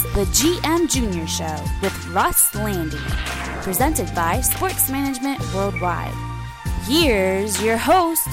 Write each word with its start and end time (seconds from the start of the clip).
The 0.00 0.24
GM 0.32 0.90
Junior 0.90 1.26
Show 1.26 1.56
with 1.82 2.06
Russ 2.08 2.54
Lande, 2.54 2.96
presented 3.62 4.12
by 4.14 4.40
Sports 4.40 4.88
Management 4.90 5.38
Worldwide. 5.54 6.14
Here's 6.84 7.62
your 7.62 7.76
host, 7.76 8.26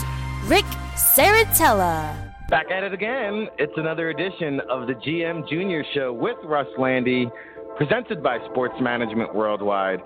Ric 0.46 0.64
Serritella. 0.96 2.16
Back 2.48 2.72
at 2.72 2.84
it 2.84 2.94
again. 2.94 3.50
It's 3.60 3.74
another 3.76 4.10
edition 4.12 4.62
of 4.70 4.88
the 4.88 4.94
GM 4.94 5.48
Junior 5.50 5.84
Show 5.94 6.14
with 6.14 6.38
Russ 6.46 6.68
Lande, 6.78 7.30
presented 7.76 8.24
by 8.24 8.40
Sports 8.50 8.76
Management 8.80 9.36
Worldwide. 9.36 10.00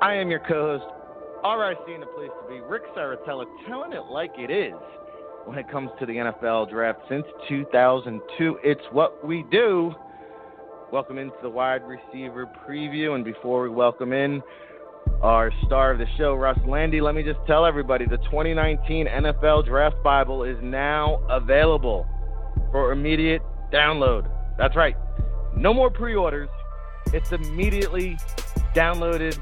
I 0.00 0.14
am 0.14 0.30
your 0.30 0.40
co-host, 0.40 0.86
RIC 1.44 1.94
in 1.94 2.00
the 2.00 2.06
place 2.06 2.30
to 2.42 2.48
be, 2.48 2.60
Ric 2.62 2.82
Serritella, 2.96 3.44
telling 3.68 3.92
it 3.92 4.06
like 4.10 4.32
it 4.38 4.50
is 4.50 4.80
when 5.44 5.58
it 5.58 5.70
comes 5.70 5.90
to 6.00 6.06
the 6.06 6.14
NFL 6.14 6.70
draft 6.70 7.00
since 7.10 7.26
2002. 7.50 8.58
It's 8.64 8.80
what 8.92 9.24
we 9.24 9.44
do. 9.50 9.94
Welcome 10.92 11.16
into 11.16 11.36
the 11.40 11.48
wide 11.48 11.80
receiver 11.86 12.46
preview. 12.68 13.14
And 13.14 13.24
before 13.24 13.62
we 13.62 13.70
welcome 13.70 14.12
in 14.12 14.42
our 15.22 15.50
star 15.64 15.92
of 15.92 15.98
the 15.98 16.04
show, 16.18 16.34
Russ 16.34 16.58
Lande, 16.66 17.00
let 17.00 17.14
me 17.14 17.22
just 17.22 17.38
tell 17.46 17.64
everybody 17.64 18.04
the 18.04 18.18
2019 18.18 19.06
NFL 19.06 19.64
Draft 19.64 19.96
Bible 20.04 20.44
is 20.44 20.58
now 20.60 21.26
available 21.30 22.06
for 22.70 22.92
immediate 22.92 23.40
download. 23.72 24.30
That's 24.58 24.76
right. 24.76 24.94
No 25.56 25.72
more 25.72 25.88
pre 25.88 26.14
orders. 26.14 26.50
It's 27.14 27.32
immediately 27.32 28.18
downloaded 28.74 29.40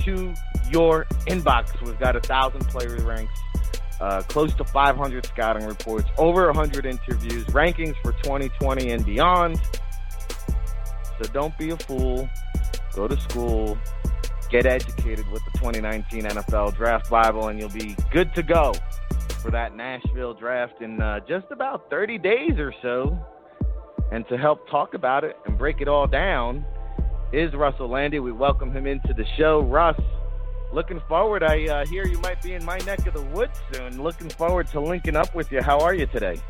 to 0.00 0.34
your 0.70 1.06
inbox. 1.26 1.80
We've 1.80 1.98
got 1.98 2.14
a 2.14 2.20
thousand 2.20 2.60
player 2.68 2.94
ranks 2.96 3.32
uh, 4.02 4.20
close 4.28 4.54
to 4.56 4.64
500 4.64 5.24
scouting 5.24 5.66
reports, 5.66 6.08
over 6.18 6.44
100 6.48 6.84
interviews, 6.84 7.46
rankings 7.46 7.94
for 8.02 8.12
2020 8.22 8.90
and 8.90 9.06
beyond. 9.06 9.58
So 11.20 11.30
don't 11.32 11.56
be 11.58 11.70
a 11.70 11.76
fool. 11.76 12.28
Go 12.94 13.08
to 13.08 13.20
school, 13.20 13.78
get 14.50 14.66
educated 14.66 15.28
with 15.30 15.42
the 15.44 15.58
2019 15.58 16.24
NFL 16.24 16.76
Draft 16.76 17.10
Bible, 17.10 17.48
and 17.48 17.58
you'll 17.58 17.68
be 17.70 17.96
good 18.12 18.34
to 18.34 18.42
go 18.42 18.72
for 19.42 19.50
that 19.50 19.76
Nashville 19.76 20.32
draft 20.32 20.80
in 20.80 21.00
uh, 21.00 21.20
just 21.28 21.46
about 21.50 21.90
30 21.90 22.18
days 22.18 22.58
or 22.58 22.72
so. 22.82 23.18
And 24.12 24.26
to 24.28 24.36
help 24.36 24.68
talk 24.70 24.94
about 24.94 25.24
it 25.24 25.36
and 25.46 25.58
break 25.58 25.80
it 25.80 25.88
all 25.88 26.06
down 26.06 26.64
is 27.32 27.52
Russell 27.52 27.88
Lande. 27.88 28.22
We 28.22 28.32
welcome 28.32 28.70
him 28.70 28.86
into 28.86 29.12
the 29.12 29.24
show. 29.36 29.60
Russ, 29.60 30.00
looking 30.72 31.00
forward. 31.08 31.42
I 31.42 31.66
uh, 31.66 31.86
hear 31.86 32.06
you 32.06 32.18
might 32.20 32.40
be 32.42 32.54
in 32.54 32.64
my 32.64 32.78
neck 32.78 33.06
of 33.06 33.14
the 33.14 33.22
woods 33.22 33.58
soon. 33.72 34.02
Looking 34.02 34.30
forward 34.30 34.68
to 34.68 34.80
linking 34.80 35.16
up 35.16 35.34
with 35.34 35.50
you. 35.50 35.60
How 35.62 35.78
are 35.80 35.94
you 35.94 36.06
today? 36.06 36.40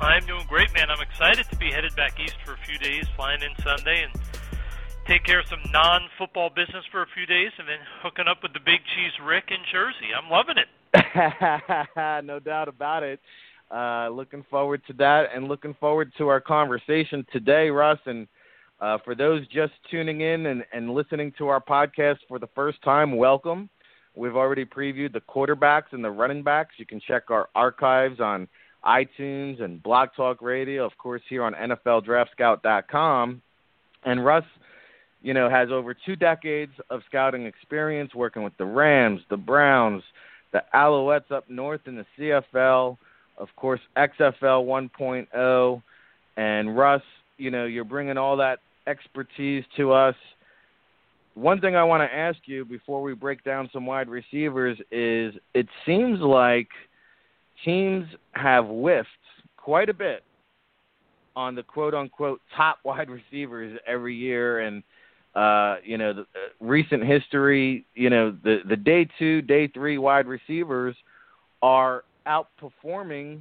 I'm 0.00 0.24
doing 0.26 0.46
great, 0.46 0.72
man. 0.74 0.90
I'm 0.90 1.00
excited 1.00 1.46
to 1.50 1.56
be 1.56 1.72
headed 1.72 1.94
back 1.96 2.20
east 2.20 2.36
for 2.44 2.52
a 2.52 2.58
few 2.66 2.78
days, 2.78 3.04
flying 3.16 3.42
in 3.42 3.50
Sunday, 3.64 4.04
and 4.04 4.12
take 5.06 5.24
care 5.24 5.40
of 5.40 5.46
some 5.46 5.60
non-football 5.72 6.50
business 6.50 6.84
for 6.92 7.02
a 7.02 7.06
few 7.14 7.26
days, 7.26 7.50
and 7.58 7.66
then 7.66 7.78
hooking 8.00 8.28
up 8.28 8.38
with 8.42 8.52
the 8.52 8.60
Big 8.60 8.80
Cheese 8.94 9.12
Ric 9.24 9.44
in 9.48 9.58
Jersey. 9.72 10.14
I'm 10.16 10.30
loving 10.30 10.54
it. 10.56 12.24
no 12.24 12.38
doubt 12.38 12.68
about 12.68 13.02
it. 13.02 13.18
Uh, 13.74 14.08
looking 14.10 14.44
forward 14.48 14.82
to 14.86 14.92
that, 14.94 15.30
and 15.34 15.48
looking 15.48 15.74
forward 15.80 16.12
to 16.18 16.28
our 16.28 16.40
conversation 16.40 17.26
today, 17.32 17.68
Russ. 17.68 17.98
And 18.06 18.28
uh, 18.80 18.98
for 19.04 19.16
those 19.16 19.46
just 19.48 19.72
tuning 19.90 20.20
in 20.20 20.46
and, 20.46 20.64
and 20.72 20.94
listening 20.94 21.32
to 21.38 21.48
our 21.48 21.60
podcast 21.60 22.18
for 22.28 22.38
the 22.38 22.48
first 22.54 22.80
time, 22.82 23.16
welcome. 23.16 23.68
We've 24.14 24.36
already 24.36 24.64
previewed 24.64 25.12
the 25.12 25.20
quarterbacks 25.20 25.92
and 25.92 26.04
the 26.04 26.10
running 26.10 26.44
backs. 26.44 26.74
You 26.76 26.86
can 26.86 27.00
check 27.00 27.30
our 27.30 27.48
archives 27.56 28.20
on 28.20 28.48
iTunes 28.88 29.62
and 29.62 29.82
Blog 29.82 30.08
Talk 30.16 30.40
Radio, 30.40 30.84
of 30.86 30.96
course, 30.96 31.20
here 31.28 31.42
on 31.42 31.52
NFLDraftScout.com. 31.52 33.42
And 34.04 34.24
Russ, 34.24 34.44
you 35.22 35.34
know, 35.34 35.50
has 35.50 35.68
over 35.70 35.94
two 35.94 36.16
decades 36.16 36.72
of 36.88 37.02
scouting 37.06 37.44
experience 37.44 38.14
working 38.14 38.42
with 38.42 38.56
the 38.56 38.64
Rams, 38.64 39.20
the 39.28 39.36
Browns, 39.36 40.02
the 40.52 40.62
Alouettes 40.74 41.30
up 41.30 41.50
north 41.50 41.82
in 41.86 41.96
the 41.96 42.06
CFL, 42.18 42.96
of 43.36 43.48
course, 43.56 43.80
XFL 43.96 44.64
1.0. 44.64 45.82
And 46.38 46.76
Russ, 46.76 47.02
you 47.36 47.50
know, 47.50 47.66
you're 47.66 47.84
bringing 47.84 48.16
all 48.16 48.38
that 48.38 48.60
expertise 48.86 49.64
to 49.76 49.92
us. 49.92 50.14
One 51.34 51.60
thing 51.60 51.76
I 51.76 51.84
want 51.84 52.00
to 52.00 52.16
ask 52.16 52.38
you 52.46 52.64
before 52.64 53.02
we 53.02 53.12
break 53.14 53.44
down 53.44 53.68
some 53.70 53.84
wide 53.84 54.08
receivers 54.08 54.78
is 54.90 55.34
it 55.52 55.68
seems 55.84 56.20
like– 56.20 56.68
teams 57.64 58.06
have 58.32 58.66
whiffed 58.66 59.08
quite 59.56 59.88
a 59.88 59.94
bit 59.94 60.22
on 61.36 61.54
the 61.54 61.62
quote 61.62 61.94
unquote 61.94 62.40
top 62.56 62.78
wide 62.84 63.10
receivers 63.10 63.78
every 63.86 64.14
year 64.14 64.60
and 64.60 64.82
uh, 65.34 65.76
you 65.84 65.98
know, 65.98 66.12
the, 66.12 66.22
uh, 66.22 66.24
recent 66.58 67.04
history, 67.04 67.84
you 67.94 68.10
know, 68.10 68.36
the 68.42 68.58
the 68.68 68.76
day 68.76 69.08
2, 69.18 69.42
day 69.42 69.68
3 69.68 69.98
wide 69.98 70.26
receivers 70.26 70.96
are 71.62 72.02
outperforming 72.26 73.40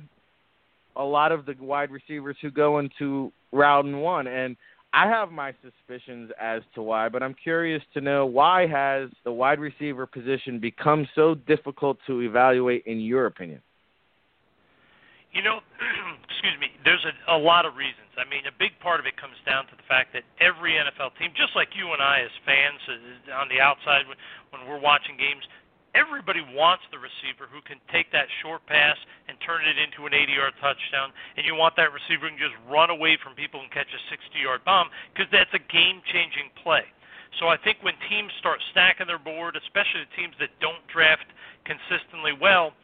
a 0.95 1.03
lot 1.03 1.31
of 1.31 1.45
the 1.45 1.55
wide 1.59 1.89
receivers 1.89 2.35
who 2.41 2.51
go 2.51 2.79
into 2.79 3.31
round 3.51 3.99
1 3.99 4.27
and 4.27 4.57
I 4.93 5.07
have 5.07 5.31
my 5.31 5.53
suspicions 5.61 6.31
as 6.41 6.61
to 6.73 6.81
why, 6.81 7.09
but 7.09 7.21
I'm 7.21 7.33
curious 7.35 7.83
to 7.93 8.01
know 8.01 8.25
why 8.25 8.67
has 8.67 9.09
the 9.23 9.31
wide 9.31 9.59
receiver 9.59 10.05
position 10.05 10.59
become 10.59 11.07
so 11.13 11.35
difficult 11.35 11.97
to 12.07 12.21
evaluate 12.21 12.83
in 12.85 12.99
your 12.99 13.25
opinion? 13.25 13.61
You 15.37 15.45
know, 15.45 15.61
excuse 16.25 16.57
me. 16.57 16.73
There's 16.81 17.05
a, 17.05 17.13
a 17.29 17.37
lot 17.37 17.69
of 17.69 17.77
reasons. 17.77 18.09
I 18.17 18.25
mean, 18.25 18.49
a 18.49 18.55
big 18.57 18.73
part 18.81 18.97
of 18.97 19.05
it 19.05 19.21
comes 19.21 19.37
down 19.45 19.69
to 19.69 19.77
the 19.77 19.85
fact 19.85 20.09
that 20.17 20.25
every 20.41 20.73
NFL 20.73 21.13
team, 21.21 21.29
just 21.37 21.53
like 21.53 21.77
you 21.77 21.93
and 21.93 22.01
I 22.01 22.25
as 22.25 22.33
fans 22.41 22.81
uh, 22.89 23.37
on 23.37 23.45
the 23.45 23.61
outside 23.61 24.09
when, 24.09 24.17
we're 24.65 24.81
watching 24.81 25.13
games, 25.13 25.45
everybody 25.93 26.41
wants 26.57 26.89
the 26.89 26.97
receiver 26.97 27.45
who 27.45 27.61
can 27.61 27.77
take 27.93 28.09
that 28.17 28.25
short 28.41 28.65
pass 28.65 28.97
and 29.29 29.37
turn 29.45 29.61
it 29.69 29.77
into 29.77 30.09
an 30.09 30.17
80-yard 30.17 30.57
touchdown, 30.57 31.13
and 31.37 31.45
you 31.45 31.53
want 31.53 31.77
that 31.77 31.93
receiver 31.93 32.25
who 32.25 32.33
can 32.33 32.41
just 32.41 32.57
run 32.65 32.89
away 32.89 33.13
from 33.21 33.37
people 33.37 33.61
and 33.61 33.69
catch 33.69 33.93
a 33.93 34.01
60-yard 34.09 34.65
bomb 34.65 34.89
because 35.13 35.29
that's 35.29 35.53
a 35.53 35.61
game-changing 35.69 36.49
play. 36.65 36.89
So 37.37 37.45
I 37.45 37.61
think 37.61 37.77
when 37.85 37.93
teams 38.09 38.33
start 38.41 38.57
stacking 38.73 39.05
their 39.05 39.21
board, 39.21 39.53
especially 39.53 40.09
the 40.09 40.15
teams 40.17 40.33
that 40.41 40.49
don't 40.57 40.81
draft 40.89 41.29
consistently 41.61 42.33
well– 42.33 42.73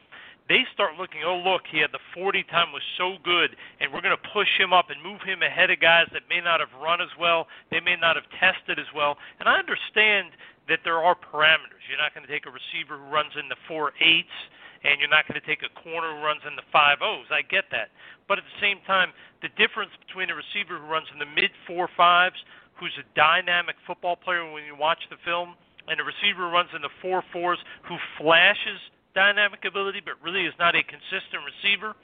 they 0.49 0.67
start 0.73 0.99
looking, 0.99 1.23
oh, 1.23 1.39
look, 1.39 1.63
he 1.71 1.79
had 1.79 1.91
the 1.91 2.03
40 2.13 2.43
time 2.51 2.73
was 2.73 2.83
so 2.97 3.15
good, 3.23 3.55
and 3.79 3.91
we're 3.91 4.03
going 4.03 4.15
to 4.15 4.29
push 4.33 4.59
him 4.59 4.73
up 4.73 4.89
and 4.89 5.01
move 5.01 5.21
him 5.23 5.41
ahead 5.41 5.71
of 5.71 5.79
guys 5.79 6.07
that 6.11 6.23
may 6.27 6.41
not 6.41 6.59
have 6.59 6.73
run 6.83 6.99
as 6.99 7.11
well, 7.19 7.47
they 7.71 7.79
may 7.79 7.95
not 7.95 8.15
have 8.15 8.27
tested 8.39 8.77
as 8.77 8.91
well. 8.93 9.15
And 9.39 9.47
I 9.47 9.55
understand 9.55 10.35
that 10.67 10.79
there 10.83 10.99
are 10.99 11.15
parameters. 11.15 11.87
You're 11.87 12.01
not 12.01 12.13
going 12.13 12.27
to 12.27 12.31
take 12.31 12.45
a 12.45 12.51
receiver 12.51 12.99
who 12.99 13.07
runs 13.07 13.31
in 13.39 13.47
the 13.47 13.55
four 13.67 13.93
eights, 14.03 14.35
and 14.83 14.99
you're 14.99 15.11
not 15.11 15.27
going 15.27 15.39
to 15.39 15.47
take 15.47 15.63
a 15.63 15.71
corner 15.79 16.11
who 16.11 16.19
runs 16.19 16.43
in 16.43 16.55
the 16.59 16.67
five 16.71 16.99
O's. 16.99 17.31
I 17.31 17.41
get 17.41 17.71
that. 17.71 17.95
But 18.27 18.37
at 18.37 18.43
the 18.43 18.59
same 18.59 18.83
time, 18.83 19.15
the 19.41 19.51
difference 19.55 19.91
between 20.03 20.27
a 20.27 20.35
receiver 20.35 20.75
who 20.75 20.87
runs 20.91 21.07
in 21.11 21.19
the 21.23 21.29
mid 21.29 21.51
four 21.67 21.87
fives, 21.95 22.35
who's 22.75 22.95
a 22.99 23.07
dynamic 23.15 23.79
football 23.87 24.19
player 24.19 24.43
when 24.51 24.67
you 24.67 24.75
watch 24.75 25.07
the 25.07 25.19
film, 25.23 25.55
and 25.87 25.99
a 25.99 26.03
receiver 26.03 26.47
who 26.47 26.51
runs 26.51 26.71
in 26.75 26.81
the 26.83 26.91
four 27.01 27.23
fours 27.31 27.59
who 27.87 27.95
flashes– 28.19 28.83
dynamic 29.15 29.65
ability, 29.65 30.01
but 30.03 30.15
really 30.23 30.45
is 30.45 30.53
not 30.59 30.75
a 30.75 30.83
consistent 30.83 31.41
receiver. 31.45 31.95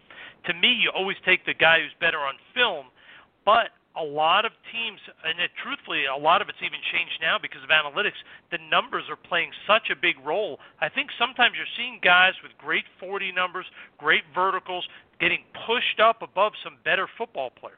To 0.46 0.54
me, 0.54 0.72
you 0.72 0.92
always 0.96 1.18
take 1.26 1.46
the 1.46 1.54
guy 1.54 1.82
who's 1.82 1.94
better 2.00 2.20
on 2.20 2.36
film. 2.54 2.88
But 3.46 3.70
a 3.98 4.04
lot 4.04 4.46
of 4.46 4.52
teams, 4.72 5.00
and 5.26 5.40
it, 5.40 5.52
truthfully, 5.62 6.06
a 6.06 6.16
lot 6.16 6.42
of 6.42 6.50
it's 6.50 6.60
even 6.62 6.80
changed 6.92 7.20
now 7.22 7.38
because 7.42 7.62
of 7.64 7.70
analytics. 7.70 8.20
The 8.52 8.60
numbers 8.70 9.04
are 9.10 9.16
playing 9.16 9.52
such 9.68 9.90
a 9.92 9.96
big 9.96 10.16
role. 10.26 10.60
I 10.80 10.90
think 10.90 11.10
sometimes 11.18 11.56
you're 11.58 11.74
seeing 11.76 12.00
guys 12.02 12.34
with 12.44 12.52
great 12.58 12.86
40 13.00 13.32
numbers, 13.32 13.66
great 13.98 14.24
verticals, 14.34 14.88
getting 15.20 15.40
pushed 15.66 16.00
up 16.00 16.22
above 16.22 16.54
some 16.64 16.78
better 16.86 17.08
football 17.18 17.50
players. 17.50 17.78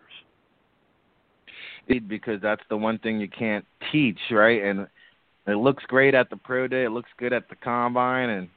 Because 2.08 2.40
that's 2.42 2.64
the 2.70 2.78
one 2.78 3.00
thing 3.00 3.20
you 3.20 3.28
can't 3.28 3.66
teach, 3.92 4.20
right? 4.30 4.62
And 4.64 4.88
it 5.48 5.56
looks 5.56 5.84
great 5.88 6.14
at 6.14 6.30
the 6.30 6.38
pro 6.38 6.68
day. 6.68 6.84
It 6.84 6.92
looks 6.92 7.10
good 7.18 7.34
at 7.34 7.50
the 7.50 7.56
combine, 7.56 8.30
and 8.30 8.50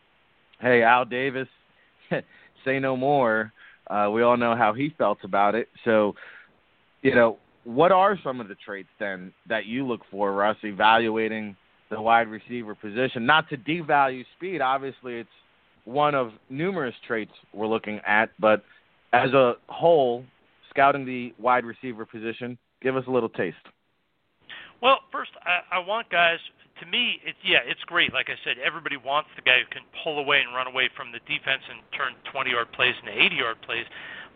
hey, 0.65 0.83
Al 0.83 1.05
Davis, 1.05 1.49
say 2.65 2.79
no 2.81 2.97
more. 2.97 3.53
Uh, 3.89 4.09
we 4.13 4.23
all 4.23 4.37
know 4.37 4.57
how 4.57 4.73
he 4.73 4.93
felt 4.97 5.19
about 5.23 5.55
it. 5.55 5.69
So, 5.85 6.15
you 7.03 7.15
know, 7.15 7.37
what 7.65 7.93
are 7.93 8.19
some 8.25 8.41
of 8.41 8.49
the 8.49 8.55
traits 8.55 8.89
then 8.99 9.33
that 9.47 9.67
you 9.67 9.87
look 9.87 10.01
for, 10.11 10.33
Russ, 10.33 10.57
evaluating 10.63 11.55
the 11.91 12.01
wide 12.01 12.29
receiver 12.29 12.75
position? 12.75 13.27
Not 13.27 13.49
to 13.51 13.59
devalue 13.59 14.25
speed. 14.37 14.63
Obviously, 14.63 15.17
it's 15.17 15.29
one 15.85 16.15
of 16.15 16.31
numerous 16.49 16.95
traits 17.07 17.33
we're 17.53 17.67
looking 17.67 18.01
at, 18.07 18.31
but 18.41 18.65
as 19.13 19.35
a 19.35 19.55
whole, 19.69 20.25
scouting 20.71 21.05
the 21.05 21.35
wide 21.39 21.67
receiver 21.67 22.07
position, 22.07 22.57
give 22.83 22.97
us 22.97 23.05
a 23.07 23.11
little 23.11 23.29
taste. 23.29 23.57
Well, 24.81 25.01
first, 25.13 25.31
I, 25.43 25.77
I 25.77 25.79
want 25.87 26.09
guys 26.09 26.39
to 26.81 26.87
me, 26.87 27.21
it's 27.25 27.38
yeah, 27.44 27.62
it's 27.65 27.82
great. 27.87 28.12
Like 28.12 28.29
I 28.31 28.38
said, 28.43 28.56
everybody 28.59 28.97
wants 28.97 29.31
the 29.37 29.43
guy 29.43 29.62
who 29.62 29.69
can 29.71 29.82
pull 30.03 30.19
away 30.19 30.41
and 30.41 30.55
run 30.55 30.67
away 30.67 30.91
from 30.97 31.12
the 31.12 31.21
defense 31.31 31.62
and 31.71 31.81
turn 31.94 32.19
20-yard 32.35 32.73
plays 32.73 32.94
into 33.03 33.15
80-yard 33.15 33.62
plays. 33.62 33.87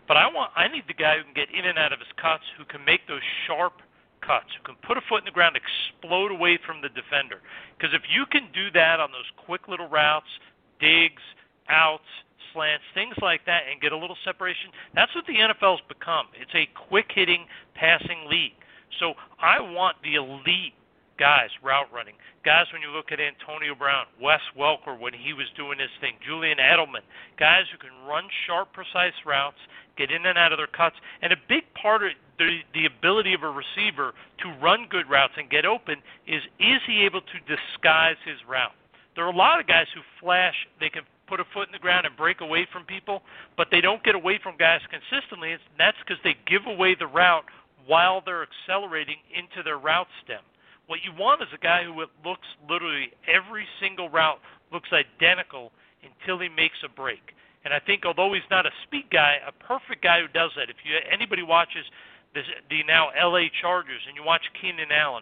But 0.07 0.17
I 0.17 0.25
want, 0.27 0.51
I 0.55 0.67
need 0.67 0.85
the 0.87 0.97
guy 0.97 1.17
who 1.17 1.23
can 1.23 1.33
get 1.35 1.53
in 1.53 1.65
and 1.65 1.77
out 1.77 1.93
of 1.93 1.99
his 1.99 2.09
cuts, 2.17 2.43
who 2.57 2.65
can 2.65 2.83
make 2.83 3.05
those 3.07 3.21
sharp 3.45 3.81
cuts, 4.21 4.47
who 4.57 4.63
can 4.63 4.75
put 4.81 4.97
a 4.97 5.01
foot 5.07 5.19
in 5.19 5.25
the 5.25 5.35
ground, 5.35 5.59
explode 5.59 6.31
away 6.31 6.57
from 6.65 6.81
the 6.81 6.89
defender. 6.89 7.41
Because 7.77 7.93
if 7.93 8.01
you 8.09 8.25
can 8.25 8.47
do 8.53 8.71
that 8.71 8.99
on 8.99 9.11
those 9.11 9.27
quick 9.45 9.67
little 9.67 9.87
routes, 9.87 10.31
digs, 10.79 11.21
outs, 11.67 12.07
slants, 12.53 12.83
things 12.93 13.13
like 13.21 13.45
that, 13.45 13.63
and 13.69 13.81
get 13.81 13.91
a 13.91 13.97
little 13.97 14.17
separation, 14.25 14.71
that's 14.95 15.13
what 15.13 15.25
the 15.27 15.35
NFL's 15.35 15.81
become. 15.87 16.27
It's 16.39 16.55
a 16.55 16.67
quick 16.87 17.11
hitting 17.13 17.45
passing 17.75 18.25
league. 18.27 18.57
So 18.99 19.13
I 19.39 19.59
want 19.59 19.97
the 20.03 20.15
elite 20.15 20.73
guys 21.19 21.49
route 21.61 21.91
running. 21.93 22.15
Guys, 22.47 22.65
when 22.71 22.81
you 22.81 22.89
look 22.89 23.11
at 23.11 23.19
Antonio 23.19 23.75
Brown, 23.75 24.07
Wes 24.23 24.39
Welker 24.57 24.97
when 24.97 25.11
he 25.11 25.35
was 25.35 25.45
doing 25.59 25.77
his 25.77 25.91
thing, 25.99 26.15
Julian 26.25 26.57
Edelman, 26.57 27.03
guys 27.37 27.67
who 27.71 27.77
can 27.77 27.91
run 28.07 28.23
sharp, 28.47 28.71
precise 28.71 29.13
routes, 29.27 29.59
get 29.99 30.09
in 30.09 30.25
and 30.25 30.39
out 30.39 30.55
of 30.55 30.57
their 30.57 30.71
cuts, 30.71 30.95
and 31.21 31.33
a 31.33 31.41
big 31.51 31.67
part 31.75 32.01
of 32.03 32.15
the 32.39 32.63
the 32.73 32.87
ability 32.87 33.35
of 33.35 33.43
a 33.43 33.51
receiver 33.51 34.15
to 34.39 34.47
run 34.63 34.87
good 34.89 35.11
routes 35.11 35.35
and 35.35 35.51
get 35.51 35.67
open 35.67 35.99
is 36.25 36.41
is 36.57 36.79
he 36.87 37.03
able 37.03 37.21
to 37.21 37.37
disguise 37.43 38.17
his 38.23 38.39
route? 38.47 38.73
There 39.15 39.27
are 39.27 39.31
a 39.31 39.35
lot 39.35 39.59
of 39.59 39.67
guys 39.67 39.87
who 39.93 39.99
flash, 40.23 40.55
they 40.79 40.89
can 40.89 41.03
put 41.27 41.39
a 41.39 41.45
foot 41.53 41.67
in 41.67 41.73
the 41.73 41.83
ground 41.83 42.07
and 42.07 42.15
break 42.15 42.39
away 42.41 42.65
from 42.71 42.85
people, 42.85 43.21
but 43.57 43.67
they 43.69 43.81
don't 43.81 44.01
get 44.03 44.15
away 44.15 44.39
from 44.41 44.55
guys 44.57 44.79
consistently. 44.89 45.51
And 45.51 45.61
that's 45.77 45.97
because 45.99 46.17
they 46.23 46.35
give 46.47 46.65
away 46.65 46.95
the 46.97 47.05
route 47.07 47.45
while 47.85 48.21
they're 48.25 48.47
accelerating 48.47 49.17
into 49.35 49.61
their 49.63 49.77
route 49.77 50.07
stem. 50.23 50.41
What 50.89 51.05
you 51.05 51.13
want 51.13 51.45
is 51.45 51.53
a 51.53 51.61
guy 51.61 51.85
who 51.85 51.93
looks 51.93 52.49
literally 52.65 53.13
every 53.29 53.61
single 53.79 54.09
route 54.09 54.41
looks 54.73 54.89
identical 54.89 55.69
until 56.01 56.41
he 56.41 56.49
makes 56.49 56.81
a 56.81 56.89
break. 56.89 57.21
And 57.63 57.71
I 57.71 57.77
think 57.77 58.09
although 58.09 58.33
he's 58.33 58.49
not 58.49 58.65
a 58.65 58.73
speed 58.89 59.05
guy, 59.13 59.37
a 59.45 59.53
perfect 59.53 60.01
guy 60.01 60.17
who 60.19 60.27
does 60.33 60.49
that. 60.57 60.65
If 60.65 60.81
you 60.81 60.97
anybody 61.05 61.43
watches 61.43 61.85
this, 62.33 62.45
the 62.71 62.81
now 62.89 63.13
LA 63.13 63.53
Chargers 63.61 64.01
and 64.07 64.17
you 64.17 64.25
watch 64.25 64.41
Keenan 64.59 64.89
Allen, 64.89 65.21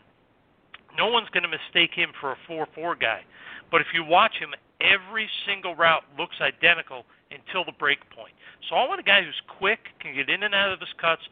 no 0.97 1.07
one's 1.07 1.27
going 1.35 1.43
to 1.43 1.51
mistake 1.51 1.91
him 1.91 2.15
for 2.21 2.31
a 2.31 2.37
4-4 2.47 2.97
guy. 2.97 3.27
But 3.69 3.81
if 3.81 3.87
you 3.93 4.05
watch 4.05 4.39
him, 4.39 4.55
every 4.79 5.27
single 5.45 5.75
route 5.75 6.07
looks 6.17 6.39
identical 6.39 7.03
until 7.27 7.65
the 7.65 7.75
break 7.75 7.99
point. 8.15 8.31
So 8.69 8.75
I 8.79 8.87
want 8.87 9.01
a 9.01 9.03
guy 9.03 9.19
who's 9.19 9.41
quick, 9.59 9.79
can 9.99 10.15
get 10.15 10.29
in 10.29 10.43
and 10.43 10.55
out 10.55 10.71
of 10.71 10.79
his 10.79 10.95
cuts, 10.95 11.27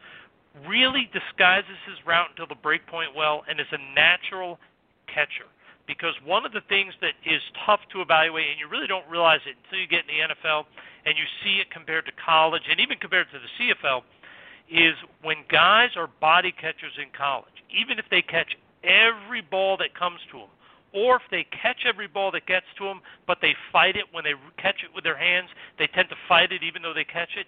really 0.68 1.10
disguises 1.12 1.76
his 1.88 1.98
route 2.06 2.30
until 2.30 2.48
the 2.48 2.62
break 2.62 2.86
point 2.88 3.10
well 3.16 3.44
and 3.50 3.60
is 3.60 3.68
a 3.72 3.82
natural 3.94 4.60
catcher. 5.08 5.50
Because 5.88 6.16
one 6.26 6.46
of 6.46 6.52
the 6.52 6.62
things 6.68 6.94
that 7.02 7.14
is 7.26 7.42
tough 7.66 7.82
to 7.94 8.02
evaluate, 8.02 8.50
and 8.50 8.60
you 8.60 8.68
really 8.68 8.88
don't 8.88 9.08
realize 9.08 9.42
it 9.46 9.56
until 9.64 9.80
you 9.80 9.88
get 9.88 10.06
in 10.10 10.18
the 10.18 10.34
NFL 10.34 10.66
and 11.06 11.14
you 11.18 11.26
see 11.44 11.62
it 11.62 11.70
compared 11.70 12.06
to 12.08 12.12
college 12.18 12.64
and 12.70 12.80
even 12.80 12.98
compared 12.98 13.28
to 13.32 13.38
the 13.38 13.52
CFL, 13.58 14.02
is 14.70 14.96
when 15.22 15.38
guys 15.50 15.90
are 15.96 16.10
body 16.20 16.52
catchers 16.52 16.98
in 16.98 17.10
college, 17.16 17.54
even 17.70 18.00
if 18.00 18.06
they 18.10 18.22
catch 18.22 18.58
every 18.84 19.42
ball 19.42 19.78
that 19.78 19.94
comes 19.94 20.20
to 20.32 20.40
them, 20.40 20.50
or 20.94 21.18
if 21.18 21.22
they 21.30 21.46
catch 21.52 21.86
every 21.86 22.08
ball 22.08 22.32
that 22.32 22.48
gets 22.48 22.66
to 22.78 22.86
them, 22.86 23.02
but 23.28 23.38
they 23.42 23.54
fight 23.72 23.96
it 23.96 24.06
when 24.12 24.24
they 24.24 24.34
catch 24.58 24.82
it 24.84 24.90
with 24.96 25.04
their 25.04 25.18
hands, 25.18 25.50
they 25.78 25.88
tend 25.88 26.10
to 26.10 26.16
fight 26.28 26.52
it 26.52 26.64
even 26.64 26.82
though 26.82 26.94
they 26.94 27.04
catch 27.04 27.36
it 27.38 27.46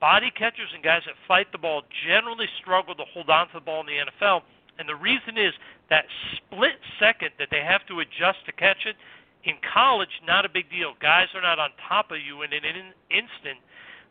body 0.00 0.30
catchers 0.30 0.68
and 0.74 0.82
guys 0.82 1.02
that 1.06 1.14
fight 1.26 1.50
the 1.52 1.58
ball 1.58 1.82
generally 2.06 2.46
struggle 2.60 2.94
to 2.94 3.04
hold 3.12 3.30
on 3.30 3.46
to 3.48 3.54
the 3.54 3.60
ball 3.60 3.80
in 3.80 3.86
the 3.86 3.98
NFL. 4.04 4.42
And 4.78 4.88
the 4.88 4.94
reason 4.94 5.38
is 5.38 5.52
that 5.88 6.04
split 6.36 6.76
second 7.00 7.30
that 7.38 7.48
they 7.50 7.60
have 7.60 7.86
to 7.88 8.00
adjust 8.00 8.44
to 8.46 8.52
catch 8.52 8.84
it. 8.84 8.96
In 9.44 9.54
college, 9.62 10.10
not 10.26 10.44
a 10.44 10.48
big 10.48 10.68
deal. 10.70 10.94
Guys 11.00 11.28
are 11.34 11.40
not 11.40 11.58
on 11.58 11.70
top 11.88 12.10
of 12.10 12.18
you 12.18 12.42
in 12.42 12.52
an 12.52 12.92
instant. 13.10 13.62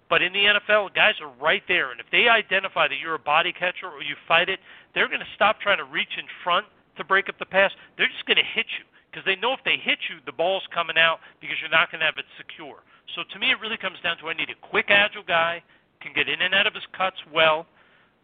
But 0.09 0.21
in 0.21 0.33
the 0.33 0.45
NFL, 0.45 0.93
guys 0.95 1.15
are 1.19 1.31
right 1.41 1.63
there. 1.67 1.91
And 1.91 1.99
if 1.99 2.05
they 2.11 2.29
identify 2.29 2.87
that 2.87 2.97
you're 3.01 3.15
a 3.15 3.19
body 3.19 3.51
catcher 3.51 3.89
or 3.89 4.01
you 4.01 4.15
fight 4.27 4.49
it, 4.49 4.59
they're 4.93 5.09
going 5.09 5.19
to 5.19 5.33
stop 5.35 5.59
trying 5.59 5.79
to 5.79 5.83
reach 5.83 6.15
in 6.17 6.25
front 6.43 6.65
to 6.97 7.03
break 7.03 7.27
up 7.27 7.37
the 7.37 7.45
pass. 7.45 7.71
They're 7.97 8.07
just 8.07 8.25
going 8.25 8.37
to 8.37 8.47
hit 8.53 8.65
you 8.79 8.85
because 9.11 9.25
they 9.25 9.35
know 9.35 9.53
if 9.53 9.59
they 9.65 9.77
hit 9.81 9.99
you, 10.09 10.21
the 10.25 10.31
ball's 10.31 10.63
coming 10.73 10.97
out 10.97 11.19
because 11.41 11.57
you're 11.59 11.73
not 11.73 11.91
going 11.91 11.99
to 11.99 12.05
have 12.05 12.17
it 12.17 12.25
secure. 12.37 12.79
So 13.15 13.23
to 13.33 13.39
me, 13.39 13.51
it 13.51 13.59
really 13.59 13.77
comes 13.77 13.97
down 14.03 14.17
to 14.19 14.29
I 14.29 14.33
need 14.33 14.49
a 14.49 14.67
quick, 14.67 14.87
agile 14.89 15.23
guy 15.27 15.63
can 16.05 16.13
get 16.13 16.29
in 16.29 16.41
and 16.41 16.53
out 16.53 16.67
of 16.67 16.73
his 16.77 16.85
cuts 16.93 17.17
well, 17.33 17.65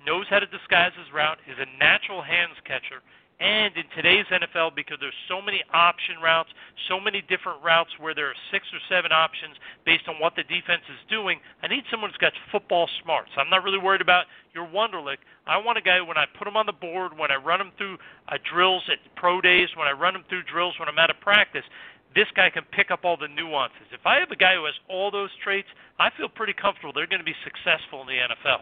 knows 0.06 0.26
how 0.30 0.38
to 0.38 0.46
disguise 0.46 0.94
his 0.94 1.10
route, 1.14 1.40
is 1.50 1.58
a 1.58 1.66
natural 1.82 2.22
hands 2.22 2.58
catcher. 2.64 3.02
And 3.42 3.74
in 3.76 3.90
today's 3.96 4.30
NFL, 4.30 4.76
because 4.76 4.98
there's 5.02 5.18
so 5.28 5.42
many 5.42 5.64
option 5.74 6.22
routes, 6.22 6.50
so 6.88 7.00
many 7.00 7.26
different 7.26 7.58
routes 7.64 7.90
where 7.98 8.14
there 8.14 8.28
are 8.28 8.38
six 8.54 8.68
or 8.72 8.78
seven 8.88 9.12
options 9.12 9.58
based 9.84 10.08
on 10.08 10.22
what 10.22 10.36
the 10.36 10.44
defense 10.44 10.86
is 10.86 11.02
doing, 11.10 11.40
I 11.64 11.68
need 11.68 11.84
someone 11.90 12.12
who's 12.12 12.22
got 12.22 12.34
football 12.52 12.88
smarts. 13.02 13.32
I'm 13.38 13.50
not 13.50 13.64
really 13.64 13.80
worried 13.80 14.02
about 14.02 14.26
your 14.54 14.68
Wonderlic. 14.68 15.26
I 15.48 15.58
want 15.58 15.80
a 15.80 15.82
guy 15.82 16.02
when 16.02 16.18
I 16.18 16.26
put 16.38 16.48
him 16.48 16.56
on 16.56 16.68
the 16.68 16.78
board, 16.78 17.18
when 17.18 17.32
I 17.32 17.36
run 17.38 17.60
him 17.60 17.72
through 17.80 17.98
uh, 18.30 18.38
drills 18.46 18.84
at 18.92 19.00
pro 19.16 19.42
days, 19.42 19.70
when 19.76 19.88
I 19.88 19.92
run 19.92 20.16
him 20.16 20.24
through 20.30 20.44
drills 20.44 20.78
when 20.78 20.88
I'm 20.88 21.00
out 21.00 21.10
of 21.10 21.20
practice, 21.20 21.66
this 22.16 22.28
guy 22.36 22.50
can 22.50 22.64
pick 22.72 22.92
up 22.92 23.02
all 23.04 23.18
the 23.18 23.28
nuances. 23.28 23.88
If 23.92 24.06
I 24.06 24.20
have 24.20 24.32
a 24.32 24.36
guy 24.36 24.56
who 24.56 24.66
has 24.66 24.74
all 24.90 25.12
those 25.12 25.30
traits, 25.44 25.68
I 26.00 26.10
feel 26.18 26.30
pretty 26.30 26.54
comfortable 26.54 26.94
they're 26.94 27.08
going 27.08 27.20
to 27.20 27.26
be 27.26 27.36
successful 27.44 28.02
in 28.02 28.08
the 28.08 28.14
NFL. 28.14 28.62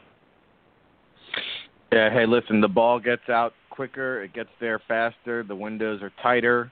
Yeah, 1.91 2.11
hey, 2.11 2.25
listen, 2.25 2.61
the 2.61 2.67
ball 2.67 2.99
gets 2.99 3.29
out 3.29 3.53
quicker, 3.69 4.23
it 4.23 4.33
gets 4.33 4.49
there 4.59 4.79
faster, 4.87 5.43
the 5.43 5.55
windows 5.55 6.01
are 6.01 6.11
tighter, 6.21 6.71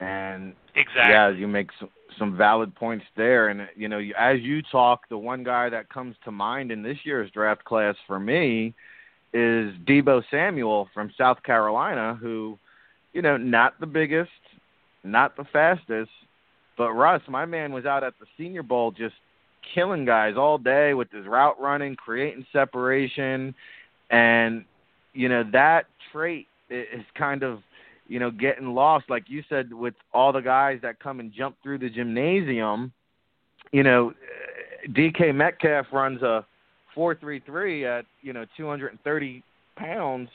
and 0.00 0.54
exactly. 0.74 1.12
yeah, 1.12 1.28
you 1.28 1.46
make 1.46 1.68
some, 1.78 1.90
some 2.18 2.36
valid 2.36 2.74
points 2.74 3.04
there. 3.16 3.48
And 3.48 3.68
you 3.76 3.88
know, 3.88 4.00
as 4.18 4.40
you 4.40 4.62
talk, 4.62 5.08
the 5.08 5.18
one 5.18 5.44
guy 5.44 5.68
that 5.68 5.88
comes 5.88 6.16
to 6.24 6.32
mind 6.32 6.72
in 6.72 6.82
this 6.82 6.98
year's 7.04 7.30
draft 7.30 7.64
class 7.64 7.94
for 8.06 8.18
me 8.18 8.74
is 9.32 9.74
Deebo 9.86 10.22
Samuel 10.30 10.88
from 10.94 11.12
South 11.18 11.42
Carolina, 11.42 12.18
who, 12.20 12.58
you 13.12 13.22
know, 13.22 13.36
not 13.36 13.78
the 13.78 13.86
biggest, 13.86 14.30
not 15.04 15.36
the 15.36 15.44
fastest, 15.52 16.10
but 16.76 16.92
Russ, 16.92 17.22
my 17.28 17.44
man 17.44 17.72
was 17.72 17.84
out 17.84 18.04
at 18.04 18.14
the 18.20 18.26
Senior 18.36 18.62
Bowl 18.62 18.90
just 18.90 19.14
killing 19.74 20.04
guys 20.04 20.34
all 20.36 20.58
day 20.58 20.94
with 20.94 21.10
his 21.10 21.26
route 21.26 21.60
running, 21.60 21.96
creating 21.96 22.46
separation, 22.52 23.54
and 24.10 24.64
you 25.12 25.28
know 25.28 25.42
that 25.52 25.86
trait 26.12 26.46
is 26.70 27.04
kind 27.16 27.42
of 27.42 27.60
you 28.06 28.18
know 28.18 28.30
getting 28.30 28.68
lost, 28.74 29.06
like 29.08 29.24
you 29.26 29.42
said, 29.48 29.72
with 29.72 29.94
all 30.12 30.32
the 30.32 30.40
guys 30.40 30.78
that 30.82 31.00
come 31.00 31.20
and 31.20 31.32
jump 31.32 31.56
through 31.62 31.78
the 31.78 31.90
gymnasium. 31.90 32.92
You 33.72 33.82
know, 33.82 34.10
uh, 34.10 34.88
DK 34.88 35.34
Metcalf 35.34 35.86
runs 35.92 36.22
a 36.22 36.46
four 36.94 37.14
three 37.14 37.40
three 37.40 37.86
at 37.86 38.04
you 38.22 38.32
know 38.32 38.44
230 38.56 39.42
pounds 39.76 40.28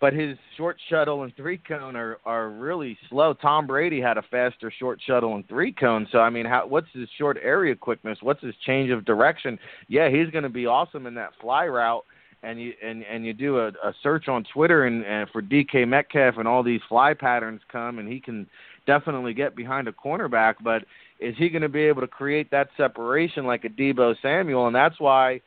but 0.00 0.12
his 0.12 0.36
short 0.56 0.76
shuttle 0.90 1.22
and 1.22 1.34
three 1.36 1.58
cone 1.58 1.96
are 1.96 2.18
are 2.24 2.50
really 2.50 2.98
slow. 3.08 3.32
Tom 3.32 3.66
Brady 3.66 4.00
had 4.00 4.18
a 4.18 4.22
faster 4.30 4.72
short 4.78 5.00
shuttle 5.06 5.34
and 5.34 5.48
three 5.48 5.72
cone. 5.72 6.06
So 6.12 6.18
I 6.18 6.30
mean, 6.30 6.44
how 6.44 6.66
what's 6.66 6.88
his 6.92 7.08
short 7.16 7.38
area 7.42 7.74
quickness? 7.74 8.18
What's 8.20 8.42
his 8.42 8.54
change 8.66 8.90
of 8.90 9.04
direction? 9.04 9.58
Yeah, 9.88 10.10
he's 10.10 10.30
going 10.30 10.44
to 10.44 10.50
be 10.50 10.66
awesome 10.66 11.06
in 11.06 11.14
that 11.14 11.30
fly 11.40 11.66
route. 11.66 12.04
And 12.42 12.60
you 12.60 12.74
and 12.84 13.02
and 13.04 13.24
you 13.24 13.32
do 13.32 13.58
a, 13.58 13.68
a 13.68 13.94
search 14.02 14.28
on 14.28 14.44
Twitter 14.52 14.84
and, 14.84 15.04
and 15.04 15.28
for 15.30 15.40
DK 15.40 15.88
Metcalf 15.88 16.36
and 16.36 16.46
all 16.46 16.62
these 16.62 16.82
fly 16.88 17.14
patterns 17.14 17.62
come 17.72 17.98
and 17.98 18.06
he 18.06 18.20
can 18.20 18.46
definitely 18.86 19.32
get 19.32 19.56
behind 19.56 19.88
a 19.88 19.92
cornerback. 19.92 20.56
But 20.62 20.84
is 21.18 21.34
he 21.38 21.48
going 21.48 21.62
to 21.62 21.70
be 21.70 21.80
able 21.80 22.02
to 22.02 22.06
create 22.06 22.50
that 22.50 22.68
separation 22.76 23.46
like 23.46 23.64
a 23.64 23.70
Deebo 23.70 24.14
Samuel? 24.20 24.66
And 24.66 24.76
that's 24.76 25.00
why 25.00 25.40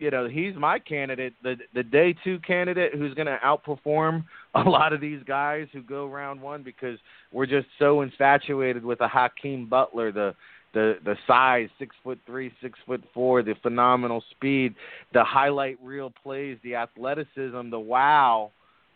you 0.00 0.10
know, 0.10 0.26
he's 0.26 0.54
my 0.56 0.78
candidate, 0.78 1.34
the 1.42 1.56
the 1.74 1.82
day 1.82 2.16
two 2.24 2.38
candidate 2.40 2.94
who's 2.94 3.14
going 3.14 3.26
to 3.26 3.38
outperform 3.44 4.24
a 4.54 4.62
lot 4.62 4.92
of 4.92 5.00
these 5.00 5.22
guys 5.24 5.68
who 5.72 5.82
go 5.82 6.06
round 6.06 6.40
one 6.40 6.62
because 6.62 6.98
we're 7.32 7.46
just 7.46 7.66
so 7.78 8.00
infatuated 8.00 8.84
with 8.84 9.00
a 9.02 9.08
Hakeem 9.08 9.68
Butler, 9.68 10.10
the 10.10 10.34
the 10.72 10.98
the 11.04 11.16
size, 11.26 11.68
six 11.78 11.94
foot 12.02 12.18
three, 12.26 12.50
six 12.62 12.78
foot 12.86 13.04
four, 13.12 13.42
the 13.42 13.54
phenomenal 13.62 14.24
speed, 14.30 14.74
the 15.12 15.22
highlight 15.22 15.78
reel 15.82 16.12
plays, 16.22 16.56
the 16.64 16.74
athleticism, 16.74 17.70
the 17.70 17.78
wow 17.78 18.50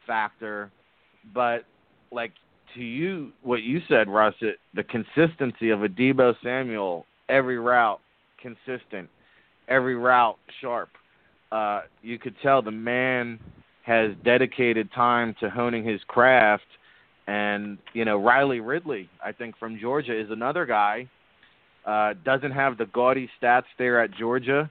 factor. 0.07 0.71
But 1.35 1.65
like 2.11 2.33
to 2.75 2.81
you, 2.81 3.31
what 3.43 3.63
you 3.63 3.83
said, 3.89 4.09
Russ, 4.09 4.35
it, 4.41 4.57
the 4.73 4.85
consistency 4.85 5.69
of 5.69 5.83
a 5.83 5.89
Deebo 5.89 6.35
Samuel, 6.43 7.05
every 7.29 7.59
route 7.59 8.01
consistent 8.41 9.09
every 9.68 9.94
route 9.94 10.38
sharp. 10.61 10.90
Uh, 11.52 11.83
you 12.02 12.18
could 12.18 12.35
tell 12.42 12.62
the 12.62 12.71
man 12.71 13.38
has 13.85 14.12
dedicated 14.25 14.90
time 14.92 15.35
to 15.40 15.50
honing 15.50 15.85
his 15.85 16.00
craft. 16.06 16.64
And 17.26 17.78
you 17.94 18.04
know 18.04 18.18
Riley 18.18 18.61
Ridley, 18.61 19.09
I 19.25 19.33
think 19.33 19.56
from 19.59 19.78
Georgia, 19.80 20.18
is 20.18 20.30
another 20.30 20.66
guy. 20.66 21.09
Uh, 21.87 22.14
doesn't 22.25 22.52
have 22.52 22.78
the 22.78 22.87
gaudy 22.87 23.30
stats 23.40 23.64
there 23.78 24.02
at 24.02 24.11
Georgia, 24.18 24.71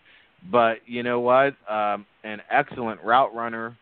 but 0.52 0.78
you 0.86 1.04
know 1.04 1.20
what? 1.20 1.56
Um, 1.70 2.06
an 2.24 2.42
excellent 2.52 3.02
route 3.04 3.34
runner, 3.36 3.78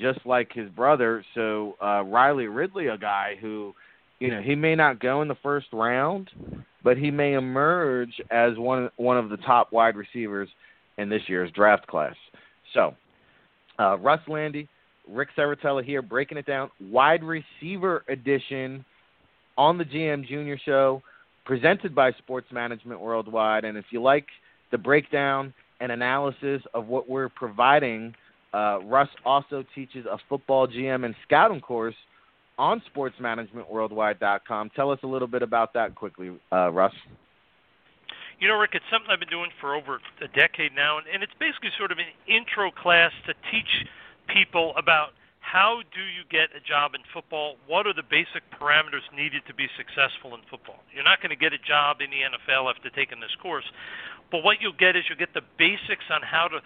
just 0.00 0.20
like 0.26 0.52
his 0.52 0.68
brother. 0.70 1.24
So 1.34 1.76
uh, 1.82 2.02
Riley 2.02 2.46
Ridley, 2.46 2.88
a 2.88 2.98
guy 2.98 3.36
who, 3.40 3.74
you 4.20 4.30
know, 4.30 4.40
he 4.40 4.54
may 4.54 4.74
not 4.74 5.00
go 5.00 5.22
in 5.22 5.28
the 5.28 5.36
first 5.42 5.66
round, 5.72 6.30
but 6.82 6.96
he 6.96 7.10
may 7.10 7.34
emerge 7.34 8.20
as 8.30 8.56
one 8.56 8.90
one 8.96 9.16
of 9.18 9.28
the 9.28 9.36
top 9.38 9.72
wide 9.72 9.96
receivers 9.96 10.48
in 10.98 11.08
this 11.08 11.22
year's 11.26 11.50
draft 11.52 11.86
class. 11.86 12.14
So, 12.72 12.94
uh, 13.78 13.98
Russ 13.98 14.20
Lande, 14.28 14.68
Ric 15.08 15.28
Serritella 15.36 15.84
here, 15.84 16.02
breaking 16.02 16.38
it 16.38 16.46
down. 16.46 16.70
Wide 16.80 17.22
receiver 17.22 18.04
edition 18.08 18.84
on 19.56 19.78
the 19.78 19.84
GM 19.84 20.26
Junior 20.26 20.58
Show, 20.64 21.02
presented 21.44 21.94
by 21.94 22.12
Sports 22.12 22.48
Management 22.52 23.00
Worldwide. 23.00 23.64
And 23.64 23.76
if 23.76 23.86
you 23.90 24.02
like 24.02 24.26
the 24.70 24.78
breakdown 24.78 25.52
and 25.80 25.92
analysis 25.92 26.62
of 26.72 26.86
what 26.86 27.08
we're 27.08 27.28
providing, 27.28 28.14
uh, 28.52 28.78
Russ 28.84 29.08
also 29.24 29.64
teaches 29.74 30.06
a 30.06 30.18
football 30.28 30.66
GM 30.66 31.04
and 31.04 31.14
scouting 31.26 31.60
course 31.60 31.94
on 32.58 32.82
sportsmanagementworldwide.com. 32.94 34.70
Tell 34.76 34.90
us 34.90 34.98
a 35.02 35.06
little 35.06 35.28
bit 35.28 35.42
about 35.42 35.74
that 35.74 35.94
quickly, 35.94 36.32
uh, 36.52 36.70
Russ. 36.70 36.94
You 38.40 38.48
know, 38.48 38.58
Ric, 38.58 38.70
it's 38.74 38.84
something 38.90 39.10
I've 39.10 39.20
been 39.20 39.28
doing 39.28 39.50
for 39.60 39.74
over 39.74 40.00
a 40.20 40.28
decade 40.28 40.74
now, 40.74 40.98
and, 40.98 41.06
and 41.12 41.22
it's 41.22 41.32
basically 41.38 41.70
sort 41.78 41.92
of 41.92 41.98
an 41.98 42.10
intro 42.26 42.70
class 42.70 43.12
to 43.26 43.34
teach 43.50 43.86
people 44.26 44.74
about 44.76 45.10
how 45.44 45.82
do 45.94 46.00
you 46.00 46.24
get 46.30 46.50
a 46.56 46.60
job 46.60 46.94
in 46.94 47.02
football? 47.12 47.56
What 47.68 47.86
are 47.86 47.92
the 47.92 48.02
basic 48.02 48.42
parameters 48.58 49.04
needed 49.14 49.42
to 49.46 49.54
be 49.54 49.68
successful 49.76 50.34
in 50.34 50.40
football? 50.50 50.82
You're 50.92 51.04
not 51.04 51.20
going 51.20 51.30
to 51.30 51.38
get 51.38 51.52
a 51.52 51.58
job 51.58 52.00
in 52.00 52.10
the 52.10 52.24
NFL 52.24 52.74
after 52.74 52.90
taking 52.90 53.20
this 53.20 53.36
course, 53.40 53.64
but 54.32 54.42
what 54.42 54.60
you'll 54.60 54.72
get 54.72 54.96
is 54.96 55.04
you'll 55.08 55.18
get 55.18 55.34
the 55.34 55.44
basics 55.58 56.08
on 56.10 56.22
how 56.22 56.48
to 56.48 56.58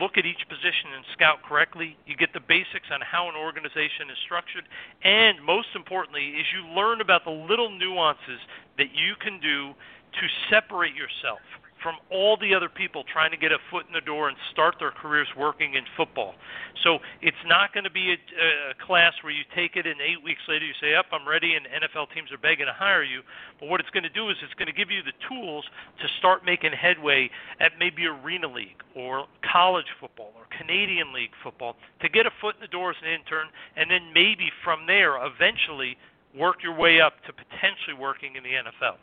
look 0.00 0.18
at 0.18 0.26
each 0.26 0.42
position 0.48 0.94
and 0.94 1.04
scout 1.12 1.42
correctly. 1.46 1.96
You 2.06 2.16
get 2.16 2.32
the 2.32 2.40
basics 2.40 2.88
on 2.92 3.00
how 3.00 3.28
an 3.28 3.36
organization 3.36 4.10
is 4.10 4.18
structured, 4.24 4.64
and 5.02 5.42
most 5.44 5.68
importantly, 5.74 6.34
is 6.40 6.46
you 6.52 6.66
learn 6.74 7.00
about 7.00 7.24
the 7.24 7.30
little 7.30 7.70
nuances 7.70 8.40
that 8.78 8.90
you 8.94 9.14
can 9.20 9.40
do 9.40 9.74
to 9.74 10.24
separate 10.50 10.94
yourself 10.94 11.42
from 11.84 11.96
all 12.10 12.38
the 12.40 12.54
other 12.54 12.70
people 12.70 13.04
trying 13.04 13.30
to 13.30 13.36
get 13.36 13.52
a 13.52 13.58
foot 13.70 13.84
in 13.86 13.92
the 13.92 14.00
door 14.00 14.28
and 14.28 14.36
start 14.50 14.76
their 14.80 14.90
careers 14.90 15.28
working 15.36 15.74
in 15.74 15.84
football. 15.98 16.34
So 16.82 16.98
it's 17.20 17.44
not 17.44 17.74
going 17.74 17.84
to 17.84 17.92
be 17.92 18.16
a, 18.16 18.18
a 18.72 18.86
class 18.86 19.12
where 19.22 19.32
you 19.32 19.44
take 19.54 19.76
it 19.76 19.86
and 19.86 20.00
eight 20.00 20.24
weeks 20.24 20.40
later 20.48 20.64
you 20.64 20.72
say, 20.80 20.94
"Up, 20.94 21.06
I'm 21.12 21.28
ready," 21.28 21.54
and 21.54 21.66
NFL 21.66 22.08
teams 22.14 22.32
are 22.32 22.38
begging 22.38 22.64
to 22.66 22.72
hire 22.72 23.04
you. 23.04 23.20
But 23.60 23.68
what 23.68 23.80
it's 23.80 23.90
going 23.90 24.02
to 24.02 24.16
do 24.16 24.30
is 24.30 24.36
it's 24.42 24.54
going 24.54 24.72
to 24.72 24.72
give 24.72 24.90
you 24.90 25.04
the 25.04 25.12
tools 25.28 25.68
to 26.00 26.08
start 26.18 26.44
making 26.44 26.72
headway 26.72 27.28
at 27.60 27.72
maybe 27.78 28.06
Arena 28.06 28.48
League 28.48 28.80
or 28.96 29.26
college 29.44 29.92
football 30.00 30.32
or 30.34 30.48
Canadian 30.56 31.12
League 31.12 31.36
football 31.44 31.76
to 32.00 32.08
get 32.08 32.24
a 32.24 32.32
foot 32.40 32.56
in 32.56 32.62
the 32.62 32.72
door 32.72 32.90
as 32.90 32.96
an 33.04 33.12
intern, 33.12 33.48
and 33.76 33.90
then 33.90 34.08
maybe 34.14 34.50
from 34.64 34.86
there 34.86 35.20
eventually 35.20 35.98
work 36.32 36.62
your 36.62 36.74
way 36.74 37.00
up 37.00 37.20
to 37.26 37.32
potentially 37.32 37.94
working 37.94 38.36
in 38.36 38.42
the 38.42 38.56
NFL. 38.56 38.96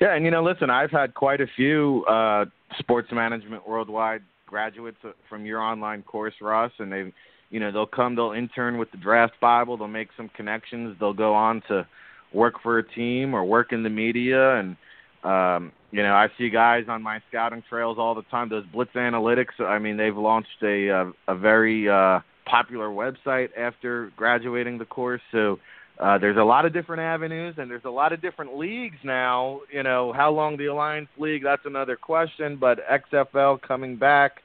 Yeah, 0.00 0.14
and 0.14 0.24
you 0.24 0.30
know, 0.30 0.42
listen, 0.42 0.70
I've 0.70 0.90
had 0.90 1.14
quite 1.14 1.40
a 1.40 1.46
few 1.56 2.04
uh, 2.08 2.46
sports 2.78 3.08
management 3.12 3.68
worldwide 3.68 4.22
graduates 4.46 4.98
uh, 5.04 5.10
from 5.28 5.46
your 5.46 5.60
online 5.60 6.02
course, 6.02 6.34
Ross, 6.40 6.72
and 6.78 6.92
they, 6.92 7.12
you 7.50 7.60
know, 7.60 7.70
they'll 7.70 7.86
come, 7.86 8.16
they'll 8.16 8.32
intern 8.32 8.78
with 8.78 8.90
the 8.90 8.98
Draft 8.98 9.34
Bible, 9.40 9.76
they'll 9.76 9.88
make 9.88 10.08
some 10.16 10.28
connections, 10.30 10.96
they'll 10.98 11.12
go 11.12 11.34
on 11.34 11.62
to 11.68 11.86
work 12.32 12.54
for 12.62 12.78
a 12.78 12.88
team 12.88 13.34
or 13.34 13.44
work 13.44 13.72
in 13.72 13.82
the 13.82 13.90
media, 13.90 14.56
and 14.56 14.76
um, 15.24 15.72
you 15.92 16.02
know, 16.02 16.14
I 16.14 16.28
see 16.36 16.50
guys 16.50 16.84
on 16.88 17.02
my 17.02 17.20
scouting 17.28 17.62
trails 17.68 17.96
all 17.98 18.14
the 18.14 18.22
time. 18.22 18.48
Those 18.48 18.64
Blitz 18.72 18.90
Analytics, 18.94 19.60
I 19.60 19.78
mean, 19.78 19.96
they've 19.96 20.16
launched 20.16 20.62
a 20.62 20.88
a, 20.88 21.02
uh, 21.02 21.12
a 21.28 21.36
very 21.36 21.88
uh, 21.88 22.20
popular 22.44 22.88
website 22.88 23.50
after 23.56 24.10
graduating 24.16 24.78
the 24.78 24.84
course, 24.84 25.20
so 25.30 25.58
uh, 26.02 26.18
there's 26.18 26.36
a 26.36 26.42
lot 26.42 26.64
of 26.64 26.72
different 26.72 27.00
avenues, 27.00 27.54
and 27.58 27.70
there's 27.70 27.84
a 27.84 27.90
lot 27.90 28.12
of 28.12 28.20
different 28.20 28.58
leagues 28.58 28.96
now. 29.04 29.60
You 29.72 29.84
know, 29.84 30.12
how 30.12 30.32
long 30.32 30.56
the 30.56 30.66
Alliance 30.66 31.08
League? 31.16 31.44
That's 31.44 31.64
another 31.64 31.96
question. 31.96 32.56
But 32.56 32.80
XFL 32.90 33.62
coming 33.62 33.96
back, 33.96 34.42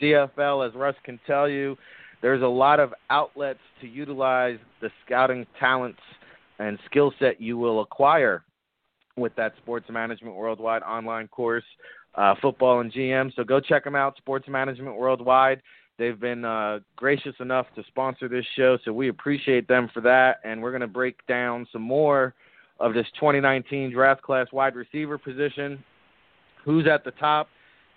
CFL, 0.00 0.68
as 0.68 0.74
Russ 0.74 0.96
can 1.04 1.18
tell 1.26 1.48
you, 1.48 1.78
there's 2.20 2.42
a 2.42 2.46
lot 2.46 2.78
of 2.78 2.92
outlets 3.08 3.60
to 3.80 3.88
utilize 3.88 4.58
the 4.82 4.90
scouting 5.06 5.46
talents 5.58 6.00
and 6.58 6.78
skill 6.86 7.12
set 7.18 7.40
you 7.40 7.56
will 7.56 7.80
acquire 7.80 8.44
with 9.16 9.34
that 9.36 9.54
Sports 9.62 9.86
Management 9.90 10.36
Worldwide 10.36 10.82
online 10.82 11.28
course, 11.28 11.64
uh, 12.16 12.34
Football 12.42 12.80
and 12.80 12.92
GM. 12.92 13.34
So 13.34 13.44
go 13.44 13.60
check 13.60 13.84
them 13.84 13.94
out, 13.94 14.16
Sports 14.18 14.46
Management 14.46 14.96
Worldwide. 14.96 15.62
They've 15.98 16.18
been 16.18 16.44
uh, 16.44 16.78
gracious 16.94 17.34
enough 17.40 17.66
to 17.74 17.82
sponsor 17.88 18.28
this 18.28 18.44
show, 18.56 18.78
so 18.84 18.92
we 18.92 19.08
appreciate 19.08 19.66
them 19.66 19.90
for 19.92 20.00
that. 20.02 20.36
And 20.44 20.62
we're 20.62 20.70
going 20.70 20.80
to 20.80 20.86
break 20.86 21.26
down 21.26 21.66
some 21.72 21.82
more 21.82 22.34
of 22.78 22.94
this 22.94 23.06
2019 23.18 23.92
draft 23.92 24.22
class 24.22 24.46
wide 24.52 24.76
receiver 24.76 25.18
position. 25.18 25.82
Who's 26.64 26.86
at 26.86 27.04
the 27.04 27.10
top? 27.12 27.48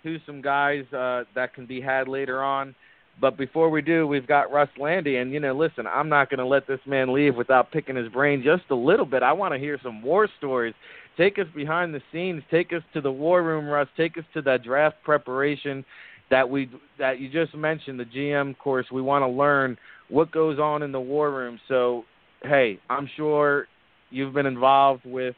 Who's 0.02 0.20
some 0.26 0.42
guys 0.42 0.84
uh, 0.92 1.22
that 1.36 1.54
can 1.54 1.64
be 1.64 1.80
had 1.80 2.08
later 2.08 2.42
on? 2.42 2.74
But 3.20 3.36
before 3.36 3.70
we 3.70 3.82
do, 3.82 4.06
we've 4.06 4.26
got 4.26 4.50
Russ 4.50 4.70
Lande. 4.78 5.06
And, 5.06 5.30
you 5.30 5.38
know, 5.38 5.54
listen, 5.54 5.86
I'm 5.86 6.08
not 6.08 6.28
going 6.28 6.38
to 6.38 6.46
let 6.46 6.66
this 6.66 6.80
man 6.86 7.12
leave 7.12 7.36
without 7.36 7.70
picking 7.70 7.94
his 7.94 8.08
brain 8.08 8.42
just 8.42 8.64
a 8.70 8.74
little 8.74 9.06
bit. 9.06 9.22
I 9.22 9.32
want 9.32 9.54
to 9.54 9.60
hear 9.60 9.78
some 9.80 10.02
war 10.02 10.28
stories. 10.38 10.74
Take 11.16 11.38
us 11.38 11.46
behind 11.54 11.94
the 11.94 12.00
scenes. 12.10 12.42
Take 12.50 12.72
us 12.72 12.82
to 12.94 13.00
the 13.00 13.12
war 13.12 13.44
room, 13.44 13.66
Russ. 13.66 13.86
Take 13.96 14.18
us 14.18 14.24
to 14.34 14.42
that 14.42 14.64
draft 14.64 14.96
preparation 15.04 15.84
that 16.32 16.48
we 16.48 16.70
that 16.98 17.20
you 17.20 17.28
just 17.28 17.54
mentioned 17.54 18.00
the 18.00 18.06
GM 18.06 18.56
course. 18.56 18.86
We 18.90 19.02
want 19.02 19.22
to 19.22 19.28
learn 19.28 19.76
what 20.08 20.32
goes 20.32 20.58
on 20.58 20.82
in 20.82 20.90
the 20.90 21.00
war 21.00 21.30
room. 21.30 21.60
So, 21.68 22.04
hey, 22.42 22.80
I'm 22.88 23.08
sure 23.16 23.66
you've 24.10 24.32
been 24.32 24.46
involved 24.46 25.02
with 25.04 25.34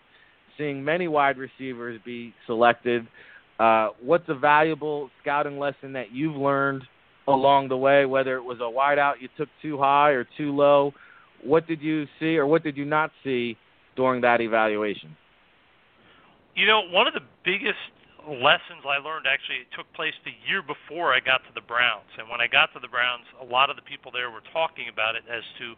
seeing 0.57 0.85
many 0.85 1.09
wide 1.09 1.37
receivers 1.37 2.01
be 2.07 2.33
selected. 2.47 3.09
Uh, 3.59 3.89
what's 4.01 4.25
a 4.29 4.35
valuable 4.35 5.11
scouting 5.21 5.59
lesson 5.59 5.93
that 5.95 6.13
you've 6.13 6.37
learned 6.37 6.83
along 7.27 7.69
the 7.69 7.77
way, 7.77 8.05
whether 8.07 8.37
it 8.37 8.43
was 8.43 8.59
a 8.61 8.63
wideout 8.63 9.15
you 9.21 9.29
took 9.37 9.49
too 9.61 9.77
high 9.77 10.11
or 10.11 10.25
too 10.37 10.55
low? 10.55 10.93
What 11.43 11.67
did 11.67 11.83
you 11.83 12.05
see 12.21 12.37
or 12.37 12.47
what 12.47 12.63
did 12.63 12.77
you 12.77 12.85
not 12.85 13.11
see 13.25 13.57
during 13.97 14.21
that 14.21 14.41
evaluation? 14.41 15.17
You 16.55 16.69
know, 16.69 16.83
one 16.89 17.09
of 17.09 17.15
the 17.15 17.21
biggest 17.45 17.79
lessons 18.29 18.85
I 18.85 18.99
learned 18.99 19.27
actually 19.27 19.69
took 19.77 19.91
place 19.93 20.15
the 20.25 20.35
year 20.49 20.63
before 20.63 21.13
I 21.13 21.21
got 21.21 21.45
to 21.45 21.53
the 21.55 21.65
Browns. 21.65 22.09
And 22.19 22.29
when 22.29 22.41
I 22.41 22.47
got 22.47 22.73
to 22.75 22.81
the 22.81 22.89
Browns, 22.89 23.25
a 23.41 23.45
lot 23.45 23.71
of 23.71 23.77
the 23.77 23.83
people 23.83 24.11
there 24.11 24.31
were 24.31 24.45
talking 24.53 24.89
about 24.89 25.17
it 25.17 25.25
as 25.29 25.43
to 25.59 25.75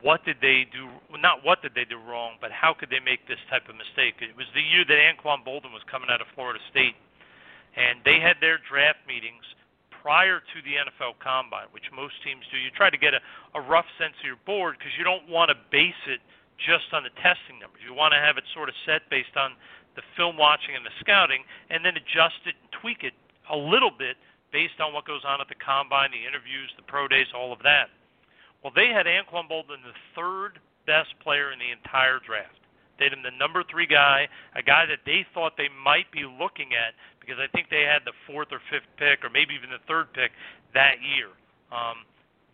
what 0.00 0.24
did 0.24 0.40
they 0.40 0.64
do 0.72 0.88
not 1.20 1.44
what 1.44 1.60
did 1.60 1.74
they 1.74 1.84
do 1.84 2.00
wrong, 2.00 2.40
but 2.40 2.50
how 2.50 2.72
could 2.72 2.88
they 2.88 3.00
make 3.00 3.28
this 3.28 3.40
type 3.48 3.68
of 3.68 3.76
mistake. 3.76 4.16
It 4.24 4.36
was 4.36 4.48
the 4.54 4.64
year 4.64 4.84
that 4.88 4.96
Anquan 4.96 5.44
Boldin 5.44 5.72
was 5.72 5.84
coming 5.90 6.08
out 6.08 6.20
of 6.20 6.26
Florida 6.34 6.58
State 6.70 6.96
and 7.76 8.00
they 8.04 8.18
had 8.18 8.36
their 8.40 8.58
draft 8.58 9.04
meetings 9.06 9.44
prior 10.02 10.40
to 10.40 10.56
the 10.64 10.80
NFL 10.80 11.20
Combine, 11.20 11.68
which 11.72 11.84
most 11.92 12.16
teams 12.24 12.42
do. 12.50 12.56
You 12.56 12.72
try 12.72 12.88
to 12.88 12.96
get 12.96 13.12
a, 13.12 13.20
a 13.54 13.60
rough 13.60 13.86
sense 14.00 14.16
of 14.18 14.24
your 14.24 14.40
board 14.48 14.76
because 14.78 14.96
you 14.96 15.04
don't 15.04 15.28
want 15.28 15.52
to 15.52 15.56
base 15.70 16.00
it 16.08 16.20
just 16.56 16.92
on 16.92 17.04
the 17.04 17.12
testing 17.20 17.60
numbers. 17.60 17.80
You 17.84 17.92
want 17.92 18.12
to 18.12 18.20
have 18.20 18.36
it 18.36 18.44
sort 18.52 18.68
of 18.68 18.74
set 18.84 19.08
based 19.08 19.36
on 19.36 19.56
the 20.00 20.08
film 20.16 20.40
watching 20.40 20.72
and 20.72 20.84
the 20.84 20.96
scouting, 21.00 21.44
and 21.68 21.84
then 21.84 22.00
adjust 22.00 22.40
it 22.48 22.56
and 22.56 22.72
tweak 22.72 23.04
it 23.04 23.12
a 23.52 23.56
little 23.56 23.92
bit 23.92 24.16
based 24.48 24.80
on 24.80 24.96
what 24.96 25.04
goes 25.04 25.22
on 25.28 25.40
at 25.40 25.48
the 25.52 25.60
combine, 25.60 26.10
the 26.10 26.24
interviews, 26.24 26.72
the 26.80 26.86
pro 26.88 27.06
days, 27.06 27.28
all 27.36 27.52
of 27.52 27.60
that. 27.62 27.92
Well, 28.64 28.72
they 28.74 28.88
had 28.88 29.04
Anquan 29.04 29.44
Boldin 29.48 29.84
the 29.84 29.96
third 30.16 30.58
best 30.86 31.12
player 31.20 31.52
in 31.52 31.58
the 31.60 31.70
entire 31.70 32.18
draft. 32.24 32.56
They 32.98 33.08
had 33.08 33.12
him 33.12 33.22
the 33.22 33.36
number 33.36 33.64
three 33.64 33.86
guy, 33.86 34.28
a 34.56 34.62
guy 34.62 34.84
that 34.84 35.04
they 35.06 35.24
thought 35.32 35.56
they 35.56 35.72
might 35.72 36.10
be 36.12 36.24
looking 36.24 36.76
at 36.76 36.92
because 37.20 37.40
I 37.40 37.48
think 37.52 37.68
they 37.70 37.84
had 37.84 38.04
the 38.04 38.12
fourth 38.26 38.48
or 38.52 38.60
fifth 38.68 38.88
pick, 38.96 39.24
or 39.24 39.30
maybe 39.30 39.54
even 39.54 39.70
the 39.70 39.80
third 39.88 40.12
pick 40.12 40.32
that 40.74 41.00
year. 41.00 41.32
Um, 41.72 42.04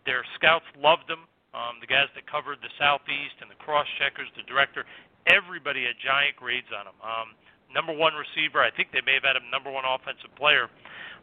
their 0.05 0.23
scouts 0.35 0.67
loved 0.79 1.09
him. 1.09 1.27
Um, 1.51 1.81
the 1.81 1.87
guys 1.87 2.07
that 2.13 2.29
covered 2.29 2.59
the 2.61 2.71
southeast 2.77 3.41
and 3.41 3.49
the 3.49 3.59
cross 3.59 3.87
checkers, 3.97 4.29
the 4.37 4.43
director, 4.43 4.85
everybody 5.27 5.85
had 5.85 5.95
giant 5.99 6.35
grades 6.35 6.67
on 6.71 6.87
him. 6.87 6.97
Um, 7.03 7.27
number 7.73 7.91
one 7.91 8.13
receiver. 8.15 8.63
I 8.63 8.71
think 8.71 8.91
they 8.91 9.03
may 9.05 9.15
have 9.19 9.27
had 9.27 9.35
him 9.35 9.51
number 9.51 9.71
one 9.71 9.83
offensive 9.85 10.31
player. 10.35 10.71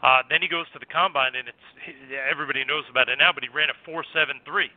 Uh, 0.03 0.21
then 0.29 0.43
he 0.43 0.49
goes 0.49 0.69
to 0.73 0.79
the 0.79 0.87
combine, 0.87 1.35
and 1.35 1.49
it's 1.49 1.67
everybody 2.13 2.65
knows 2.65 2.85
about 2.91 3.09
it 3.09 3.17
now. 3.19 3.33
But 3.33 3.43
he 3.43 3.51
ran 3.51 3.71
a 3.71 3.77
four 3.85 4.05
seven 4.13 4.41
three, 4.45 4.71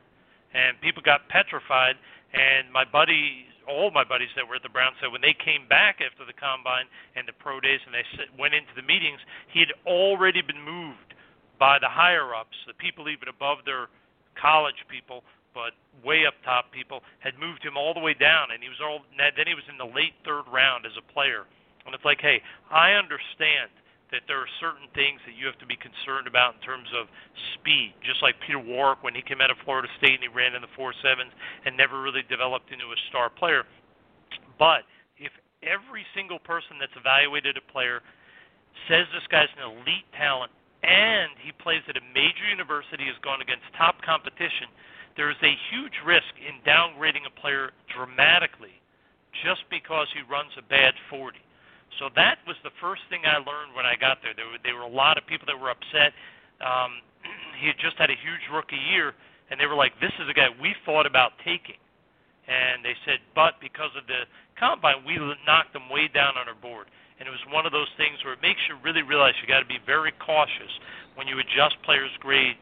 and 0.53 0.79
people 0.79 1.03
got 1.03 1.27
petrified. 1.27 1.99
And 2.33 2.71
my 2.71 2.83
buddy, 2.83 3.47
all 3.67 3.91
my 3.91 4.03
buddies 4.03 4.31
that 4.35 4.47
were 4.47 4.55
at 4.55 4.63
the 4.63 4.71
Browns 4.71 4.95
said 4.99 5.11
when 5.11 5.21
they 5.23 5.35
came 5.35 5.67
back 5.67 5.99
after 5.99 6.23
the 6.23 6.35
combine 6.35 6.87
and 7.15 7.27
the 7.27 7.35
pro 7.35 7.59
days, 7.59 7.79
and 7.85 7.91
they 7.95 8.03
went 8.39 8.53
into 8.55 8.71
the 8.75 8.83
meetings, 8.83 9.19
he 9.51 9.59
had 9.59 9.75
already 9.85 10.41
been 10.41 10.61
moved 10.61 11.15
by 11.59 11.79
the 11.79 11.89
higher 11.89 12.35
ups, 12.35 12.55
the 12.67 12.75
people 12.75 13.09
even 13.09 13.27
above 13.27 13.65
their 13.65 13.87
college 14.39 14.85
people, 14.87 15.23
but 15.57 15.73
way 16.05 16.29
up 16.29 16.37
top 16.45 16.69
people 16.69 17.01
had 17.17 17.33
moved 17.41 17.65
him 17.65 17.73
all 17.73 17.97
the 17.97 18.03
way 18.03 18.13
down, 18.13 18.53
and 18.53 18.61
he 18.61 18.69
was 18.69 18.77
all 18.77 19.01
then 19.17 19.49
he 19.49 19.57
was 19.57 19.65
in 19.65 19.81
the 19.81 19.89
late 19.89 20.13
third 20.21 20.45
round 20.53 20.85
as 20.85 20.93
a 20.93 21.05
player. 21.09 21.49
And 21.89 21.97
it's 21.97 22.05
like, 22.05 22.21
hey, 22.21 22.45
I 22.69 22.93
understand 22.93 23.73
that 24.13 24.21
there 24.29 24.37
are 24.37 24.51
certain 24.61 24.85
things 24.93 25.17
that 25.25 25.33
you 25.33 25.49
have 25.49 25.57
to 25.57 25.65
be 25.65 25.75
concerned 25.75 26.29
about 26.29 26.55
in 26.55 26.61
terms 26.61 26.87
of 26.93 27.09
speed. 27.57 27.97
Just 28.05 28.21
like 28.21 28.37
Peter 28.45 28.61
Warrick 28.61 29.01
when 29.01 29.17
he 29.17 29.25
came 29.25 29.41
out 29.41 29.49
of 29.49 29.57
Florida 29.65 29.89
State 29.97 30.21
and 30.21 30.23
he 30.23 30.31
ran 30.31 30.53
in 30.53 30.61
the 30.61 30.71
four 30.77 30.93
sevens 31.01 31.33
and 31.65 31.73
never 31.73 31.99
really 31.99 32.23
developed 32.29 32.69
into 32.69 32.85
a 32.85 32.99
star 33.09 33.33
player. 33.33 33.65
But 34.61 34.85
if 35.17 35.33
every 35.65 36.05
single 36.13 36.39
person 36.39 36.77
that's 36.77 36.95
evaluated 36.95 37.57
a 37.57 37.65
player 37.65 38.05
says 38.87 39.09
this 39.11 39.25
guy's 39.27 39.51
an 39.57 39.65
elite 39.65 40.07
talent 40.15 40.53
and 40.85 41.33
he 41.41 41.51
plays 41.51 41.81
at 41.89 41.97
a 41.97 42.05
major 42.13 42.45
university, 42.47 43.09
has 43.09 43.17
gone 43.25 43.41
against 43.41 43.65
top 43.75 43.99
competition, 44.05 44.69
there 45.17 45.29
is 45.29 45.41
a 45.41 45.53
huge 45.73 45.97
risk 46.05 46.29
in 46.37 46.61
downgrading 46.61 47.25
a 47.25 47.33
player 47.41 47.71
dramatically 47.89 48.77
just 49.43 49.65
because 49.69 50.07
he 50.13 50.21
runs 50.31 50.53
a 50.57 50.63
bad 50.69 50.93
40. 51.09 51.37
So 51.99 52.09
that 52.15 52.37
was 52.45 52.55
the 52.63 52.73
first 52.79 53.01
thing 53.09 53.25
I 53.25 53.41
learned 53.41 53.73
when 53.73 53.85
I 53.85 53.97
got 53.97 54.21
there. 54.21 54.37
There 54.37 54.45
were, 54.45 54.61
there 54.63 54.75
were 54.77 54.85
a 54.85 54.95
lot 54.95 55.17
of 55.17 55.25
people 55.25 55.49
that 55.49 55.57
were 55.57 55.73
upset. 55.73 56.13
Um, 56.61 57.01
he 57.59 57.67
had 57.67 57.77
just 57.81 57.97
had 57.97 58.13
a 58.13 58.17
huge 58.21 58.45
rookie 58.53 58.79
year, 58.93 59.17
and 59.49 59.59
they 59.59 59.65
were 59.65 59.75
like, 59.75 59.97
"This 59.99 60.13
is 60.21 60.29
a 60.29 60.33
guy 60.33 60.53
we 60.61 60.75
thought 60.85 61.05
about 61.09 61.33
taking." 61.43 61.81
And 62.47 62.79
they 62.83 62.95
said, 63.03 63.19
but 63.35 63.59
because 63.59 63.91
of 63.99 64.07
the 64.07 64.23
combine, 64.55 65.03
we 65.05 65.19
knocked 65.45 65.73
them 65.73 65.89
way 65.91 66.07
down 66.07 66.39
on 66.39 66.47
our 66.47 66.55
board. 66.55 66.87
And 67.19 67.27
it 67.27 67.31
was 67.31 67.43
one 67.51 67.65
of 67.65 67.73
those 67.75 67.91
things 67.97 68.23
where 68.23 68.33
it 68.33 68.41
makes 68.41 68.61
you 68.69 68.79
really 68.79 69.03
realize 69.03 69.35
you 69.41 69.47
got 69.51 69.59
to 69.59 69.67
be 69.67 69.83
very 69.85 70.13
cautious 70.23 70.71
when 71.15 71.27
you 71.27 71.39
adjust 71.39 71.75
players' 71.83 72.15
grades 72.23 72.55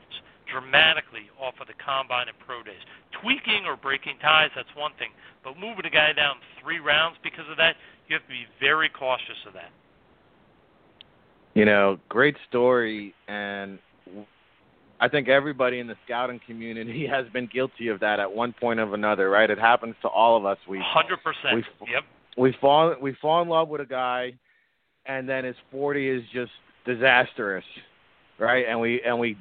dramatically 0.51 1.29
off 1.39 1.55
of 1.59 1.67
the 1.67 1.73
combine 1.83 2.27
and 2.27 2.37
pro 2.39 2.63
days. 2.63 2.81
Tweaking 3.21 3.65
or 3.65 3.75
breaking 3.75 4.17
ties, 4.21 4.49
that's 4.55 4.69
one 4.75 4.91
thing. 4.99 5.09
But 5.43 5.57
moving 5.57 5.85
a 5.85 5.89
guy 5.89 6.13
down 6.13 6.35
three 6.61 6.79
rounds 6.79 7.17
because 7.23 7.45
of 7.49 7.57
that, 7.57 7.75
you 8.07 8.15
have 8.15 8.23
to 8.23 8.29
be 8.29 8.45
very 8.59 8.89
cautious 8.89 9.37
of 9.47 9.53
that. 9.53 9.71
You 11.53 11.65
know, 11.65 11.97
great 12.09 12.35
story, 12.49 13.13
and 13.27 13.79
I 14.99 15.07
think 15.07 15.27
everybody 15.27 15.79
in 15.79 15.87
the 15.87 15.95
scouting 16.05 16.39
community 16.45 17.07
has 17.11 17.25
been 17.33 17.47
guilty 17.47 17.87
of 17.87 17.99
that 18.01 18.19
at 18.19 18.31
one 18.31 18.53
point 18.53 18.79
or 18.79 18.93
another, 18.93 19.29
right? 19.29 19.49
It 19.49 19.59
happens 19.59 19.95
to 20.01 20.07
all 20.07 20.37
of 20.37 20.45
us. 20.45 20.57
We 20.67 20.81
hundred 20.83 21.19
percent. 21.23 21.65
Yep. 21.81 22.03
We 22.37 22.55
fall 22.59 22.95
we 23.01 23.15
fall 23.21 23.41
in 23.41 23.47
love 23.47 23.69
with 23.69 23.81
a 23.81 23.85
guy, 23.85 24.33
and 25.05 25.27
then 25.27 25.45
his 25.45 25.55
forty 25.71 26.09
is 26.09 26.23
just 26.33 26.51
disastrous, 26.85 27.65
right? 28.39 28.65
And 28.67 28.79
we 28.79 29.01
and 29.01 29.19
we, 29.19 29.37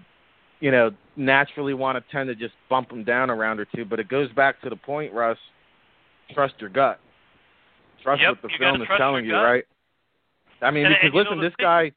you 0.61 0.71
know, 0.71 0.91
naturally 1.17 1.75
want 1.75 1.97
to 1.97 2.13
tend 2.13 2.29
to 2.29 2.35
just 2.35 2.55
bump 2.69 2.91
him 2.91 3.05
down 3.05 3.31
a 3.31 3.35
round 3.35 3.61
or 3.61 3.67
two. 3.75 3.85
But 3.85 4.01
it 4.01 4.09
goes 4.09 4.31
back 4.33 4.61
to 4.63 4.71
the 4.71 4.77
point, 4.77 5.13
Russ. 5.13 5.39
Trust 6.33 6.55
your 6.59 6.71
gut. 6.71 7.01
Trust 8.03 8.23
yep, 8.23 8.31
what 8.31 8.43
the 8.43 8.59
film 8.59 8.83
is 8.83 8.89
telling 8.99 9.25
you, 9.25 9.33
gut. 9.33 9.45
right? 9.45 9.65
I 10.61 10.71
mean, 10.71 10.87
and, 10.87 10.95
because 10.95 11.07
and, 11.07 11.15
listen, 11.15 11.37
know, 11.39 11.45
this 11.45 11.55
guy, 11.59 11.93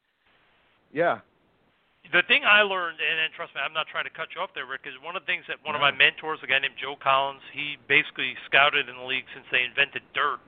yeah 0.93 1.19
the 2.11 2.23
thing 2.27 2.43
I 2.47 2.63
learned, 2.63 2.99
and, 3.03 3.19
and 3.19 3.33
trust 3.33 3.55
me, 3.55 3.59
I'm 3.59 3.75
not 3.75 3.87
trying 3.91 4.07
to 4.07 4.13
cut 4.13 4.31
you 4.35 4.39
off 4.39 4.51
there, 4.55 4.67
Ric, 4.67 4.87
is 4.87 4.95
one 5.03 5.15
of 5.15 5.23
the 5.23 5.29
things 5.29 5.43
that 5.51 5.59
one 5.63 5.75
of 5.75 5.81
my 5.83 5.91
mentors, 5.91 6.39
a 6.43 6.47
guy 6.47 6.59
named 6.59 6.79
Joe 6.79 6.95
Collins, 6.95 7.43
he 7.51 7.75
basically 7.87 8.35
scouted 8.47 8.87
in 8.87 8.95
the 8.95 9.07
league 9.07 9.27
since 9.35 9.45
they 9.51 9.63
invented 9.67 10.03
dirt 10.15 10.39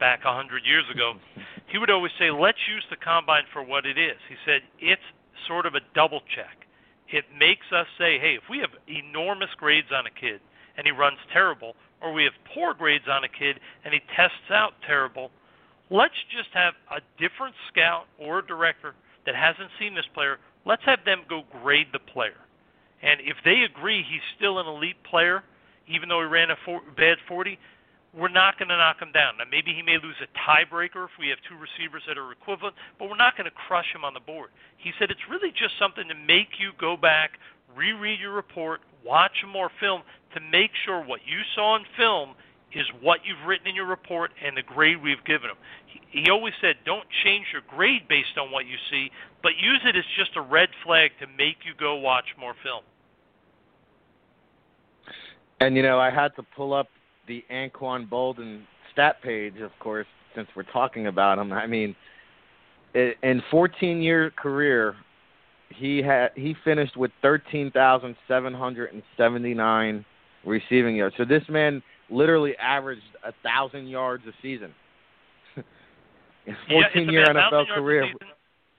back 0.00 0.24
a 0.24 0.32
hundred 0.32 0.64
years 0.64 0.84
ago. 0.92 1.18
He 1.72 1.78
would 1.78 1.88
always 1.88 2.12
say, 2.18 2.28
"Let's 2.28 2.60
use 2.68 2.84
the 2.90 3.00
combine 3.00 3.48
for 3.50 3.64
what 3.64 3.86
it 3.86 3.96
is." 3.96 4.20
He 4.28 4.36
said, 4.44 4.60
"It's 4.78 5.00
sort 5.48 5.64
of 5.64 5.74
a 5.74 5.80
double 5.94 6.20
check. 6.36 6.61
It 7.12 7.24
makes 7.38 7.66
us 7.72 7.86
say, 7.98 8.18
hey, 8.18 8.34
if 8.34 8.48
we 8.50 8.58
have 8.58 8.70
enormous 8.88 9.50
grades 9.56 9.88
on 9.92 10.06
a 10.06 10.10
kid 10.10 10.40
and 10.76 10.86
he 10.86 10.92
runs 10.92 11.18
terrible, 11.32 11.76
or 12.00 12.12
we 12.12 12.24
have 12.24 12.32
poor 12.54 12.74
grades 12.74 13.04
on 13.08 13.24
a 13.24 13.28
kid 13.28 13.60
and 13.84 13.94
he 13.94 14.00
tests 14.16 14.50
out 14.50 14.74
terrible." 14.86 15.30
Let's 15.90 16.16
just 16.34 16.48
have 16.54 16.72
a 16.90 17.02
different 17.18 17.54
scout 17.68 18.06
or 18.18 18.40
director 18.40 18.94
that 19.26 19.34
hasn't 19.34 19.68
seen 19.78 19.94
this 19.94 20.06
player 20.14 20.38
Let's 20.64 20.82
have 20.84 21.04
them 21.04 21.22
go 21.28 21.42
grade 21.62 21.88
the 21.92 21.98
player. 21.98 22.38
And 23.02 23.20
if 23.20 23.36
they 23.44 23.62
agree 23.62 24.04
he's 24.08 24.22
still 24.36 24.58
an 24.60 24.66
elite 24.66 25.02
player, 25.02 25.42
even 25.88 26.08
though 26.08 26.20
he 26.20 26.26
ran 26.26 26.50
a 26.50 26.56
four, 26.64 26.80
bad 26.96 27.18
40, 27.26 27.58
we're 28.14 28.28
not 28.28 28.58
going 28.58 28.68
to 28.68 28.76
knock 28.76 29.00
him 29.00 29.10
down. 29.12 29.38
Now, 29.38 29.44
maybe 29.50 29.72
he 29.72 29.82
may 29.82 29.96
lose 29.96 30.16
a 30.20 30.28
tiebreaker 30.36 31.04
if 31.08 31.16
we 31.18 31.28
have 31.28 31.38
two 31.48 31.56
receivers 31.56 32.02
that 32.06 32.18
are 32.18 32.30
equivalent, 32.30 32.76
but 32.98 33.08
we're 33.08 33.16
not 33.16 33.36
going 33.36 33.48
to 33.48 33.56
crush 33.66 33.88
him 33.94 34.04
on 34.04 34.12
the 34.12 34.20
board. 34.20 34.50
He 34.76 34.92
said 34.98 35.10
it's 35.10 35.28
really 35.30 35.50
just 35.50 35.78
something 35.78 36.06
to 36.08 36.14
make 36.14 36.60
you 36.60 36.72
go 36.78 36.96
back, 36.96 37.40
reread 37.74 38.20
your 38.20 38.32
report, 38.32 38.80
watch 39.04 39.32
more 39.48 39.70
film 39.80 40.02
to 40.34 40.40
make 40.40 40.70
sure 40.84 41.02
what 41.02 41.20
you 41.24 41.40
saw 41.54 41.76
in 41.76 41.84
film 41.96 42.34
is 42.74 42.84
what 43.00 43.20
you've 43.24 43.46
written 43.46 43.66
in 43.66 43.74
your 43.74 43.86
report 43.86 44.30
and 44.44 44.56
the 44.56 44.62
grade 44.62 45.02
we've 45.02 45.24
given 45.24 45.48
him. 45.48 45.56
He, 45.86 46.24
he 46.24 46.30
always 46.30 46.54
said, 46.60 46.76
don't 46.84 47.06
change 47.24 47.46
your 47.52 47.62
grade 47.68 48.08
based 48.08 48.36
on 48.40 48.50
what 48.50 48.66
you 48.66 48.76
see, 48.90 49.10
but 49.42 49.52
use 49.60 49.80
it 49.84 49.96
as 49.96 50.04
just 50.16 50.36
a 50.36 50.40
red 50.40 50.68
flag 50.84 51.12
to 51.20 51.26
make 51.26 51.64
you 51.64 51.72
go 51.78 51.96
watch 51.96 52.26
more 52.38 52.54
film. 52.62 52.82
And 55.60 55.76
you 55.76 55.82
know, 55.82 55.98
I 55.98 56.10
had 56.10 56.34
to 56.36 56.42
pull 56.42 56.72
up 56.74 56.88
the 57.32 57.44
Anquan 57.50 58.08
Boldin 58.08 58.62
stat 58.92 59.20
page, 59.22 59.60
of 59.62 59.70
course, 59.80 60.06
since 60.34 60.48
we're 60.54 60.64
talking 60.64 61.06
about 61.06 61.38
him. 61.38 61.50
I 61.52 61.66
mean, 61.66 61.96
in 62.94 63.42
14 63.50 64.02
year 64.02 64.30
career, 64.32 64.94
he 65.70 66.02
had 66.02 66.32
he 66.34 66.54
finished 66.62 66.98
with 66.98 67.10
13,779 67.22 70.04
receiving 70.44 70.96
yards. 70.96 71.16
So 71.16 71.24
this 71.24 71.44
man 71.48 71.82
literally 72.10 72.54
averaged 72.58 73.00
a 73.24 73.32
thousand 73.42 73.86
yards 73.86 74.24
a 74.26 74.32
season. 74.42 74.74
in 76.46 76.54
14 76.68 77.06
yeah, 77.06 77.10
year 77.10 77.24
NFL 77.28 77.74
career. 77.74 78.12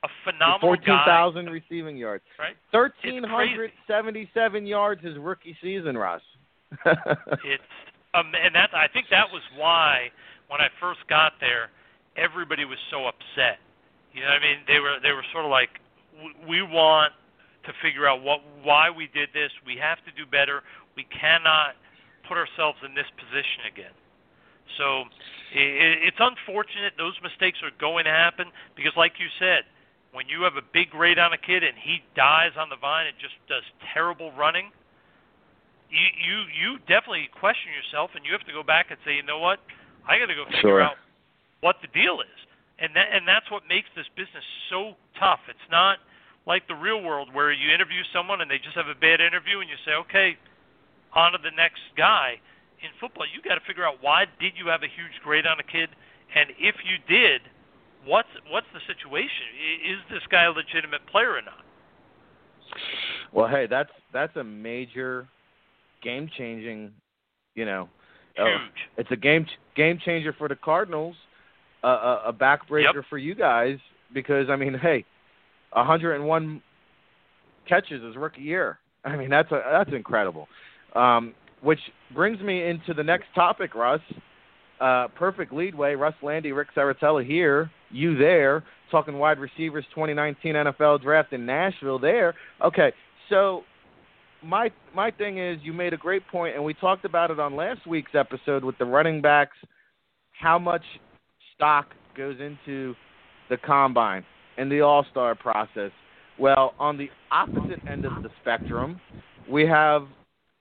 A 0.04 0.08
phenomenal 0.26 0.60
14,000 0.60 1.50
receiving 1.50 1.98
yards. 1.98 2.24
Right. 2.38 2.56
1,377 2.72 4.68
yards 4.68 5.04
his 5.04 5.18
rookie 5.18 5.58
season, 5.63 5.98
Ross. 5.98 6.22
it's 6.86 7.63
um, 8.13 8.32
and 8.36 8.54
that 8.56 8.69
I 8.73 8.88
think 8.88 9.08
that 9.10 9.32
was 9.32 9.41
why 9.58 10.12
when 10.47 10.62
I 10.62 10.69
first 10.80 10.99
got 11.10 11.34
there, 11.39 11.69
everybody 12.15 12.65
was 12.65 12.78
so 12.91 13.08
upset. 13.08 13.60
You 14.13 14.21
know, 14.21 14.30
what 14.30 14.38
I 14.38 14.41
mean, 14.41 14.58
they 14.67 14.80
were 14.80 14.97
they 15.02 15.12
were 15.12 15.26
sort 15.32 15.45
of 15.45 15.52
like, 15.52 15.82
we 16.47 16.62
want 16.62 17.13
to 17.65 17.73
figure 17.82 18.08
out 18.08 18.21
what 18.21 18.41
why 18.62 18.89
we 18.89 19.10
did 19.13 19.30
this. 19.34 19.52
We 19.65 19.78
have 19.78 19.97
to 20.06 20.12
do 20.15 20.30
better. 20.30 20.62
We 20.95 21.06
cannot 21.10 21.76
put 22.28 22.38
ourselves 22.38 22.78
in 22.86 22.93
this 22.93 23.10
position 23.17 23.65
again. 23.71 23.95
So 24.78 25.06
it's 25.54 26.17
unfortunate 26.19 26.93
those 26.97 27.17
mistakes 27.21 27.60
are 27.62 27.73
going 27.80 28.06
to 28.06 28.12
happen 28.12 28.47
because, 28.76 28.93
like 28.97 29.13
you 29.19 29.28
said, 29.39 29.65
when 30.13 30.30
you 30.30 30.41
have 30.43 30.56
a 30.56 30.65
big 30.73 30.89
grade 30.89 31.19
on 31.19 31.34
a 31.34 31.38
kid 31.38 31.63
and 31.63 31.73
he 31.78 32.02
dies 32.15 32.54
on 32.58 32.69
the 32.69 32.78
vine 32.78 33.08
and 33.08 33.17
just 33.17 33.34
does 33.49 33.63
terrible 33.93 34.32
running, 34.34 34.71
you 35.93 36.08
you 36.17 36.38
you 36.49 36.69
definitely 36.89 37.29
question 37.29 37.69
yourself 37.69 38.10
and 38.17 38.25
you 38.25 38.34
have 38.34 38.43
to 38.49 38.56
go 38.56 38.65
back 38.65 38.89
and 38.89 38.97
say, 39.06 39.13
you 39.13 39.23
know 39.23 39.38
what, 39.38 39.62
I 40.10 40.17
got 40.17 40.27
to 40.27 40.36
go 40.36 40.45
figure 40.49 40.82
sure. 40.82 40.82
out 40.82 40.97
what 41.62 41.77
the 41.86 41.88
deal 41.93 42.19
is, 42.19 42.39
and 42.82 42.89
that 42.97 43.13
and 43.13 43.29
that's 43.29 43.45
what 43.53 43.63
makes 43.69 43.88
this 43.93 44.10
business 44.17 44.43
so 44.73 44.97
tough. 45.21 45.45
It's 45.45 45.69
not 45.69 46.01
like 46.49 46.67
the 46.67 46.75
real 46.75 46.99
world 47.06 47.29
where 47.32 47.53
you 47.53 47.71
interview 47.71 48.01
someone 48.12 48.41
and 48.41 48.49
they 48.49 48.58
just 48.58 48.75
have 48.75 48.89
a 48.89 48.97
bad 48.97 49.21
interview 49.21 49.62
and 49.62 49.69
you 49.69 49.79
say, 49.86 49.95
okay, 49.95 50.36
on 51.15 51.32
to 51.32 51.39
the 51.39 51.56
next 51.56 51.79
guy. 51.95 52.41
In 52.84 52.91
football, 52.99 53.23
you 53.23 53.39
got 53.39 53.56
to 53.56 53.63
figure 53.63 53.88
out 53.88 54.03
why 54.03 54.25
did 54.41 54.60
you 54.60 54.67
have 54.67 54.84
a 54.84 54.91
huge 54.91 55.15
grade 55.23 55.47
on 55.47 55.56
a 55.62 55.63
kid, 55.63 55.88
and 56.36 56.51
if 56.60 56.75
you 56.84 56.99
did, 57.08 57.39
what's 58.03 58.34
what's 58.49 58.67
the 58.73 58.82
situation? 58.89 59.53
Is 59.86 59.99
this 60.10 60.25
guy 60.27 60.49
a 60.49 60.51
legitimate 60.51 61.06
player 61.08 61.38
or 61.38 61.45
not? 61.45 61.63
Well, 63.32 63.47
hey, 63.47 63.67
that's 63.69 63.93
that's 64.12 64.36
a 64.36 64.43
major 64.43 65.27
game 66.04 66.30
changing, 66.38 66.92
you 67.56 67.66
know, 67.66 67.89
huge. 68.36 68.48
Uh, 68.48 68.98
it's 68.98 69.12
a 69.12 69.16
game 69.16 69.46
game 69.76 70.00
changer 70.04 70.34
for 70.38 70.48
the 70.48 70.56
Cardinals, 70.56 71.16
uh, 71.84 71.88
a, 71.88 72.22
a 72.28 72.34
backbreaker 72.34 72.96
yep. 72.96 73.06
for 73.10 73.18
you 73.18 73.36
guys 73.36 73.78
because 74.13 74.50
I 74.50 74.56
mean, 74.56 74.74
hey, 74.74 75.06
101 75.72 76.62
catches 77.68 78.04
his 78.04 78.16
rookie 78.16 78.42
year. 78.42 78.80
I 79.06 79.16
mean, 79.16 79.30
that's 79.30 79.52
a, 79.52 79.62
that's 79.72 79.92
incredible. 79.94 80.48
Um, 80.96 81.34
which 81.62 81.80
brings 82.13 82.39
me 82.42 82.68
into 82.68 82.94
the 82.94 83.04
next 83.04 83.26
topic, 83.34 83.74
Russ. 83.74 84.02
Uh, 84.80 85.08
perfect 85.16 85.54
leadway. 85.54 85.96
Russ 85.96 86.16
Lande, 86.22 86.54
Ric 86.54 86.68
Serritella 86.76 87.26
here, 87.26 87.72
you 87.89 88.18
there, 88.18 88.63
talking 88.92 89.18
wide 89.18 89.39
receivers 89.39 89.86
2019 89.96 90.56
NFL 90.56 91.02
draft 91.02 91.32
in 91.32 91.46
Nashville 91.46 92.00
there. 92.00 92.34
Okay, 92.63 92.92
so 93.30 93.63
my 94.43 94.71
my 94.93 95.12
thing 95.12 95.38
is 95.39 95.58
you 95.63 95.73
made 95.73 95.93
a 95.93 95.97
great 95.97 96.27
point 96.27 96.56
and 96.56 96.63
we 96.63 96.73
talked 96.73 97.06
about 97.06 97.32
it 97.32 97.39
on 97.39 97.56
last 97.56 97.86
week's 97.88 98.13
episode 98.13 98.63
with 98.63 98.77
the 98.77 98.86
running 98.86 99.21
backs 99.21 99.58
how 100.32 100.60
much 100.60 100.84
stock 101.56 101.88
goes 102.15 102.38
into 102.39 102.95
the 103.49 103.58
combine 103.58 104.23
and 104.58 104.71
the 104.71 104.82
all-star 104.82 105.36
process. 105.36 105.91
Well, 106.39 106.73
on 106.79 106.97
the 106.97 107.10
opposite 107.32 107.79
end 107.89 108.06
of 108.06 108.23
the 108.23 108.29
spectrum, 108.41 108.99
we 109.49 109.65
have 109.67 110.03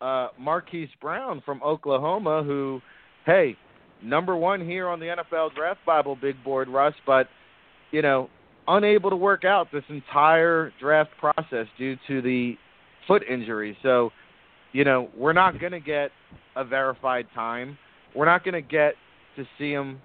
uh, 0.01 0.29
Marquise 0.39 0.89
Brown 1.01 1.43
from 1.45 1.63
Oklahoma, 1.63 2.43
who, 2.43 2.81
hey, 3.25 3.57
number 4.03 4.37
one 4.37 4.65
here 4.65 4.89
on 4.89 5.01
the 5.01 5.07
NFL 5.07 5.55
Draft 5.55 5.81
Bible 5.87 6.17
big 6.21 6.43
board, 6.45 6.69
Russ, 6.69 6.95
but 7.07 7.29
you 7.91 8.03
know, 8.03 8.29
unable 8.69 9.11
to 9.11 9.17
work 9.17 9.45
out 9.45 9.69
this 9.73 9.85
entire 9.89 10.73
draft 10.81 11.11
process 11.19 11.67
due 11.79 11.97
to 12.09 12.23
the 12.23 12.57
foot 13.07 13.23
injury. 13.29 13.77
So, 13.83 14.11
you 14.73 14.85
know, 14.85 15.09
we're 15.17 15.33
not 15.33 15.61
going 15.61 15.73
to 15.73 15.81
get 15.81 16.11
a 16.57 16.65
verified 16.65 17.27
time. 17.35 17.79
We're 18.15 18.27
not 18.27 18.45
going 18.45 18.55
to 18.55 18.63
get 18.63 18.95
to 19.37 19.45
see 19.59 19.73
him, 19.73 20.01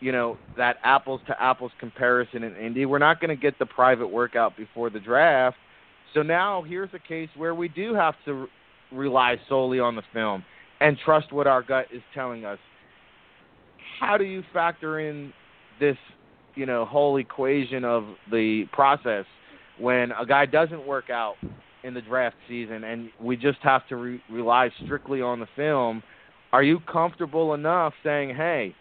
you 0.00 0.12
know, 0.12 0.36
that 0.56 0.76
apples 0.82 1.20
to 1.28 1.42
apples 1.42 1.72
comparison 1.78 2.42
in 2.42 2.56
Indy. 2.56 2.86
We're 2.86 2.98
not 2.98 3.20
going 3.20 3.30
to 3.30 3.40
get 3.40 3.58
the 3.58 3.66
private 3.66 4.08
workout 4.08 4.56
before 4.56 4.90
the 4.90 5.00
draft. 5.00 5.56
So 6.14 6.22
now 6.22 6.62
here's 6.62 6.90
a 6.94 6.98
case 6.98 7.28
where 7.36 7.54
we 7.54 7.68
do 7.68 7.94
have 7.94 8.14
to 8.24 8.46
rely 8.92 9.36
solely 9.48 9.80
on 9.80 9.96
the 9.96 10.02
film 10.12 10.44
and 10.80 10.96
trust 11.04 11.32
what 11.32 11.46
our 11.46 11.62
gut 11.62 11.86
is 11.92 12.02
telling 12.14 12.44
us. 12.44 12.58
How 13.98 14.16
do 14.16 14.24
you 14.24 14.42
factor 14.52 15.00
in 15.00 15.32
this, 15.80 15.96
you 16.54 16.66
know, 16.66 16.84
whole 16.84 17.16
equation 17.16 17.84
of 17.84 18.04
the 18.30 18.64
process 18.72 19.24
when 19.78 20.12
a 20.12 20.24
guy 20.26 20.46
doesn't 20.46 20.86
work 20.86 21.10
out 21.10 21.36
in 21.84 21.94
the 21.94 22.00
draft 22.00 22.36
season 22.48 22.84
and 22.84 23.10
we 23.20 23.36
just 23.36 23.58
have 23.62 23.86
to 23.88 23.96
re- 23.96 24.22
rely 24.30 24.70
strictly 24.84 25.22
on 25.22 25.40
the 25.40 25.48
film? 25.56 26.02
Are 26.52 26.62
you 26.62 26.80
comfortable 26.80 27.54
enough 27.54 27.92
saying, 28.02 28.34
"Hey, 28.34 28.74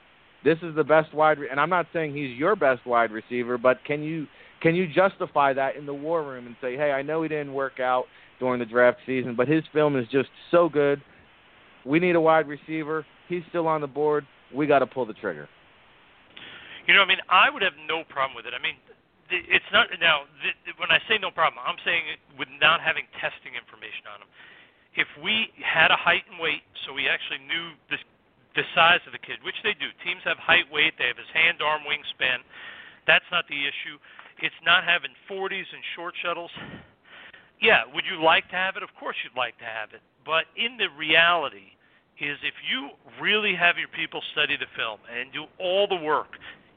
this 0.43 0.57
is 0.61 0.75
the 0.75 0.83
best 0.83 1.13
wide," 1.13 1.39
re-, 1.39 1.49
and 1.49 1.59
I'm 1.59 1.69
not 1.69 1.87
saying 1.93 2.13
he's 2.15 2.37
your 2.37 2.55
best 2.55 2.85
wide 2.85 3.11
receiver, 3.11 3.57
but 3.57 3.83
can 3.85 4.03
you 4.03 4.27
can 4.61 4.75
you 4.75 4.87
justify 4.87 5.53
that 5.53 5.75
in 5.75 5.85
the 5.85 5.93
war 5.93 6.23
room 6.23 6.47
and 6.47 6.55
say, 6.61 6.75
"Hey, 6.75 6.91
I 6.91 7.01
know 7.01 7.21
he 7.21 7.29
didn't 7.29 7.53
work 7.53 7.79
out 7.79 8.05
during 8.39 8.59
the 8.59 8.65
draft 8.65 8.99
season, 9.05 9.35
but 9.35 9.47
his 9.47 9.63
film 9.73 9.97
is 9.97 10.07
just 10.11 10.29
so 10.51 10.69
good. 10.69 11.01
We 11.85 11.99
need 11.99 12.15
a 12.15 12.21
wide 12.21 12.47
receiver. 12.47 13.05
He's 13.27 13.43
still 13.49 13.67
on 13.67 13.81
the 13.81 13.87
board. 13.87 14.25
We 14.53 14.67
got 14.67 14.79
to 14.79 14.87
pull 14.87 15.05
the 15.05 15.13
trigger." 15.13 15.49
You 16.87 16.93
know, 16.93 17.01
I 17.01 17.05
mean, 17.05 17.21
I 17.29 17.49
would 17.49 17.63
have 17.63 17.73
no 17.87 18.03
problem 18.07 18.35
with 18.35 18.45
it. 18.45 18.53
I 18.53 18.61
mean, 18.61 18.75
it's 19.29 19.71
not 19.73 19.87
now. 19.99 20.29
When 20.77 20.91
I 20.91 20.99
say 21.09 21.17
no 21.17 21.31
problem, 21.31 21.61
I'm 21.65 21.79
saying 21.85 22.03
with 22.37 22.49
not 22.61 22.81
having 22.81 23.05
testing 23.17 23.57
information 23.57 24.05
on 24.11 24.21
them. 24.21 24.31
If 24.95 25.07
we 25.19 25.51
had 25.59 25.91
a 25.91 25.99
height 25.99 26.23
and 26.31 26.39
weight, 26.39 26.63
so 26.85 26.93
we 26.93 27.09
actually 27.09 27.43
knew 27.43 27.75
the 27.89 27.97
the 28.55 28.63
size 28.73 29.03
of 29.05 29.11
the 29.11 29.19
kid, 29.19 29.43
which 29.43 29.59
they 29.67 29.75
do. 29.75 29.91
Teams 30.03 30.23
have 30.23 30.39
height, 30.39 30.63
weight. 30.71 30.95
They 30.97 31.11
have 31.11 31.19
his 31.19 31.29
hand, 31.35 31.59
arm, 31.59 31.83
wingspan. 31.83 32.39
That's 33.05 33.27
not 33.31 33.43
the 33.51 33.59
issue. 33.67 33.99
It's 34.39 34.55
not 34.65 34.83
having 34.83 35.11
40s 35.29 35.67
and 35.75 35.83
short 35.95 36.15
shuttles. 36.23 36.51
Yeah, 37.61 37.83
would 37.93 38.03
you 38.07 38.23
like 38.23 38.49
to 38.49 38.55
have 38.55 38.75
it? 38.75 38.83
Of 38.83 38.89
course 38.99 39.15
you'd 39.23 39.37
like 39.37 39.57
to 39.59 39.67
have 39.67 39.91
it. 39.93 40.01
But 40.25 40.45
in 40.55 40.77
the 40.77 40.87
reality 40.97 41.75
is 42.19 42.39
if 42.43 42.55
you 42.63 42.95
really 43.21 43.55
have 43.55 43.77
your 43.77 43.91
people 43.91 44.21
study 44.31 44.55
the 44.57 44.71
film 44.75 44.99
and 45.11 45.31
do 45.31 45.45
all 45.59 45.87
the 45.87 45.99
work, 45.99 46.31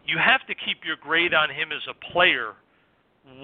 you 0.09 0.17
have 0.17 0.41
to 0.49 0.55
keep 0.57 0.89
your 0.89 0.97
grade 0.97 1.35
on 1.35 1.51
him 1.51 1.69
as 1.71 1.85
a 1.85 1.93
player, 2.13 2.57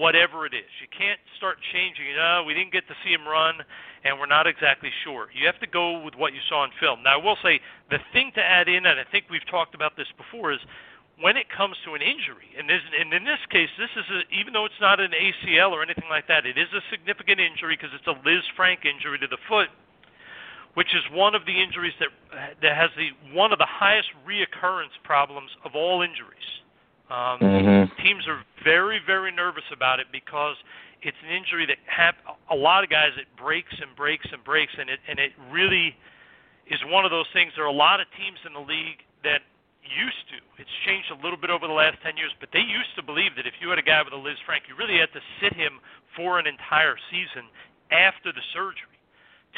whatever 0.01 0.47
it 0.47 0.55
is. 0.57 0.73
You 0.81 0.89
can't 0.89 1.21
start 1.37 1.59
changing 1.73 2.09
it. 2.09 2.17
Oh, 2.17 2.43
we 2.47 2.55
didn't 2.55 2.73
get 2.73 2.89
to 2.89 2.97
see 3.05 3.13
him 3.13 3.29
run, 3.29 3.61
and 4.03 4.19
we're 4.19 4.33
not 4.33 4.47
exactly 4.49 4.89
sure. 5.05 5.29
You 5.37 5.45
have 5.45 5.61
to 5.61 5.69
go 5.69 6.01
with 6.01 6.15
what 6.17 6.33
you 6.33 6.41
saw 6.49 6.65
in 6.65 6.71
film. 6.81 7.05
Now, 7.05 7.21
I 7.21 7.23
will 7.23 7.37
say 7.45 7.61
the 7.91 8.01
thing 8.17 8.33
to 8.35 8.43
add 8.43 8.67
in, 8.67 8.89
and 8.89 8.99
I 8.99 9.05
think 9.13 9.27
we've 9.29 9.47
talked 9.47 9.75
about 9.77 9.93
this 9.97 10.09
before, 10.17 10.57
is 10.57 10.61
when 11.21 11.37
it 11.37 11.53
comes 11.53 11.77
to 11.85 11.93
an 11.93 12.01
injury, 12.01 12.49
and, 12.57 12.73
and 12.73 13.13
in 13.13 13.25
this 13.29 13.45
case, 13.53 13.69
this 13.77 13.93
is 13.95 14.09
a, 14.09 14.25
even 14.35 14.57
though 14.57 14.65
it's 14.65 14.81
not 14.81 14.99
an 14.99 15.13
ACL 15.13 15.71
or 15.71 15.85
anything 15.85 16.09
like 16.09 16.27
that, 16.27 16.47
it 16.49 16.57
is 16.57 16.73
a 16.73 16.81
significant 16.91 17.39
injury 17.39 17.77
because 17.77 17.95
it's 17.95 18.09
a 18.09 18.17
Lisfranc 18.27 18.89
injury 18.89 19.21
to 19.21 19.29
the 19.29 19.39
foot 19.47 19.69
which 20.75 20.95
is 20.95 21.03
one 21.13 21.35
of 21.35 21.47
the 21.47 21.63
injuries 21.63 21.95
that 21.99 22.09
that 22.63 22.77
has 22.77 22.91
the 22.97 23.11
one 23.35 23.53
of 23.53 23.59
the 23.59 23.69
highest 23.69 24.09
reoccurrence 24.27 24.95
problems 25.03 25.51
of 25.65 25.75
all 25.75 26.03
injuries. 26.03 26.51
Um, 27.11 27.39
mm-hmm. 27.39 28.03
Teams 28.03 28.27
are 28.29 28.43
very 28.63 29.01
very 29.07 29.33
nervous 29.33 29.65
about 29.73 30.01
it 30.01 30.07
because 30.13 30.57
it's 31.03 31.17
an 31.25 31.31
injury 31.31 31.67
that 31.67 31.79
have 31.87 32.15
a 32.51 32.57
lot 32.57 32.83
of 32.83 32.91
guys 32.91 33.11
it 33.17 33.27
breaks 33.37 33.75
and 33.81 33.95
breaks 33.97 34.27
and 34.33 34.43
breaks 34.43 34.73
and 34.79 34.91
it 34.91 34.99
and 35.09 35.19
it 35.19 35.33
really 35.51 35.97
is 36.67 36.81
one 36.87 37.05
of 37.05 37.11
those 37.11 37.29
things. 37.33 37.53
There 37.57 37.65
are 37.65 37.73
a 37.73 37.73
lot 37.73 38.01
of 38.01 38.07
teams 38.17 38.39
in 38.47 38.53
the 38.53 38.65
league 38.65 39.05
that 39.23 39.43
used 39.85 40.25
to. 40.33 40.41
It's 40.57 40.73
changed 40.89 41.13
a 41.13 41.19
little 41.21 41.37
bit 41.37 41.53
over 41.53 41.69
the 41.69 41.77
last 41.77 42.01
10 42.01 42.17
years, 42.17 42.33
but 42.41 42.49
they 42.57 42.65
used 42.65 42.97
to 42.97 43.05
believe 43.05 43.37
that 43.37 43.45
if 43.45 43.53
you 43.61 43.69
had 43.69 43.77
a 43.77 43.85
guy 43.85 44.01
with 44.01 44.17
a 44.17 44.21
Lisfranc, 44.21 44.65
you 44.65 44.73
really 44.73 44.97
had 44.97 45.13
to 45.13 45.21
sit 45.45 45.53
him 45.53 45.77
for 46.17 46.41
an 46.41 46.49
entire 46.49 46.97
season 47.13 47.53
after 47.93 48.33
the 48.33 48.41
surgery 48.57 48.94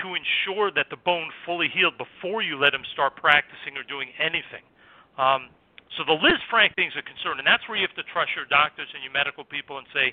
to 0.02 0.14
ensure 0.14 0.70
that 0.72 0.86
the 0.90 0.96
bone 0.96 1.30
fully 1.44 1.68
healed 1.68 1.94
before 1.98 2.42
you 2.42 2.58
let 2.58 2.74
him 2.74 2.84
start 2.92 3.16
practicing 3.16 3.76
or 3.76 3.84
doing 3.84 4.08
anything. 4.18 4.64
Um, 5.18 5.48
so 5.96 6.04
the 6.04 6.18
Lisfranc 6.18 6.74
thing 6.74 6.88
is 6.88 6.98
a 6.98 7.02
concern, 7.02 7.38
and 7.38 7.46
that's 7.46 7.64
where 7.68 7.78
you 7.78 7.86
have 7.86 7.96
to 7.96 8.04
trust 8.12 8.36
your 8.36 8.44
doctors 8.44 8.88
and 8.92 9.02
your 9.02 9.12
medical 9.12 9.44
people 9.44 9.78
and 9.78 9.86
say, 9.94 10.12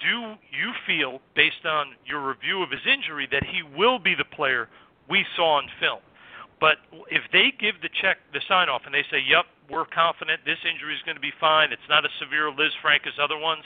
do 0.00 0.36
you 0.50 0.72
feel, 0.86 1.20
based 1.36 1.64
on 1.64 1.92
your 2.06 2.26
review 2.26 2.62
of 2.62 2.70
his 2.70 2.80
injury, 2.88 3.28
that 3.30 3.44
he 3.44 3.62
will 3.62 3.98
be 3.98 4.14
the 4.14 4.24
player 4.24 4.68
we 5.08 5.24
saw 5.36 5.60
on 5.60 5.68
film? 5.78 6.00
But 6.58 6.80
if 7.08 7.22
they 7.32 7.52
give 7.58 7.80
the 7.80 7.88
check, 8.00 8.18
the 8.32 8.40
sign 8.48 8.68
off, 8.68 8.82
and 8.84 8.92
they 8.92 9.04
say, 9.10 9.20
"Yep, 9.20 9.46
we're 9.68 9.86
confident 9.86 10.44
this 10.44 10.60
injury 10.64 10.94
is 10.94 11.00
going 11.02 11.16
to 11.16 11.24
be 11.24 11.32
fine. 11.40 11.72
It's 11.72 11.88
not 11.88 12.04
as 12.04 12.12
severe 12.20 12.52
Lisfranc 12.52 13.06
as 13.06 13.16
other 13.18 13.38
ones. 13.38 13.64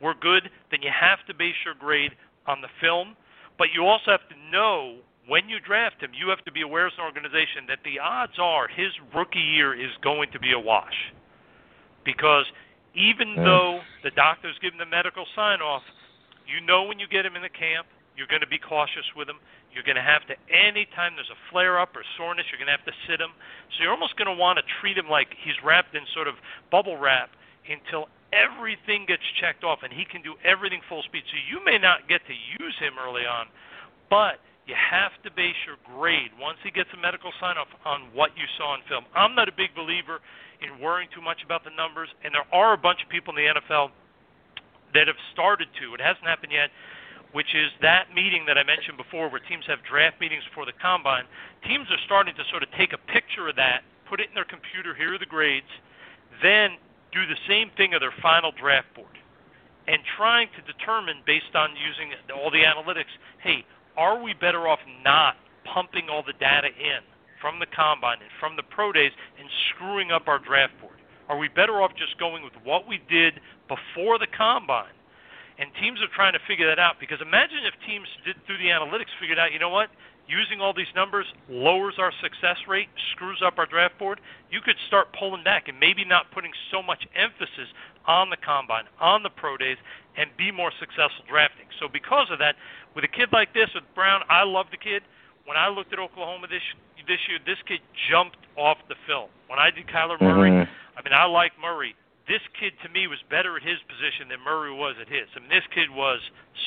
We're 0.00 0.14
good," 0.14 0.50
then 0.70 0.82
you 0.82 0.90
have 0.90 1.24
to 1.26 1.34
base 1.34 1.56
your 1.64 1.74
grade 1.74 2.12
on 2.46 2.60
the 2.60 2.68
film 2.80 3.16
but 3.58 3.68
you 3.74 3.86
also 3.86 4.10
have 4.10 4.28
to 4.28 4.50
know 4.50 4.96
when 5.26 5.48
you 5.48 5.58
draft 5.60 6.02
him, 6.02 6.10
you 6.12 6.28
have 6.28 6.44
to 6.44 6.52
be 6.52 6.62
aware 6.62 6.86
as 6.86 6.92
an 6.98 7.04
organization 7.04 7.64
that 7.68 7.78
the 7.84 7.98
odds 7.98 8.38
are 8.38 8.68
his 8.68 8.92
rookie 9.14 9.38
year 9.38 9.72
is 9.72 9.90
going 10.02 10.30
to 10.32 10.38
be 10.38 10.52
a 10.52 10.58
wash. 10.58 11.12
Because 12.04 12.44
even 12.94 13.28
mm. 13.28 13.44
though 13.44 13.80
the 14.02 14.10
doctors 14.10 14.56
give 14.60 14.72
him 14.72 14.78
the 14.78 14.86
medical 14.86 15.24
sign 15.34 15.60
off, 15.60 15.82
you 16.46 16.60
know 16.60 16.84
when 16.84 16.98
you 16.98 17.08
get 17.08 17.24
him 17.24 17.36
in 17.36 17.42
the 17.42 17.48
camp, 17.48 17.86
you're 18.16 18.28
going 18.28 18.42
to 18.42 18.46
be 18.46 18.58
cautious 18.58 19.06
with 19.16 19.28
him. 19.28 19.36
You're 19.72 19.82
going 19.82 19.98
to 19.98 20.06
have 20.06 20.22
to, 20.28 20.36
anytime 20.46 21.16
there's 21.16 21.32
a 21.34 21.40
flare 21.50 21.80
up 21.80 21.96
or 21.96 22.04
soreness, 22.16 22.46
you're 22.52 22.62
going 22.62 22.70
to 22.70 22.76
have 22.76 22.86
to 22.86 22.94
sit 23.08 23.18
him. 23.18 23.34
So 23.74 23.82
you're 23.82 23.92
almost 23.92 24.16
going 24.16 24.30
to 24.30 24.38
want 24.38 24.58
to 24.58 24.64
treat 24.80 24.96
him 24.96 25.08
like 25.08 25.34
he's 25.42 25.58
wrapped 25.64 25.96
in 25.96 26.02
sort 26.14 26.28
of 26.28 26.36
bubble 26.70 26.96
wrap 26.96 27.30
until 27.66 28.06
everything 28.34 29.06
gets 29.06 29.22
checked 29.40 29.62
off 29.62 29.80
and 29.86 29.92
he 29.92 30.04
can 30.04 30.22
do 30.22 30.34
everything 30.42 30.82
full 30.88 31.02
speed. 31.06 31.22
So 31.30 31.38
you 31.46 31.64
may 31.64 31.78
not 31.78 32.08
get 32.08 32.20
to 32.26 32.34
use 32.34 32.74
him 32.82 32.98
early 32.98 33.22
on, 33.24 33.46
but 34.10 34.42
you 34.66 34.74
have 34.74 35.12
to 35.22 35.30
base 35.30 35.56
your 35.68 35.78
grade 35.96 36.32
once 36.40 36.58
he 36.64 36.70
gets 36.70 36.90
a 36.92 37.00
medical 37.00 37.30
sign 37.38 37.56
off 37.56 37.68
on 37.84 38.08
what 38.12 38.32
you 38.36 38.44
saw 38.58 38.74
in 38.74 38.80
film. 38.88 39.04
I'm 39.14 39.34
not 39.34 39.48
a 39.48 39.54
big 39.54 39.74
believer 39.76 40.20
in 40.64 40.80
worrying 40.80 41.08
too 41.14 41.20
much 41.20 41.44
about 41.44 41.64
the 41.64 41.70
numbers, 41.76 42.08
and 42.24 42.34
there 42.34 42.48
are 42.52 42.72
a 42.72 42.80
bunch 42.80 43.02
of 43.04 43.08
people 43.08 43.36
in 43.36 43.44
the 43.44 43.60
NFL 43.60 43.92
that 44.94 45.06
have 45.06 45.20
started 45.32 45.68
to. 45.80 45.94
It 45.94 46.00
hasn't 46.00 46.24
happened 46.24 46.52
yet, 46.52 46.70
which 47.32 47.52
is 47.54 47.68
that 47.82 48.14
meeting 48.14 48.46
that 48.46 48.56
I 48.56 48.64
mentioned 48.64 48.96
before 48.96 49.28
where 49.28 49.42
teams 49.42 49.66
have 49.66 49.84
draft 49.84 50.20
meetings 50.20 50.44
before 50.48 50.64
the 50.64 50.76
combine. 50.80 51.24
Teams 51.66 51.90
are 51.90 52.00
starting 52.06 52.34
to 52.36 52.44
sort 52.48 52.62
of 52.62 52.70
take 52.78 52.94
a 52.94 53.02
picture 53.12 53.48
of 53.48 53.56
that, 53.56 53.82
put 54.08 54.20
it 54.20 54.28
in 54.30 54.34
their 54.34 54.48
computer, 54.48 54.94
here 54.94 55.12
are 55.12 55.18
the 55.18 55.28
grades, 55.28 55.68
then 56.40 56.78
do 57.14 57.26
the 57.26 57.38
same 57.48 57.70
thing 57.76 57.94
of 57.94 58.00
their 58.00 58.14
final 58.20 58.52
draft 58.52 58.92
board 58.94 59.14
and 59.86 59.98
trying 60.16 60.48
to 60.56 60.72
determine 60.72 61.22
based 61.26 61.54
on 61.54 61.70
using 61.76 62.12
all 62.34 62.50
the 62.50 62.62
analytics, 62.62 63.12
hey, 63.42 63.64
are 63.96 64.20
we 64.20 64.34
better 64.34 64.66
off 64.66 64.80
not 65.04 65.36
pumping 65.64 66.08
all 66.10 66.22
the 66.22 66.32
data 66.34 66.68
in 66.68 67.00
from 67.40 67.58
the 67.60 67.66
combine 67.66 68.18
and 68.20 68.30
from 68.40 68.56
the 68.56 68.62
pro 68.62 68.92
days 68.92 69.12
and 69.38 69.48
screwing 69.70 70.10
up 70.10 70.26
our 70.26 70.38
draft 70.38 70.72
board? 70.80 70.96
Are 71.28 71.38
we 71.38 71.48
better 71.48 71.80
off 71.80 71.92
just 71.96 72.18
going 72.18 72.42
with 72.42 72.52
what 72.64 72.88
we 72.88 73.00
did 73.08 73.40
before 73.68 74.18
the 74.18 74.26
combine? 74.26 74.92
And 75.58 75.70
teams 75.80 76.02
are 76.02 76.10
trying 76.14 76.32
to 76.32 76.42
figure 76.48 76.66
that 76.66 76.80
out 76.80 76.96
because 76.98 77.20
imagine 77.22 77.58
if 77.64 77.74
teams 77.86 78.08
did 78.24 78.36
through 78.46 78.58
the 78.58 78.74
analytics 78.74 79.14
figured 79.20 79.38
out, 79.38 79.52
you 79.52 79.58
know 79.58 79.70
what? 79.70 79.88
Using 80.26 80.60
all 80.60 80.72
these 80.72 80.90
numbers 80.94 81.26
lowers 81.48 81.94
our 81.98 82.12
success 82.22 82.56
rate, 82.68 82.88
screws 83.12 83.42
up 83.44 83.58
our 83.58 83.66
draft 83.66 83.98
board, 83.98 84.20
you 84.50 84.60
could 84.60 84.76
start 84.86 85.08
pulling 85.18 85.44
back 85.44 85.68
and 85.68 85.78
maybe 85.78 86.04
not 86.04 86.30
putting 86.32 86.52
so 86.70 86.82
much 86.82 87.06
emphasis 87.14 87.68
on 88.06 88.30
the 88.30 88.36
combine, 88.36 88.84
on 89.00 89.22
the 89.22 89.30
pro 89.30 89.56
days, 89.56 89.76
and 90.16 90.30
be 90.36 90.50
more 90.50 90.72
successful 90.78 91.24
drafting. 91.28 91.66
So 91.80 91.88
because 91.88 92.28
of 92.30 92.38
that, 92.38 92.56
with 92.94 93.04
a 93.04 93.08
kid 93.08 93.28
like 93.32 93.52
this, 93.52 93.68
with 93.74 93.84
Brown, 93.94 94.22
I 94.28 94.44
love 94.44 94.66
the 94.70 94.78
kid. 94.78 95.02
When 95.44 95.56
I 95.56 95.68
looked 95.68 95.92
at 95.92 95.98
Oklahoma 95.98 96.46
this 96.48 96.62
this 97.06 97.20
year, 97.28 97.38
this 97.44 97.60
kid 97.68 97.80
jumped 98.08 98.38
off 98.56 98.78
the 98.88 98.96
film. 99.06 99.28
When 99.48 99.58
I 99.58 99.70
did 99.70 99.86
Kyler 99.86 100.16
Murray, 100.20 100.50
mm-hmm. 100.50 100.70
I 100.96 101.02
mean, 101.04 101.12
I 101.12 101.26
like 101.26 101.52
Murray 101.60 101.94
this 102.26 102.40
kid 102.58 102.72
to 102.82 102.88
me 102.88 103.06
was 103.06 103.20
better 103.28 103.56
at 103.56 103.62
his 103.62 103.76
position 103.84 104.32
than 104.32 104.40
Murray 104.40 104.72
was 104.72 104.96
at 105.00 105.08
his. 105.08 105.28
I 105.36 105.40
mean, 105.40 105.52
this 105.52 105.66
kid 105.74 105.92
was 105.92 106.20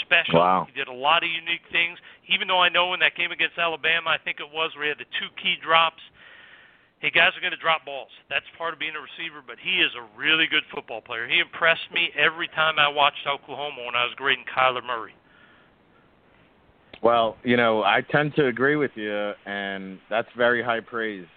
special. 0.05 0.37
Wow. 0.37 0.67
He 0.69 0.73
did 0.77 0.87
a 0.87 0.93
lot 0.93 1.23
of 1.23 1.29
unique 1.29 1.65
things. 1.71 1.97
Even 2.29 2.47
though 2.47 2.61
I 2.61 2.69
know 2.69 2.93
in 2.93 2.99
that 3.01 3.17
game 3.17 3.31
against 3.31 3.57
Alabama, 3.57 4.13
I 4.13 4.21
think 4.21 4.37
it 4.39 4.49
was 4.53 4.71
where 4.75 4.85
he 4.85 4.89
had 4.89 5.01
the 5.01 5.09
two 5.17 5.33
key 5.41 5.57
drops. 5.57 6.01
Hey, 6.99 7.09
guys 7.09 7.33
are 7.37 7.41
going 7.41 7.53
to 7.53 7.61
drop 7.61 7.85
balls. 7.85 8.09
That's 8.29 8.45
part 8.57 8.73
of 8.73 8.79
being 8.79 8.93
a 8.97 9.01
receiver, 9.01 9.41
but 9.45 9.57
he 9.61 9.81
is 9.81 9.91
a 9.93 10.05
really 10.17 10.45
good 10.49 10.63
football 10.73 11.01
player. 11.01 11.27
He 11.27 11.39
impressed 11.39 11.89
me 11.93 12.09
every 12.17 12.47
time 12.49 12.79
I 12.79 12.87
watched 12.87 13.25
Oklahoma 13.25 13.85
when 13.85 13.95
I 13.95 14.05
was 14.05 14.13
grading 14.17 14.45
Kyler 14.49 14.85
Murray. 14.85 15.13
Well, 17.03 17.37
you 17.43 17.57
know, 17.57 17.83
I 17.83 18.01
tend 18.01 18.33
to 18.35 18.47
agree 18.47 18.75
with 18.75 18.91
you, 18.95 19.33
and 19.45 19.99
that's 20.09 20.29
very 20.35 20.63
high 20.63 20.79
praise. 20.79 21.27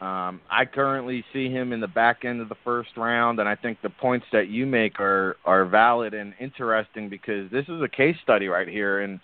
Um, 0.00 0.40
I 0.48 0.64
currently 0.64 1.24
see 1.32 1.50
him 1.50 1.72
in 1.72 1.80
the 1.80 1.88
back 1.88 2.24
end 2.24 2.40
of 2.40 2.48
the 2.48 2.54
first 2.64 2.90
round, 2.96 3.40
and 3.40 3.48
I 3.48 3.56
think 3.56 3.78
the 3.82 3.90
points 3.90 4.26
that 4.32 4.48
you 4.48 4.64
make 4.64 5.00
are 5.00 5.36
are 5.44 5.64
valid 5.64 6.14
and 6.14 6.34
interesting 6.38 7.08
because 7.08 7.50
this 7.50 7.64
is 7.68 7.82
a 7.82 7.88
case 7.88 8.14
study 8.22 8.46
right 8.46 8.68
here, 8.68 9.00
and 9.00 9.18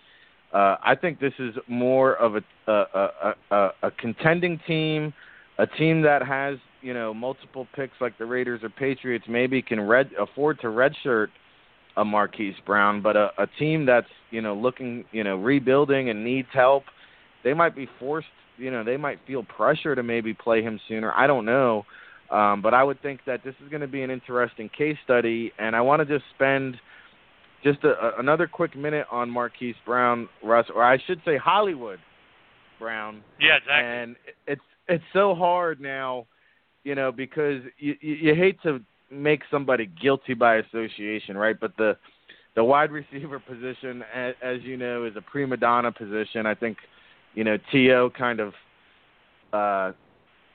uh, 0.53 0.77
I 0.85 0.97
think 1.01 1.21
this 1.21 1.33
is 1.39 1.55
more 1.69 2.17
of 2.17 2.35
a 2.35 2.43
a, 2.67 2.73
a 2.73 3.35
a 3.53 3.69
a 3.85 3.91
contending 3.93 4.59
team, 4.67 5.15
a 5.59 5.67
team 5.67 6.03
that 6.03 6.27
has 6.27 6.59
you 6.83 6.93
know 6.93 7.15
multiple 7.15 7.69
picks 7.77 7.95
like 8.01 8.19
the 8.19 8.27
Raiders 8.27 8.65
or 8.65 8.69
Patriots 8.69 9.27
maybe 9.29 9.63
can 9.63 9.81
red 9.81 10.11
afford 10.19 10.61
to 10.63 10.67
redshirt 10.67 11.29
a 11.97 12.05
Marquise 12.05 12.57
Brown, 12.67 13.01
but 13.01 13.15
a, 13.15 13.31
a 13.39 13.47
team 13.61 13.87
that's 13.87 14.09
you 14.33 14.43
know 14.43 14.55
looking 14.57 15.05
you 15.13 15.23
know 15.23 15.37
rebuilding 15.37 16.11
and 16.11 16.25
needs 16.25 16.49
help, 16.53 16.83
they 17.45 17.55
might 17.55 17.77
be 17.77 17.89
forced. 18.01 18.27
You 18.57 18.71
know, 18.71 18.85
they 18.85 18.97
might 18.97 19.19
feel 19.27 19.43
pressure 19.43 19.95
to 19.95 20.03
maybe 20.03 20.35
play 20.35 20.63
him 20.63 20.81
sooner. 20.89 21.13
I 21.13 21.27
don't 21.27 21.45
know, 21.45 21.85
um, 22.31 22.63
but 22.63 22.75
I 22.75 22.83
would 22.83 23.01
think 23.03 23.21
that 23.27 23.43
this 23.45 23.55
is 23.63 23.69
going 23.69 23.81
to 23.83 23.89
be 23.89 24.03
an 24.03 24.11
interesting 24.11 24.69
case 24.77 24.97
study, 25.05 25.53
and 25.59 25.75
I 25.75 25.81
want 25.81 26.01
to 26.01 26.07
just 26.07 26.25
spend 26.35 26.77
just 27.63 27.83
a, 27.83 27.89
a, 27.89 28.21
another 28.21 28.47
quick 28.47 28.77
minute 28.77 29.07
on 29.11 29.31
Marquise 29.31 29.75
Brown, 29.85 30.29
Russ, 30.43 30.67
or 30.75 30.85
I 30.85 30.99
should 31.07 31.21
say 31.25 31.37
Hollywood 31.37 31.99
Brown. 32.79 33.23
Yeah, 33.41 33.57
exactly. 33.57 34.03
And 34.03 34.17
it's 34.47 34.63
it's 34.89 35.05
so 35.13 35.35
hard 35.35 35.81
now, 35.81 36.27
you 36.85 36.95
know, 36.95 37.11
because 37.11 37.63
you 37.79 37.95
you, 38.01 38.15
you 38.15 38.35
hate 38.35 38.63
to 38.63 38.81
make 39.11 39.41
somebody 39.51 39.87
guilty 40.01 40.35
by 40.35 40.57
association, 40.57 41.37
right? 41.37 41.59
But 41.59 41.77
the 41.77 41.97
the 42.55 42.63
wide 42.63 42.93
receiver 42.93 43.41
position, 43.41 44.05
as, 44.15 44.35
as 44.43 44.63
you 44.63 44.77
know, 44.77 45.05
is 45.05 45.15
a 45.17 45.21
prima 45.21 45.57
donna 45.57 45.91
position. 45.91 46.47
I 46.47 46.55
think, 46.55 46.79
you 47.35 47.45
know, 47.45 47.59
To 47.73 48.11
kind 48.17 48.41
of 48.41 48.53
uh, 49.53 49.93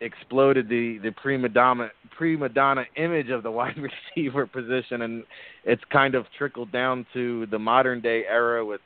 exploded 0.01 0.69
the 0.69 0.97
the 0.99 1.11
prima 1.11 1.49
donna 1.49 1.89
prima 2.17 2.49
donna 2.49 2.83
image 2.95 3.29
of 3.29 3.43
the 3.43 3.51
wide 3.51 3.75
receiver 4.15 4.45
position, 4.45 5.01
and 5.03 5.23
it's 5.63 5.83
kind 5.91 6.15
of 6.15 6.25
trickled 6.37 6.71
down 6.71 7.05
to 7.13 7.45
the 7.47 7.59
modern 7.59 8.01
day 8.01 8.23
era 8.27 8.65
with, 8.65 8.81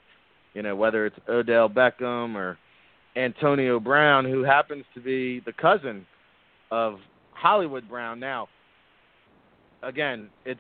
you 0.53 0.62
know, 0.62 0.75
whether 0.75 1.06
it's 1.06 1.17
Odell 1.29 1.69
Beckham 1.69 2.36
or 2.36 2.58
Antonio 3.15 3.79
Brown, 3.79 4.25
who 4.25 4.43
happens 4.43 4.86
to 4.93 4.99
be 4.99 5.39
the 5.41 5.53
cousin 5.53 6.06
of 6.71 6.97
Hollywood 7.32 7.88
Brown. 7.88 8.19
Now, 8.19 8.47
again, 9.84 10.29
it's 10.45 10.60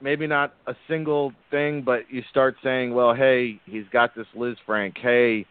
maybe 0.00 0.26
not 0.26 0.54
a 0.66 0.74
single 0.88 1.32
thing, 1.50 1.82
but 1.82 2.02
you 2.10 2.22
start 2.30 2.56
saying, 2.62 2.92
well, 2.92 3.14
hey, 3.14 3.60
he's 3.66 3.84
got 3.92 4.14
this 4.16 4.26
Lisfranc. 4.36 4.98
Hey, 4.98 5.46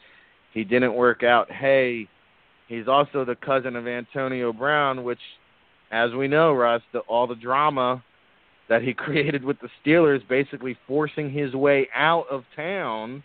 he 0.53 0.63
didn't 0.63 0.93
work 0.93 1.23
out. 1.23 1.51
Hey, 1.51 2.07
he's 2.67 2.87
also 2.87 3.25
the 3.25 3.35
cousin 3.35 3.75
of 3.75 3.87
Antonio 3.87 4.53
Brown, 4.53 5.03
which, 5.03 5.19
as 5.91 6.11
we 6.11 6.27
know, 6.27 6.53
Russ, 6.53 6.81
the, 6.93 6.99
all 6.99 7.27
the 7.27 7.35
drama 7.35 8.03
that 8.69 8.81
he 8.81 8.93
created 8.95 9.43
with 9.43 9.57
the 9.61 9.69
Steelers, 9.83 10.27
basically 10.27 10.77
forcing 10.87 11.31
his 11.31 11.53
way 11.53 11.87
out 11.95 12.25
of 12.29 12.43
town. 12.55 13.23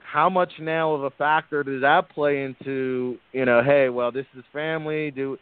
How 0.00 0.28
much 0.28 0.52
now 0.60 0.92
of 0.92 1.04
a 1.04 1.10
factor 1.10 1.64
does 1.64 1.80
that 1.80 2.08
play 2.10 2.44
into, 2.44 3.18
you 3.32 3.44
know, 3.44 3.62
hey, 3.64 3.88
well, 3.88 4.12
this 4.12 4.26
is 4.36 4.44
family. 4.52 5.10
Do 5.10 5.38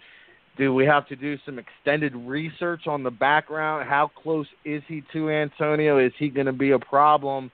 do 0.58 0.74
we 0.74 0.84
have 0.84 1.06
to 1.08 1.16
do 1.16 1.38
some 1.46 1.58
extended 1.58 2.14
research 2.14 2.86
on 2.86 3.02
the 3.02 3.10
background? 3.10 3.88
How 3.88 4.10
close 4.22 4.46
is 4.66 4.82
he 4.86 5.02
to 5.12 5.30
Antonio? 5.30 5.98
Is 5.98 6.12
he 6.18 6.28
going 6.28 6.46
to 6.46 6.52
be 6.52 6.72
a 6.72 6.78
problem 6.78 7.50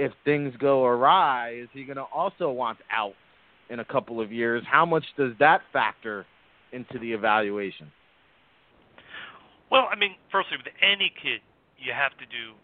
if 0.00 0.12
things 0.24 0.54
go 0.58 0.86
awry? 0.86 1.60
Is 1.62 1.68
he 1.74 1.84
going 1.84 1.98
to 1.98 2.08
also 2.08 2.50
want 2.50 2.78
out 2.90 3.12
in 3.68 3.80
a 3.80 3.84
couple 3.84 4.18
of 4.18 4.32
years? 4.32 4.64
How 4.66 4.86
much 4.86 5.04
does 5.18 5.32
that 5.38 5.60
factor 5.74 6.24
into 6.72 6.98
the 6.98 7.12
evaluation? 7.12 7.92
Well, 9.70 9.88
I 9.92 9.96
mean, 9.96 10.16
firstly, 10.32 10.56
with 10.56 10.72
any 10.80 11.12
kid, 11.22 11.44
you 11.78 11.92
have 11.92 12.16
to 12.16 12.24
do 12.24 12.56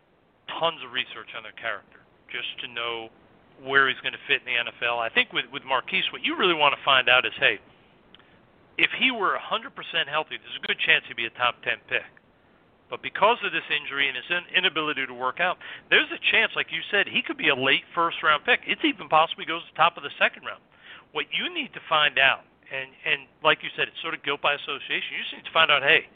tons 0.59 0.81
of 0.81 0.93
research 0.93 1.37
on 1.37 1.45
their 1.45 1.53
character 1.53 2.01
just 2.33 2.49
to 2.65 2.73
know 2.73 3.09
where 3.63 3.87
he's 3.89 4.01
going 4.01 4.17
to 4.17 4.25
fit 4.27 4.41
in 4.41 4.49
the 4.49 4.57
NFL. 4.73 4.99
I 4.99 5.13
think 5.13 5.33
with 5.33 5.45
with 5.53 5.63
Marquise, 5.65 6.05
what 6.13 6.25
you 6.25 6.37
really 6.37 6.57
want 6.57 6.75
to 6.75 6.83
find 6.85 7.09
out 7.09 7.27
is, 7.27 7.33
hey, 7.39 7.61
if 8.79 8.91
he 8.99 9.11
were 9.11 9.37
100% 9.37 9.73
healthy, 10.09 10.37
there's 10.41 10.59
a 10.63 10.67
good 10.67 10.79
chance 10.81 11.05
he'd 11.09 11.17
be 11.17 11.27
a 11.27 11.37
top 11.37 11.61
10 11.63 11.85
pick. 11.89 12.09
But 12.89 13.03
because 13.03 13.39
of 13.43 13.51
this 13.51 13.67
injury 13.67 14.09
and 14.09 14.17
his 14.17 14.31
inability 14.57 15.07
to 15.07 15.15
work 15.15 15.41
out, 15.41 15.59
there's 15.91 16.11
a 16.15 16.23
chance, 16.31 16.53
like 16.55 16.71
you 16.71 16.81
said, 16.91 17.09
he 17.09 17.21
could 17.21 17.37
be 17.37 17.49
a 17.49 17.55
late 17.55 17.83
first 17.95 18.23
round 18.23 18.45
pick. 18.45 18.61
It's 18.67 18.85
even 18.85 19.09
possible 19.09 19.43
he 19.43 19.47
goes 19.47 19.63
to 19.63 19.73
the 19.73 19.77
top 19.77 19.97
of 19.97 20.05
the 20.05 20.15
second 20.19 20.45
round. 20.45 20.63
What 21.13 21.27
you 21.33 21.53
need 21.53 21.73
to 21.75 21.81
find 21.89 22.19
out, 22.19 22.45
and 22.71 22.91
and 23.05 23.27
like 23.43 23.63
you 23.63 23.71
said, 23.77 23.89
it's 23.89 24.01
sort 24.03 24.15
of 24.15 24.23
guilt 24.23 24.41
by 24.41 24.55
association. 24.55 25.19
You 25.19 25.23
just 25.23 25.35
need 25.35 25.45
to 25.47 25.53
find 25.53 25.71
out, 25.71 25.83
hey, 25.83 26.07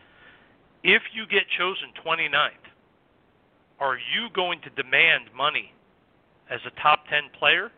if 0.83 1.03
you 1.13 1.27
get 1.27 1.43
chosen 1.59 1.91
29th, 2.05 2.65
are 3.81 3.97
you 3.97 4.31
going 4.35 4.61
to 4.63 4.71
demand 4.71 5.27
money 5.35 5.73
as 6.51 6.61
a 6.67 6.71
top 6.81 7.07
10 7.09 7.31
player, 7.39 7.71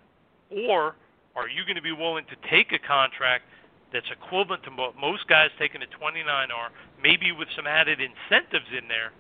or 0.51 0.97
are 1.37 1.49
you 1.49 1.65
going 1.65 1.77
to 1.77 1.83
be 1.83 1.93
willing 1.93 2.25
to 2.27 2.37
take 2.51 2.73
a 2.73 2.79
contract 2.79 3.45
that's 3.93 4.11
equivalent 4.11 4.63
to 4.65 4.71
what 4.71 4.97
most 4.97 5.29
guys 5.29 5.51
taking 5.59 5.83
a 5.83 5.87
29 5.87 6.25
are, 6.51 6.71
maybe 7.03 7.33
with 7.33 7.49
some 7.57 7.67
added 7.67 7.99
incentives 8.01 8.71
in 8.71 8.89
there. 8.89 9.13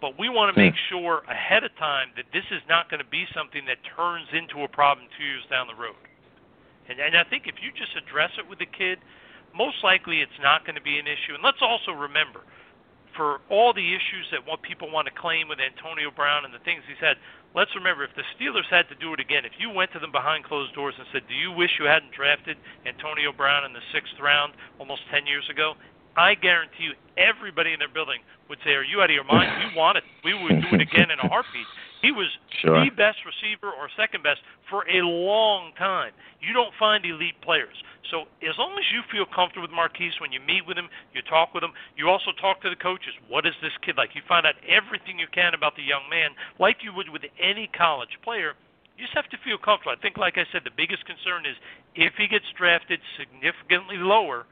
But 0.00 0.18
we 0.18 0.28
want 0.28 0.52
to 0.52 0.54
hmm. 0.54 0.68
make 0.68 0.78
sure 0.90 1.24
ahead 1.28 1.64
of 1.64 1.74
time 1.76 2.12
that 2.16 2.26
this 2.32 2.44
is 2.52 2.60
not 2.68 2.90
going 2.90 3.00
to 3.00 3.08
be 3.08 3.24
something 3.34 3.64
that 3.66 3.78
turns 3.96 4.28
into 4.36 4.62
a 4.62 4.68
problem 4.68 5.08
two 5.16 5.24
years 5.24 5.44
down 5.48 5.66
the 5.66 5.74
road. 5.74 5.96
And, 6.88 7.00
and 7.00 7.16
I 7.16 7.24
think 7.24 7.48
if 7.48 7.56
you 7.64 7.72
just 7.72 7.96
address 7.96 8.30
it 8.36 8.44
with 8.44 8.60
the 8.60 8.68
kid, 8.68 9.00
most 9.56 9.80
likely 9.82 10.20
it's 10.20 10.40
not 10.42 10.66
going 10.66 10.74
to 10.74 10.84
be 10.84 10.98
an 10.98 11.06
issue. 11.06 11.32
And 11.32 11.42
let's 11.42 11.62
also 11.62 11.92
remember, 11.92 12.42
for 13.16 13.40
all 13.48 13.72
the 13.72 13.94
issues 13.94 14.26
that 14.34 14.42
what 14.44 14.60
people 14.60 14.90
want 14.90 15.06
to 15.06 15.14
claim 15.14 15.48
with 15.48 15.62
Antonio 15.62 16.10
Brown 16.10 16.44
and 16.44 16.52
the 16.52 16.60
things 16.66 16.82
he's 16.84 17.00
had, 17.00 17.16
let's 17.54 17.70
remember 17.78 18.02
if 18.02 18.12
the 18.18 18.26
Steelers 18.34 18.66
had 18.68 18.90
to 18.90 18.98
do 18.98 19.14
it 19.14 19.20
again, 19.22 19.46
if 19.46 19.54
you 19.56 19.70
went 19.70 19.94
to 19.94 20.02
them 20.02 20.12
behind 20.12 20.44
closed 20.44 20.74
doors 20.74 20.94
and 20.98 21.06
said, 21.14 21.22
"Do 21.30 21.34
you 21.34 21.54
wish 21.54 21.78
you 21.78 21.86
hadn't 21.86 22.12
drafted 22.12 22.58
Antonio 22.84 23.32
Brown 23.32 23.64
in 23.64 23.72
the 23.72 23.84
sixth 23.94 24.18
round 24.20 24.52
almost 24.78 25.06
ten 25.08 25.26
years 25.26 25.48
ago?" 25.48 25.78
I 26.16 26.34
guarantee 26.34 26.84
you, 26.84 26.94
everybody 27.16 27.72
in 27.72 27.78
their 27.78 27.88
building 27.88 28.20
would 28.48 28.58
say, 28.64 28.74
"Are 28.74 28.82
you 28.82 29.02
out 29.02 29.10
of 29.10 29.14
your 29.14 29.24
mind? 29.24 29.50
We 29.66 29.76
want 29.76 29.98
it. 29.98 30.04
We 30.22 30.34
would 30.34 30.62
do 30.62 30.76
it 30.76 30.80
again 30.80 31.10
in 31.10 31.18
a 31.18 31.28
heartbeat." 31.28 31.66
He 32.02 32.12
was 32.12 32.28
sure. 32.60 32.84
the 32.84 32.90
best 32.90 33.24
receiver 33.24 33.72
or 33.72 33.88
second 33.96 34.22
best 34.22 34.40
for 34.68 34.84
a 34.90 35.00
long 35.00 35.72
time. 35.78 36.12
You 36.40 36.52
don't 36.52 36.74
find 36.74 37.04
elite 37.04 37.40
players. 37.40 37.74
So 38.10 38.28
as 38.44 38.58
long 38.58 38.76
as 38.76 38.84
you 38.92 39.00
feel 39.10 39.24
comfortable 39.24 39.62
with 39.62 39.72
Marquise 39.72 40.12
when 40.20 40.30
you 40.30 40.38
meet 40.40 40.66
with 40.66 40.76
him, 40.76 40.90
you 41.14 41.22
talk 41.22 41.54
with 41.54 41.64
him, 41.64 41.72
you 41.96 42.10
also 42.10 42.32
talk 42.32 42.60
to 42.60 42.68
the 42.68 42.76
coaches. 42.76 43.14
What 43.28 43.46
is 43.46 43.54
this 43.62 43.72
kid 43.80 43.96
like? 43.96 44.14
You 44.14 44.20
find 44.28 44.44
out 44.44 44.54
everything 44.68 45.18
you 45.18 45.26
can 45.32 45.54
about 45.54 45.76
the 45.76 45.82
young 45.82 46.04
man, 46.10 46.36
like 46.58 46.84
you 46.84 46.92
would 46.92 47.08
with 47.08 47.24
any 47.40 47.68
college 47.68 48.20
player. 48.22 48.52
You 48.98 49.04
just 49.08 49.16
have 49.16 49.28
to 49.30 49.38
feel 49.38 49.58
comfortable. 49.58 49.96
I 49.96 50.00
think, 50.00 50.18
like 50.18 50.36
I 50.36 50.44
said, 50.52 50.62
the 50.62 50.76
biggest 50.76 51.04
concern 51.06 51.46
is 51.46 51.56
if 51.96 52.12
he 52.14 52.28
gets 52.28 52.44
drafted 52.52 53.00
significantly 53.16 53.96
lower, 53.96 54.46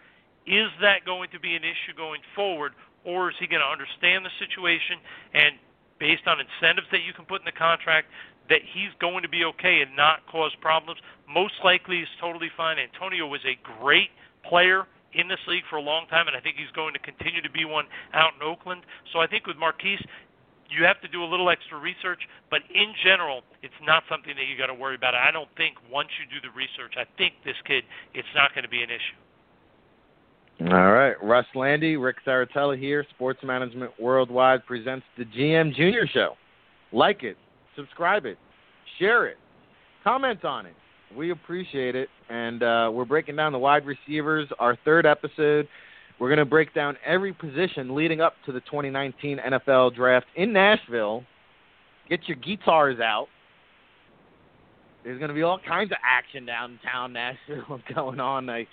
is 0.47 0.69
that 0.81 1.05
going 1.05 1.31
to 1.31 1.41
be 1.41 1.55
an 1.55 1.63
issue 1.63 1.95
going 1.97 2.21
forward, 2.35 2.73
or 3.05 3.31
is 3.31 3.37
he 3.39 3.47
going 3.47 3.63
to 3.63 3.69
understand 3.69 4.25
the 4.25 4.35
situation 4.39 4.99
and 5.35 5.55
based 6.03 6.27
on 6.27 6.39
incentives 6.43 6.87
that 6.91 7.07
you 7.07 7.15
can 7.15 7.25
put 7.25 7.41
in 7.41 7.47
the 7.47 7.55
contract, 7.55 8.09
that 8.51 8.59
he's 8.75 8.91
going 8.99 9.23
to 9.23 9.29
be 9.29 9.45
okay 9.45 9.87
and 9.87 9.95
not 9.95 10.27
cause 10.27 10.51
problems. 10.61 10.99
Most 11.31 11.55
likely, 11.63 12.03
he's 12.03 12.15
totally 12.21 12.51
fine. 12.57 12.77
Antonio 12.77 13.27
was 13.27 13.41
a 13.47 13.55
great 13.79 14.11
player 14.43 14.91
in 15.15 15.29
this 15.29 15.39
league 15.47 15.63
for 15.71 15.77
a 15.77 15.81
long 15.81 16.07
time, 16.11 16.27
and 16.27 16.37
I 16.37 16.41
think 16.41 16.57
he's 16.57 16.75
going 16.75 16.93
to 16.95 16.99
continue 16.99 17.41
to 17.41 17.51
be 17.51 17.65
one 17.65 17.87
out 18.15 18.35
in 18.35 18.43
Oakland. 18.43 18.83
So 19.13 19.21
I 19.21 19.29
think 19.29 19.47
with 19.47 19.57
Marquise, 19.57 20.03
you 20.69 20.85
have 20.85 21.01
to 21.03 21.09
do 21.09 21.23
a 21.23 21.29
little 21.29 21.51
extra 21.51 21.79
research, 21.79 22.27
but 22.51 22.67
in 22.75 22.91
general, 23.05 23.43
it's 23.63 23.79
not 23.81 24.03
something 24.11 24.35
that 24.35 24.51
you 24.51 24.59
got 24.59 24.75
to 24.75 24.75
worry 24.75 24.97
about. 24.97 25.15
I 25.15 25.31
don't 25.31 25.51
think 25.57 25.77
once 25.87 26.09
you 26.19 26.27
do 26.27 26.43
the 26.43 26.53
research, 26.57 26.99
I 26.99 27.07
think 27.17 27.35
this 27.45 27.61
kid, 27.65 27.85
it's 28.13 28.33
not 28.35 28.55
going 28.55 28.65
to 28.65 28.73
be 28.73 28.83
an 28.83 28.91
issue. 28.91 29.22
All 30.71 30.93
right, 30.93 31.15
Russ 31.21 31.47
Lande, 31.57 32.01
Ric 32.01 32.17
Serritella 32.25 32.79
here. 32.79 33.05
Sports 33.11 33.41
Management 33.43 33.91
Worldwide 33.99 34.65
presents 34.65 35.05
the 35.19 35.25
GM 35.25 35.75
Junior 35.75 36.07
Show. 36.07 36.35
Like 36.93 37.25
it, 37.25 37.37
subscribe 37.75 38.27
it, 38.27 38.39
share 38.99 39.27
it, 39.27 39.39
comment 40.05 40.45
on 40.45 40.67
it. 40.67 40.75
We 41.17 41.33
appreciate 41.33 41.97
it, 41.97 42.09
and 42.31 42.63
uh, 42.63 42.91
we're 42.93 43.05
breaking 43.05 43.35
down 43.35 43.51
the 43.53 43.59
wide 43.59 43.85
receivers. 43.85 44.49
Our 44.61 44.79
third 44.85 45.05
episode. 45.05 45.67
We're 46.21 46.29
going 46.29 46.39
to 46.39 46.45
break 46.45 46.73
down 46.73 46.97
every 47.05 47.33
position 47.33 47.97
leading 47.97 48.21
up 48.21 48.35
to 48.47 48.53
the 48.53 48.61
2019 48.61 49.39
NFL 49.39 49.97
Draft 49.97 50.27
in 50.37 50.53
Nashville. 50.53 51.25
Get 52.09 52.29
your 52.29 52.37
guitars 52.37 53.01
out. 53.01 53.27
There's 55.03 55.19
going 55.19 55.31
to 55.31 55.35
be 55.35 55.43
all 55.43 55.59
kinds 55.67 55.91
of 55.91 55.99
action 56.05 56.47
downtown 56.47 57.13
Nashville 57.13 57.81
going 57.95 58.21
on. 58.21 58.49
I 58.49 58.69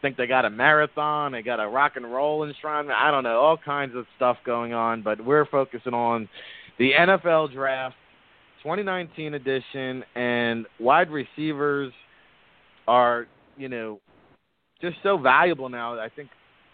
think 0.00 0.16
they 0.16 0.26
got 0.26 0.44
a 0.44 0.50
marathon, 0.50 1.32
they 1.32 1.42
got 1.42 1.60
a 1.60 1.68
rock 1.68 1.92
and 1.96 2.10
roll 2.12 2.46
enshrinement. 2.46 2.94
I 2.94 3.10
don't 3.10 3.24
know, 3.24 3.38
all 3.38 3.56
kinds 3.56 3.94
of 3.96 4.06
stuff 4.16 4.36
going 4.44 4.72
on, 4.72 5.02
but 5.02 5.24
we're 5.24 5.46
focusing 5.46 5.94
on 5.94 6.28
the 6.78 6.92
NFL 6.92 7.52
draft 7.52 7.96
2019 8.62 9.34
edition 9.34 10.04
and 10.14 10.66
wide 10.80 11.10
receivers 11.10 11.92
are, 12.86 13.26
you 13.56 13.68
know, 13.68 14.00
just 14.80 14.96
so 15.02 15.16
valuable 15.18 15.68
now. 15.68 15.98
I 15.98 16.08
think 16.14 16.28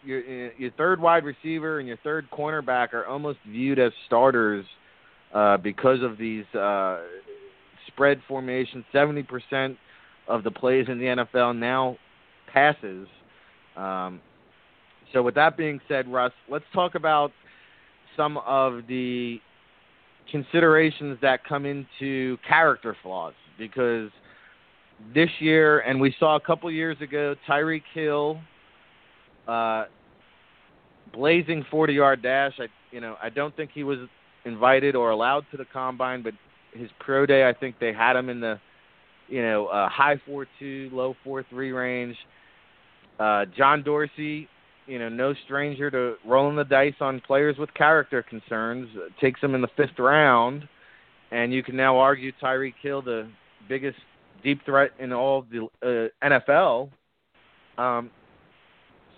your 0.05 0.53
your 0.55 0.71
third 0.73 1.01
wide 1.01 1.25
receiver 1.25 1.79
and 1.79 1.89
your 1.89 1.97
third 1.99 2.27
cornerback 2.31 2.93
are 2.93 3.07
almost 3.07 3.39
viewed 3.49 3.79
as 3.79 3.93
starters 4.07 4.65
uh, 5.35 5.57
because 5.57 6.03
of 6.03 6.19
these 6.19 6.45
uh, 6.55 7.01
spread 7.87 8.21
formations. 8.29 8.85
Seventy 8.93 9.23
percent 9.23 9.79
of 10.29 10.45
the 10.45 10.51
plays 10.51 10.87
in 10.89 10.99
the 10.99 11.05
NFL 11.05 11.57
now 11.59 11.97
passes. 12.55 13.09
Um, 13.77 14.21
so 15.13 15.23
with 15.23 15.35
that 15.35 15.57
being 15.57 15.81
said, 15.89 16.11
Russ, 16.11 16.33
let's 16.49 16.65
talk 16.73 16.95
about 16.95 17.33
some 18.17 18.39
of 18.39 18.87
the 18.89 19.41
considerations 20.31 21.19
that 21.21 21.45
come 21.45 21.67
into 21.67 22.39
character 22.49 22.97
flaws 23.03 23.35
because 23.59 24.11
this 25.15 25.29
year, 25.41 25.81
and 25.81 26.01
we 26.01 26.15
saw 26.19 26.37
a 26.37 26.41
couple 26.41 26.71
years 26.71 26.97
ago, 27.01 27.35
Tyreek 27.49 27.83
Hill, 27.93 28.41
uh, 29.47 29.85
blazing 31.13 31.65
40-yard 31.71 32.23
dash. 32.23 32.55
I, 32.59 32.67
you 32.91 33.01
know, 33.01 33.17
I 33.23 33.29
don't 33.29 33.55
think 33.57 33.71
he 33.75 33.83
was 33.83 33.99
invited 34.45 34.95
or 34.95 35.11
allowed 35.11 35.45
to 35.51 35.57
the 35.57 35.67
combine, 35.73 36.23
but 36.23 36.33
his 36.73 36.91
pro 37.01 37.27
day, 37.27 37.49
I 37.49 37.53
think 37.53 37.77
they 37.79 37.93
had 37.93 38.17
him 38.17 38.29
in 38.29 38.41
the, 38.41 38.59
you 39.29 39.43
know, 39.43 39.67
uh, 39.67 39.89
high 39.89 40.21
four-two, 40.27 40.91
low 40.93 41.15
four-three 41.23 41.73
range. 41.73 42.17
Uh, 43.19 43.45
John 43.57 43.83
Dorsey, 43.83 44.49
you 44.87 44.99
know, 44.99 45.09
no 45.09 45.35
stranger 45.45 45.91
to 45.91 46.15
rolling 46.27 46.57
the 46.57 46.65
dice 46.65 46.95
on 47.01 47.21
players 47.21 47.57
with 47.59 47.73
character 47.75 48.23
concerns. 48.23 48.89
Uh, 48.97 49.09
takes 49.21 49.41
him 49.41 49.55
in 49.55 49.61
the 49.61 49.69
fifth 49.77 49.99
round, 49.99 50.69
and 51.31 51.53
you 51.53 51.63
can 51.63 51.77
now 51.77 51.99
argue 51.99 52.33
Tyreek 52.43 52.75
Hill, 52.83 53.03
the 53.03 53.29
biggest 53.69 53.99
deep 54.43 54.61
threat 54.65 54.91
in 54.99 55.13
all 55.13 55.47
the 55.51 56.11
uh, 56.23 56.29
NFL. 56.29 56.91
Um, 57.79 58.11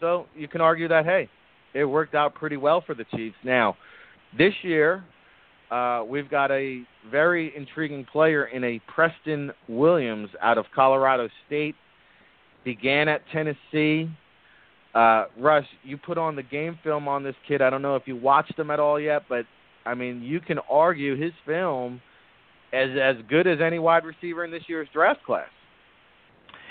so 0.01 0.27
you 0.37 0.49
can 0.49 0.61
argue 0.61 0.89
that 0.89 1.05
hey, 1.05 1.29
it 1.75 1.85
worked 1.85 2.15
out 2.15 2.35
pretty 2.35 2.57
well 2.57 2.83
for 2.87 2.95
the 2.95 3.05
Chiefs. 3.15 3.37
Now, 3.45 3.77
this 4.37 4.53
year, 4.63 5.05
uh, 5.71 6.05
we've 6.07 6.31
got 6.31 6.51
a 6.51 6.83
very 7.11 7.55
intriguing 7.57 8.07
player 8.11 8.47
in 8.47 8.63
a 8.65 8.81
Preston 8.95 9.51
Williams 9.69 10.29
out 10.43 10.59
of 10.59 10.67
Colorado 10.75 11.29
State. 11.47 11.75
Began 12.67 13.07
at 13.09 13.23
Tennessee. 13.33 14.11
Uh, 14.93 15.27
Russ, 15.39 15.65
you 15.85 15.97
put 15.97 16.19
on 16.19 16.35
the 16.35 16.43
game 16.43 16.77
film 16.83 17.07
on 17.07 17.23
this 17.23 17.37
kid. 17.47 17.63
I 17.63 17.71
don't 17.71 17.81
know 17.81 17.95
if 17.95 18.03
you 18.07 18.17
watched 18.17 18.59
him 18.59 18.73
at 18.73 18.81
all 18.81 18.99
yet, 18.99 19.23
but 19.29 19.47
I 19.85 19.95
mean, 19.95 20.21
you 20.21 20.41
can 20.41 20.59
argue 20.69 21.17
his 21.17 21.33
film 21.47 22.01
as 22.73 22.89
as 23.01 23.15
good 23.29 23.47
as 23.47 23.59
any 23.65 23.79
wide 23.79 24.05
receiver 24.05 24.45
in 24.45 24.51
this 24.51 24.65
year's 24.69 24.89
draft 24.93 25.23
class. 25.25 25.49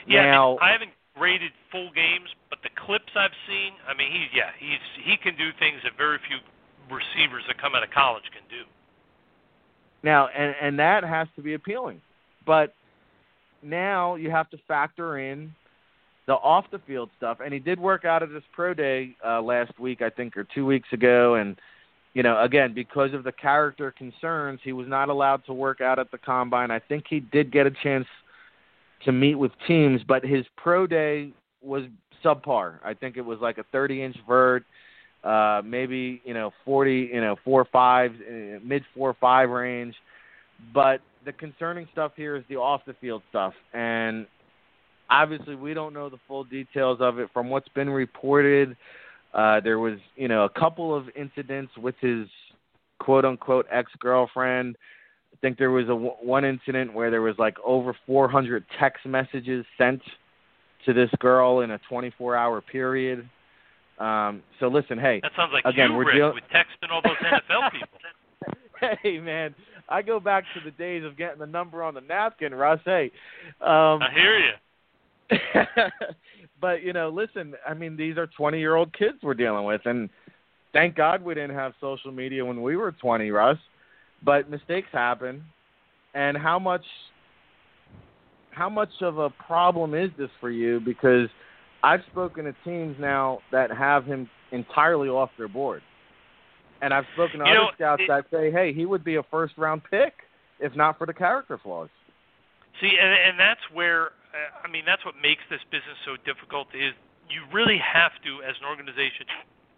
Yeah, 0.06 0.24
now, 0.24 0.50
I, 0.50 0.52
mean, 0.52 0.60
I 0.62 0.72
haven't 0.74 0.92
graded 1.18 1.52
full 1.72 1.90
games, 1.96 2.28
but 2.50 2.60
the 2.62 2.70
clips 2.86 3.16
I've 3.16 3.32
seen, 3.48 3.72
I 3.88 3.96
mean, 3.96 4.12
he 4.12 4.38
yeah, 4.38 4.52
he's 4.60 5.06
he 5.06 5.16
can 5.16 5.38
do 5.38 5.52
things 5.60 5.80
that 5.86 5.94
very 5.98 6.20
few 6.28 6.38
receivers 6.94 7.44
that 7.48 7.58
come 7.62 7.74
out 7.74 7.84
of 7.84 7.92
college 7.92 8.26
can 8.34 8.44
do. 8.50 8.66
Now, 10.04 10.28
and 10.28 10.54
and 10.62 10.78
that 10.78 11.06
has 11.06 11.30
to 11.38 11.42
be 11.42 11.54
appealing, 11.54 12.02
but 12.46 12.74
now 13.64 14.16
you 14.16 14.30
have 14.30 14.50
to 14.50 14.58
factor 14.68 15.20
in 15.20 15.54
the 16.28 16.34
off 16.34 16.66
the 16.72 16.80
field 16.80 17.10
stuff. 17.18 17.38
And 17.44 17.54
he 17.54 17.60
did 17.60 17.80
work 17.80 18.06
out 18.06 18.24
at 18.24 18.30
his 18.30 18.44
pro 18.54 18.74
day 18.74 19.16
uh, 19.26 19.42
last 19.42 19.80
week, 19.80 20.02
I 20.02 20.10
think, 20.10 20.36
or 20.38 20.44
two 20.44 20.66
weeks 20.66 20.90
ago, 20.92 21.36
and 21.36 21.56
you 22.16 22.24
know, 22.24 22.42
again, 22.42 22.74
because 22.74 23.14
of 23.14 23.26
the 23.26 23.32
character 23.34 23.92
concerns, 23.92 24.62
he 24.64 24.72
was 24.72 24.88
not 24.88 25.10
allowed 25.10 25.46
to 25.48 25.54
work 25.54 25.82
out 25.82 26.00
at 26.00 26.12
the 26.12 26.18
combine. 26.18 26.72
I 26.72 26.80
think 26.80 27.04
he 27.10 27.20
did 27.20 27.52
get 27.52 27.68
a 27.68 27.72
chance 27.84 28.08
to 29.04 29.12
meet 29.12 29.36
with 29.36 29.52
teams, 29.68 30.02
but 30.08 30.24
his 30.24 30.46
pro 30.56 30.88
day 30.88 31.34
was 31.62 31.84
subpar. 32.24 32.80
I 32.86 32.94
think 32.94 33.18
it 33.18 33.22
was 33.22 33.40
like 33.42 33.58
a 33.58 33.66
30 33.72 34.02
inch 34.02 34.16
vert, 34.26 34.64
uh, 35.26 35.62
maybe 35.66 36.22
you 36.24 36.34
know 36.34 36.52
40, 36.64 37.10
you 37.14 37.22
know 37.22 37.36
four 37.44 37.66
five, 37.72 38.12
uh, 38.12 38.60
mid 38.64 38.84
four 38.96 39.14
five 39.20 39.50
range. 39.50 39.96
But 40.74 41.02
the 41.26 41.34
concerning 41.34 41.86
stuff 41.92 42.14
here 42.16 42.38
is 42.38 42.46
the 42.48 42.56
off 42.56 42.82
the 42.88 42.94
field 42.94 43.24
stuff, 43.30 43.54
and 43.74 44.26
obviously 45.10 45.56
we 45.56 45.74
don't 45.74 45.94
know 45.94 46.10
the 46.10 46.20
full 46.28 46.44
details 46.44 47.00
of 47.02 47.20
it. 47.20 47.30
From 47.34 47.50
what's 47.50 47.70
been 47.70 47.90
reported, 47.90 48.76
uh, 49.34 49.60
there 49.60 49.80
was, 49.80 49.98
you 50.16 50.28
know, 50.28 50.46
a 50.46 50.50
couple 50.50 50.96
of 50.96 51.08
incidents 51.16 51.72
with 51.78 51.96
his 52.00 52.28
quote 53.00 53.26
unquote 53.26 53.66
ex 53.72 53.92
girlfriend. 54.00 54.78
I 55.34 55.38
think 55.42 55.58
there 55.58 55.72
was 55.72 55.90
a 55.90 55.96
one 55.96 56.46
incident 56.46 56.94
where 56.94 57.12
there 57.12 57.22
was 57.22 57.36
like 57.38 57.56
over 57.66 57.96
400 58.06 58.64
text 58.80 59.06
messages 59.06 59.66
sent 59.78 60.02
to 60.86 60.94
this 60.94 61.10
girl 61.20 61.62
in 61.62 61.72
a 61.72 61.80
24 61.90 62.36
hour 62.36 62.62
period. 62.62 63.28
Um, 64.00 64.44
so 64.60 64.68
listen, 64.68 64.98
hey, 64.98 65.20
that 65.24 65.32
sounds 65.36 65.52
like 65.54 65.66
again, 65.66 65.92
you, 65.92 65.98
we're 65.98 66.06
Ric, 66.06 66.16
deal- 66.16 66.34
with 66.34 66.44
texting 66.54 66.92
all 66.92 67.02
those 67.04 67.18
NFL 67.18 67.72
people. 67.72 68.98
hey 69.04 69.20
man, 69.20 69.56
I 69.90 70.02
go 70.02 70.20
back 70.20 70.44
to 70.54 70.60
the 70.64 70.72
days 70.72 71.04
of 71.04 71.18
getting 71.18 71.40
the 71.40 71.46
number 71.46 71.84
on 71.84 71.94
the 71.94 72.02
napkin, 72.02 72.54
Russ. 72.54 72.80
Hey, 72.84 73.12
um, 73.62 74.02
I 74.02 74.10
hear 74.14 74.38
you. 74.38 74.52
but 76.62 76.84
you 76.84 76.94
know, 76.94 77.10
listen, 77.10 77.54
I 77.68 77.74
mean, 77.74 77.98
these 77.98 78.18
are 78.18 78.28
20 78.28 78.60
year 78.60 78.76
old 78.76 78.94
kids 78.98 79.18
we're 79.24 79.34
dealing 79.34 79.66
with, 79.66 79.82
and 79.86 80.10
thank 80.74 80.96
God 80.96 81.24
we 81.24 81.34
didn't 81.34 81.56
have 81.56 81.74
social 81.82 82.12
media 82.12 82.46
when 82.46 82.62
we 82.62 82.76
were 82.76 82.92
20, 82.92 83.30
Russ. 83.32 83.58
But 84.24 84.50
mistakes 84.50 84.88
happen, 84.92 85.44
and 86.14 86.38
how 86.38 86.58
much, 86.58 86.86
how 88.52 88.70
much 88.70 88.90
of 89.02 89.18
a 89.18 89.30
problem 89.30 89.94
is 89.94 90.10
this 90.18 90.30
for 90.40 90.50
you? 90.50 90.80
Because 90.80 91.28
I've 91.84 92.02
spoken 92.12 92.46
to 92.46 92.56
teams 92.64 92.96
now 93.00 93.40
that 93.52 93.70
have 93.72 94.06
him 94.06 94.30
entirely 94.52 95.10
off 95.10 95.30
their 95.38 95.48
board, 95.48 95.82
and 96.82 96.94
I've 96.94 97.04
spoken 97.14 97.40
to 97.40 97.46
you 97.46 97.52
other 97.52 97.60
know, 97.60 97.70
scouts 97.76 98.02
it, 98.04 98.08
that 98.08 98.26
say, 98.32 98.52
hey, 98.52 98.74
he 98.74 98.86
would 98.86 99.04
be 99.04 99.16
a 99.16 99.24
first 99.24 99.58
round 99.58 99.82
pick 99.90 100.14
if 100.60 100.76
not 100.76 100.98
for 100.98 101.06
the 101.06 101.14
character 101.14 101.60
flaws. 101.62 101.90
See, 102.82 102.92
and, 103.00 103.14
and 103.14 103.40
that's 103.40 103.62
where 103.74 104.10
I 104.36 104.68
mean, 104.68 104.84
that's 104.86 105.06
what 105.06 105.16
makes 105.22 105.42
this 105.50 105.64
business 105.72 105.98
so 106.04 106.20
difficult. 106.28 106.68
Is 106.76 106.92
you 107.32 107.48
really 107.54 107.80
have 107.80 108.12
to, 108.28 108.44
as 108.44 108.56
an 108.60 108.68
organization, 108.68 109.26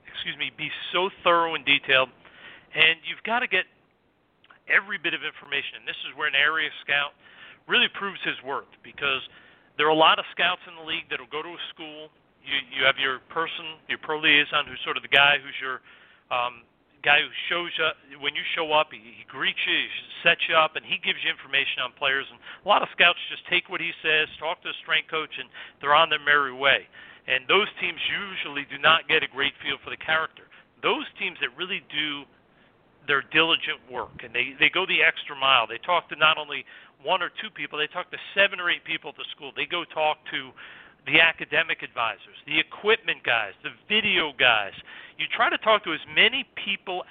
excuse 0.09 0.35
me, 0.37 0.51
be 0.57 0.69
so 0.91 1.09
thorough 1.23 1.55
and 1.55 1.63
detailed, 1.63 2.09
and 2.73 2.99
you've 3.05 3.23
got 3.23 3.39
to 3.45 3.47
get 3.47 3.69
every 4.67 4.97
bit 4.99 5.13
of 5.13 5.23
information. 5.23 5.79
And 5.79 5.85
this 5.87 5.97
is 6.09 6.11
where 6.17 6.27
an 6.27 6.35
area 6.35 6.69
scout 6.83 7.15
really 7.69 7.87
proves 7.95 8.19
his 8.23 8.35
worth 8.43 8.69
because 8.83 9.23
there 9.79 9.87
are 9.87 9.95
a 9.95 9.97
lot 9.97 10.19
of 10.19 10.25
scouts 10.33 10.63
in 10.67 10.75
the 10.75 10.83
league 10.83 11.07
that'll 11.07 11.31
go 11.31 11.41
to 11.41 11.53
a 11.53 11.63
school. 11.71 12.11
You 12.43 12.57
you 12.71 12.81
have 12.83 12.99
your 12.99 13.19
person, 13.31 13.79
your 13.87 13.99
pro 13.99 14.19
liaison, 14.19 14.67
who's 14.67 14.79
sort 14.83 14.97
of 14.97 15.03
the 15.03 15.11
guy 15.11 15.39
who's 15.39 15.55
your 15.59 15.79
um, 16.31 16.66
guy 17.03 17.21
who 17.21 17.31
shows 17.49 17.71
up 17.83 17.97
when 18.19 18.35
you 18.35 18.41
show 18.55 18.73
up. 18.73 18.89
He, 18.91 18.99
he 18.99 19.25
greets 19.27 19.59
you, 19.65 19.75
he 19.75 19.89
sets 20.23 20.41
you 20.49 20.55
up, 20.55 20.75
and 20.75 20.85
he 20.85 20.97
gives 20.97 21.19
you 21.23 21.29
information 21.29 21.83
on 21.83 21.93
players. 21.93 22.25
And 22.29 22.39
a 22.39 22.67
lot 22.67 22.81
of 22.81 22.89
scouts 22.93 23.19
just 23.29 23.45
take 23.47 23.69
what 23.69 23.81
he 23.81 23.91
says, 24.01 24.27
talk 24.39 24.61
to 24.63 24.69
the 24.69 24.77
strength 24.81 25.09
coach, 25.09 25.33
and 25.37 25.49
they're 25.81 25.95
on 25.95 26.09
their 26.09 26.23
merry 26.23 26.53
way. 26.53 26.87
And 27.27 27.43
those 27.47 27.67
teams 27.79 27.99
usually 28.07 28.65
do 28.71 28.79
not 28.79 29.07
get 29.11 29.21
a 29.21 29.29
great 29.29 29.53
feel 29.59 29.77
for 29.83 29.91
the 29.91 29.99
character. 29.99 30.47
Those 30.81 31.05
teams 31.19 31.37
that 31.43 31.51
really 31.57 31.83
do 31.91 32.23
their 33.07 33.23
diligent 33.31 33.79
work 33.89 34.19
and 34.23 34.35
they 34.35 34.51
they 34.59 34.69
go 34.69 34.85
the 34.85 35.01
extra 35.01 35.35
mile. 35.35 35.65
They 35.65 35.79
talk 35.79 36.09
to 36.09 36.15
not 36.15 36.37
only 36.37 36.65
one 37.03 37.23
or 37.23 37.31
two 37.41 37.49
people, 37.49 37.79
they 37.79 37.87
talk 37.87 38.11
to 38.11 38.17
seven 38.35 38.59
or 38.59 38.69
eight 38.69 38.83
people 38.83 39.09
at 39.09 39.17
the 39.17 39.25
school. 39.31 39.51
They 39.55 39.65
go 39.65 39.85
talk 39.85 40.17
to 40.31 40.51
the 41.07 41.21
academic 41.21 41.81
advisors, 41.83 42.35
the 42.45 42.59
equipment 42.59 43.23
guys, 43.23 43.53
the 43.63 43.71
video 43.87 44.33
guys. 44.37 44.73
You 45.17 45.25
try 45.31 45.49
to 45.49 45.57
talk 45.57 45.83
to 45.85 45.93
as 45.93 46.03
many 46.13 46.45
people 46.55 47.03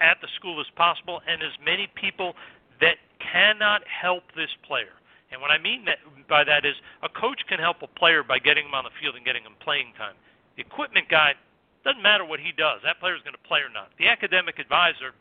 at 0.00 0.18
the 0.20 0.28
school 0.34 0.60
as 0.60 0.66
possible 0.74 1.22
and 1.28 1.42
as 1.42 1.52
many 1.64 1.88
people 1.94 2.34
that 2.80 2.96
cannot 3.20 3.82
help 3.86 4.24
this 4.34 4.50
player. 4.66 4.98
And 5.30 5.40
what 5.40 5.50
I 5.50 5.58
mean 5.58 5.84
that 5.86 5.98
by 6.28 6.44
that 6.44 6.66
is 6.66 6.74
a 7.02 7.08
coach 7.08 7.40
can 7.48 7.58
help 7.58 7.82
a 7.82 7.86
player 7.86 8.22
by 8.22 8.38
getting 8.38 8.66
him 8.66 8.74
on 8.74 8.84
the 8.84 8.94
field 9.00 9.14
and 9.14 9.24
getting 9.24 9.42
him 9.42 9.54
playing 9.60 9.92
time. 9.96 10.14
The 10.56 10.62
equipment 10.62 11.08
guy 11.08 11.34
doesn't 11.84 12.02
matter 12.02 12.24
what 12.24 12.40
he 12.40 12.52
does. 12.52 12.80
That 12.82 12.98
player 12.98 13.14
is 13.14 13.22
going 13.22 13.38
to 13.38 13.48
play 13.48 13.60
or 13.60 13.70
not. 13.70 13.90
The 13.98 14.08
academic 14.08 14.58
advisor 14.58 15.14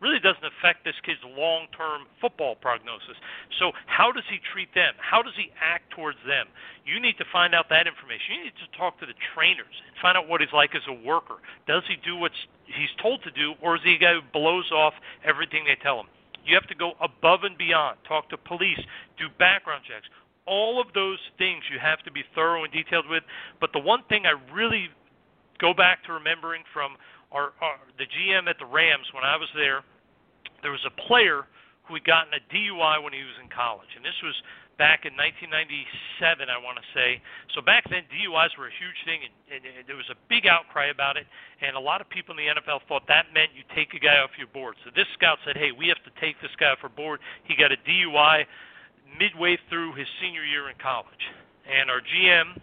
really 0.00 0.18
doesn't 0.18 0.44
affect 0.44 0.84
this 0.84 0.94
kid's 1.02 1.20
long 1.24 1.66
term 1.76 2.06
football 2.20 2.54
prognosis. 2.54 3.18
So, 3.58 3.72
how 3.86 4.12
does 4.12 4.24
he 4.30 4.38
treat 4.52 4.72
them? 4.74 4.94
How 4.98 5.22
does 5.22 5.34
he 5.36 5.50
act 5.60 5.90
towards 5.90 6.18
them? 6.26 6.46
You 6.86 7.00
need 7.00 7.18
to 7.18 7.26
find 7.32 7.54
out 7.54 7.68
that 7.70 7.86
information. 7.86 8.38
You 8.38 8.44
need 8.50 8.58
to 8.62 8.70
talk 8.78 8.98
to 9.00 9.06
the 9.06 9.18
trainers 9.34 9.74
and 9.86 9.94
find 10.00 10.16
out 10.16 10.28
what 10.28 10.40
he's 10.40 10.54
like 10.54 10.74
as 10.74 10.86
a 10.88 10.96
worker. 11.06 11.42
Does 11.66 11.82
he 11.88 11.96
do 12.04 12.16
what 12.16 12.32
he's 12.66 12.94
told 13.02 13.22
to 13.24 13.30
do, 13.30 13.54
or 13.60 13.76
is 13.76 13.82
he 13.84 13.94
a 13.94 13.98
guy 13.98 14.14
who 14.14 14.22
blows 14.32 14.70
off 14.70 14.94
everything 15.24 15.64
they 15.66 15.78
tell 15.82 15.98
him? 15.98 16.06
You 16.46 16.54
have 16.54 16.68
to 16.68 16.74
go 16.74 16.92
above 17.00 17.44
and 17.44 17.58
beyond. 17.58 17.98
Talk 18.06 18.30
to 18.30 18.38
police, 18.38 18.80
do 19.18 19.26
background 19.38 19.84
checks. 19.84 20.06
All 20.46 20.80
of 20.80 20.86
those 20.94 21.18
things 21.36 21.62
you 21.70 21.78
have 21.78 22.00
to 22.04 22.10
be 22.10 22.24
thorough 22.34 22.64
and 22.64 22.72
detailed 22.72 23.04
with. 23.06 23.22
But 23.60 23.74
the 23.74 23.80
one 23.80 24.00
thing 24.08 24.24
I 24.24 24.32
really 24.50 24.88
go 25.60 25.74
back 25.74 26.04
to 26.04 26.12
remembering 26.12 26.62
from 26.72 26.96
our, 27.32 27.52
our 27.60 27.76
the 27.98 28.06
GM 28.06 28.48
at 28.48 28.58
the 28.58 28.66
Rams 28.66 29.06
when 29.12 29.24
I 29.24 29.36
was 29.36 29.48
there, 29.54 29.82
there 30.62 30.72
was 30.72 30.84
a 30.86 30.94
player 31.08 31.46
who 31.86 31.94
had 31.94 32.04
gotten 32.04 32.32
a 32.34 32.42
DUI 32.52 33.02
when 33.02 33.12
he 33.12 33.24
was 33.24 33.36
in 33.40 33.48
college, 33.48 33.88
and 33.96 34.04
this 34.04 34.16
was 34.22 34.36
back 34.76 35.04
in 35.04 35.12
1997, 35.18 36.46
I 36.46 36.56
want 36.62 36.78
to 36.78 36.86
say. 36.94 37.18
So 37.52 37.60
back 37.60 37.82
then, 37.90 38.06
DUIs 38.12 38.54
were 38.54 38.70
a 38.70 38.76
huge 38.78 39.00
thing, 39.04 39.26
and, 39.26 39.34
and, 39.50 39.62
and 39.66 39.82
there 39.88 39.98
was 39.98 40.06
a 40.08 40.18
big 40.30 40.46
outcry 40.46 40.94
about 40.94 41.18
it, 41.18 41.26
and 41.60 41.74
a 41.74 41.82
lot 41.82 42.00
of 42.00 42.08
people 42.08 42.36
in 42.38 42.46
the 42.46 42.48
NFL 42.54 42.86
thought 42.86 43.08
that 43.08 43.34
meant 43.34 43.50
you 43.56 43.66
take 43.74 43.92
a 43.92 43.98
guy 43.98 44.22
off 44.22 44.30
your 44.38 44.46
board. 44.54 44.76
So 44.86 44.94
this 44.94 45.08
scout 45.18 45.42
said, 45.44 45.58
"Hey, 45.58 45.72
we 45.74 45.88
have 45.88 46.00
to 46.06 46.12
take 46.22 46.40
this 46.40 46.54
guy 46.56 46.70
off 46.70 46.78
our 46.84 46.94
board. 46.94 47.20
He 47.44 47.56
got 47.58 47.72
a 47.72 47.80
DUI 47.82 48.46
midway 49.18 49.58
through 49.68 49.98
his 49.98 50.06
senior 50.22 50.44
year 50.44 50.70
in 50.70 50.76
college." 50.78 51.24
And 51.66 51.90
our 51.90 52.00
GM 52.00 52.56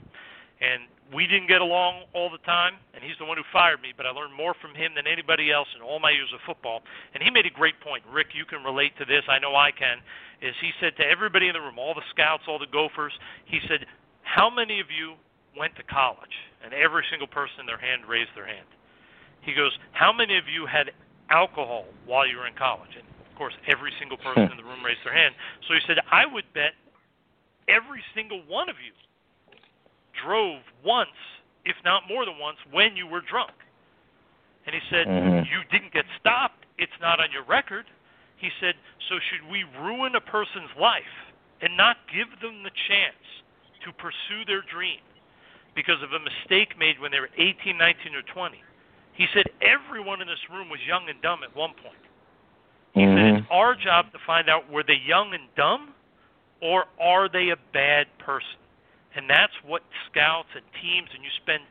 and 0.61 0.87
we 1.13 1.27
didn't 1.27 1.47
get 1.47 1.61
along 1.61 2.03
all 2.13 2.29
the 2.29 2.39
time, 2.39 2.73
and 2.93 3.03
he's 3.03 3.17
the 3.19 3.25
one 3.25 3.37
who 3.37 3.43
fired 3.53 3.81
me. 3.81 3.93
But 3.95 4.05
I 4.05 4.09
learned 4.09 4.33
more 4.33 4.55
from 4.59 4.73
him 4.73 4.93
than 4.95 5.05
anybody 5.05 5.51
else 5.51 5.67
in 5.75 5.81
all 5.81 5.99
my 5.99 6.09
years 6.09 6.31
of 6.33 6.39
football. 6.45 6.81
And 7.13 7.21
he 7.21 7.29
made 7.29 7.45
a 7.45 7.49
great 7.51 7.79
point. 7.79 8.03
Ric, 8.11 8.27
you 8.33 8.45
can 8.45 8.63
relate 8.63 8.97
to 8.97 9.05
this. 9.05 9.23
I 9.29 9.37
know 9.37 9.55
I 9.55 9.71
can. 9.71 9.99
Is 10.41 10.55
he 10.59 10.71
said 10.79 10.97
to 10.97 11.05
everybody 11.05 11.47
in 11.47 11.53
the 11.53 11.61
room, 11.61 11.77
all 11.77 11.93
the 11.93 12.05
scouts, 12.09 12.43
all 12.47 12.59
the 12.59 12.67
Gophers, 12.67 13.13
he 13.45 13.59
said, 13.67 13.85
"How 14.23 14.49
many 14.49 14.79
of 14.79 14.89
you 14.89 15.15
went 15.57 15.75
to 15.75 15.83
college?" 15.83 16.35
And 16.63 16.73
every 16.73 17.05
single 17.09 17.27
person 17.27 17.61
in 17.61 17.65
their 17.65 17.77
hand 17.77 18.05
raised 18.05 18.33
their 18.35 18.47
hand. 18.47 18.67
He 19.41 19.53
goes, 19.53 19.77
"How 19.91 20.11
many 20.11 20.37
of 20.37 20.49
you 20.49 20.65
had 20.65 20.91
alcohol 21.29 21.85
while 22.05 22.25
you 22.25 22.37
were 22.37 22.47
in 22.47 22.55
college?" 22.55 22.95
And 22.97 23.05
of 23.29 23.35
course, 23.37 23.53
every 23.67 23.93
single 23.99 24.17
person 24.17 24.49
in 24.51 24.57
the 24.57 24.63
room 24.63 24.83
raised 24.83 25.05
their 25.05 25.13
hand. 25.13 25.35
So 25.67 25.75
he 25.75 25.81
said, 25.85 25.99
"I 26.11 26.25
would 26.25 26.51
bet 26.53 26.73
every 27.67 28.03
single 28.13 28.41
one 28.47 28.69
of 28.69 28.75
you 28.83 28.91
drove 30.25 30.61
once, 30.83 31.15
if 31.65 31.75
not 31.83 32.03
more 32.09 32.25
than 32.25 32.39
once, 32.39 32.57
when 32.71 32.95
you 32.95 33.07
were 33.07 33.21
drunk. 33.21 33.51
And 34.65 34.73
he 34.73 34.81
said, 34.89 35.07
mm-hmm. 35.07 35.45
You 35.45 35.61
didn't 35.71 35.93
get 35.93 36.05
stopped. 36.19 36.65
It's 36.77 36.97
not 36.99 37.19
on 37.19 37.31
your 37.31 37.43
record. 37.43 37.85
He 38.37 38.49
said, 38.59 38.75
So 39.09 39.15
should 39.29 39.49
we 39.49 39.63
ruin 39.81 40.15
a 40.15 40.21
person's 40.21 40.73
life 40.79 41.15
and 41.61 41.77
not 41.77 41.97
give 42.11 42.27
them 42.41 42.63
the 42.63 42.71
chance 42.87 43.23
to 43.85 43.93
pursue 43.93 44.43
their 44.47 44.61
dream 44.61 44.99
because 45.75 46.01
of 46.01 46.11
a 46.13 46.19
mistake 46.19 46.77
made 46.77 46.99
when 46.99 47.11
they 47.11 47.19
were 47.19 47.29
18, 47.37 47.77
19, 47.77 48.15
or 48.15 48.21
20? 48.21 48.57
He 49.13 49.27
said, 49.33 49.45
Everyone 49.61 50.21
in 50.21 50.27
this 50.27 50.43
room 50.51 50.69
was 50.69 50.79
young 50.87 51.07
and 51.09 51.21
dumb 51.21 51.43
at 51.43 51.55
one 51.55 51.73
point. 51.81 52.03
He 52.93 53.01
mm-hmm. 53.01 53.17
said, 53.17 53.43
It's 53.43 53.47
our 53.51 53.75
job 53.75 54.11
to 54.11 54.19
find 54.25 54.49
out 54.49 54.69
were 54.69 54.83
they 54.83 54.99
young 55.05 55.33
and 55.33 55.43
dumb 55.55 55.93
or 56.61 56.85
are 56.99 57.29
they 57.29 57.49
a 57.49 57.57
bad 57.73 58.07
person? 58.17 58.59
And 59.15 59.29
that's 59.29 59.53
what 59.65 59.81
scouts 60.11 60.49
and 60.55 60.63
teams, 60.81 61.09
and 61.15 61.23
you 61.23 61.31
spend 61.41 61.63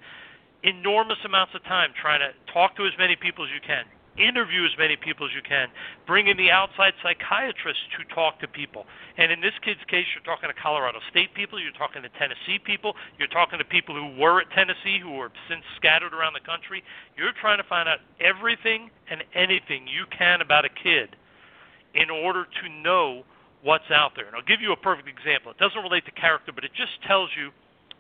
enormous 0.65 1.19
amounts 1.25 1.55
of 1.55 1.63
time 1.65 1.93
trying 1.93 2.21
to 2.21 2.33
talk 2.53 2.77
to 2.77 2.87
as 2.87 2.93
many 2.99 3.17
people 3.17 3.45
as 3.45 3.51
you 3.53 3.61
can, 3.61 3.85
interview 4.17 4.65
as 4.65 4.73
many 4.79 4.97
people 4.97 5.27
as 5.27 5.33
you 5.37 5.43
can, 5.45 5.69
bring 6.07 6.29
in 6.29 6.39
the 6.39 6.51
outside 6.51 6.95
psychiatrists 7.05 7.85
to 7.93 8.15
talk 8.15 8.41
to 8.41 8.49
people. 8.49 8.87
And 9.19 9.31
in 9.31 9.45
this 9.45 9.53
kid's 9.61 9.85
case, 9.93 10.09
you're 10.17 10.25
talking 10.25 10.49
to 10.49 10.57
Colorado 10.57 11.05
State 11.11 11.35
people, 11.35 11.61
you're 11.61 11.77
talking 11.77 12.01
to 12.01 12.09
Tennessee 12.17 12.57
people, 12.65 12.97
you're 13.19 13.29
talking 13.29 13.59
to 13.59 13.65
people 13.65 13.95
who 13.95 14.19
were 14.19 14.41
at 14.41 14.49
Tennessee 14.57 14.99
who 15.03 15.21
are 15.21 15.31
since 15.49 15.63
scattered 15.77 16.15
around 16.15 16.33
the 16.33 16.47
country. 16.49 16.83
You're 17.13 17.37
trying 17.37 17.59
to 17.61 17.69
find 17.69 17.89
out 17.89 18.01
everything 18.25 18.89
and 19.11 19.23
anything 19.35 19.85
you 19.85 20.09
can 20.17 20.41
about 20.41 20.65
a 20.65 20.73
kid 20.73 21.17
in 21.93 22.09
order 22.09 22.49
to 22.49 22.69
know 22.81 23.25
what's 23.65 23.91
out 23.91 24.13
there. 24.15 24.29
And 24.29 24.37
I'll 24.37 24.47
give 24.47 24.61
you 24.61 24.71
a 24.73 24.77
perfect 24.77 25.09
example. 25.09 25.51
It 25.51 25.59
doesn't 25.59 25.83
relate 25.83 26.05
to 26.05 26.13
character, 26.13 26.53
but 26.53 26.63
it 26.63 26.71
just 26.77 27.03
tells 27.09 27.31
you 27.35 27.51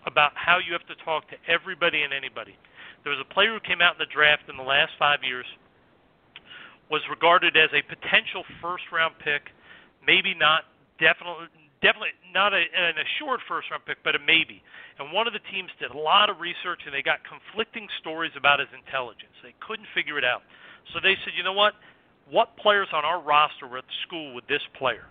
about 0.06 0.32
how 0.36 0.60
you 0.60 0.76
have 0.76 0.86
to 0.86 0.94
talk 1.02 1.26
to 1.32 1.36
everybody 1.48 2.04
and 2.04 2.12
anybody. 2.12 2.54
There 3.02 3.10
was 3.10 3.18
a 3.18 3.32
player 3.32 3.52
who 3.56 3.60
came 3.60 3.80
out 3.80 3.96
in 3.96 3.98
the 3.98 4.12
draft 4.12 4.44
in 4.48 4.56
the 4.56 4.62
last 4.62 4.92
five 4.98 5.24
years, 5.24 5.46
was 6.90 7.00
regarded 7.08 7.56
as 7.56 7.72
a 7.72 7.80
potential 7.80 8.44
first 8.60 8.84
round 8.92 9.16
pick, 9.18 9.48
maybe 10.06 10.36
not 10.36 10.68
definitely 11.00 11.48
definitely 11.80 12.16
not 12.32 12.52
a, 12.52 12.64
an 12.76 12.96
assured 13.00 13.40
first 13.48 13.70
round 13.70 13.84
pick, 13.84 13.98
but 14.04 14.14
a 14.14 14.18
maybe. 14.20 14.62
And 14.98 15.12
one 15.12 15.26
of 15.26 15.32
the 15.32 15.44
teams 15.52 15.70
did 15.80 15.90
a 15.90 15.98
lot 15.98 16.28
of 16.28 16.40
research 16.40 16.80
and 16.84 16.94
they 16.94 17.02
got 17.02 17.20
conflicting 17.24 17.88
stories 18.00 18.32
about 18.36 18.60
his 18.60 18.68
intelligence. 18.76 19.32
They 19.42 19.54
couldn't 19.60 19.88
figure 19.94 20.16
it 20.16 20.24
out. 20.24 20.42
So 20.92 21.00
they 21.00 21.16
said, 21.24 21.32
you 21.36 21.42
know 21.42 21.52
what? 21.52 21.74
What 22.30 22.56
players 22.56 22.88
on 22.92 23.04
our 23.04 23.20
roster 23.20 23.66
were 23.66 23.78
at 23.78 23.84
school 24.06 24.34
with 24.34 24.46
this 24.46 24.62
player? 24.76 25.04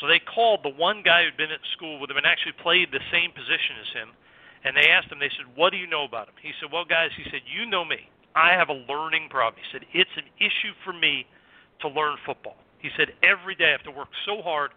So 0.00 0.06
they 0.06 0.18
called 0.18 0.60
the 0.62 0.70
one 0.70 1.02
guy 1.02 1.24
who'd 1.24 1.36
been 1.36 1.50
at 1.50 1.60
school 1.72 1.98
with 1.98 2.10
him 2.10 2.16
and 2.16 2.26
actually 2.26 2.52
played 2.52 2.90
the 2.92 3.00
same 3.10 3.30
position 3.32 3.76
as 3.80 3.88
him, 3.92 4.08
and 4.64 4.76
they 4.76 4.88
asked 4.88 5.10
him. 5.12 5.18
They 5.18 5.32
said, 5.36 5.46
"What 5.54 5.70
do 5.70 5.76
you 5.76 5.86
know 5.86 6.04
about 6.04 6.28
him?" 6.28 6.34
He 6.40 6.52
said, 6.60 6.72
"Well, 6.72 6.84
guys," 6.84 7.12
he 7.16 7.24
said, 7.30 7.42
"you 7.46 7.66
know 7.66 7.84
me. 7.84 8.08
I 8.34 8.52
have 8.52 8.70
a 8.70 8.84
learning 8.88 9.28
problem." 9.28 9.62
He 9.62 9.70
said, 9.70 9.86
"It's 9.92 10.16
an 10.16 10.28
issue 10.38 10.72
for 10.84 10.92
me 10.92 11.26
to 11.80 11.88
learn 11.88 12.16
football." 12.24 12.56
He 12.78 12.90
said, 12.96 13.14
"Every 13.22 13.54
day 13.54 13.68
I 13.68 13.72
have 13.72 13.82
to 13.84 13.90
work 13.90 14.08
so 14.24 14.42
hard 14.42 14.72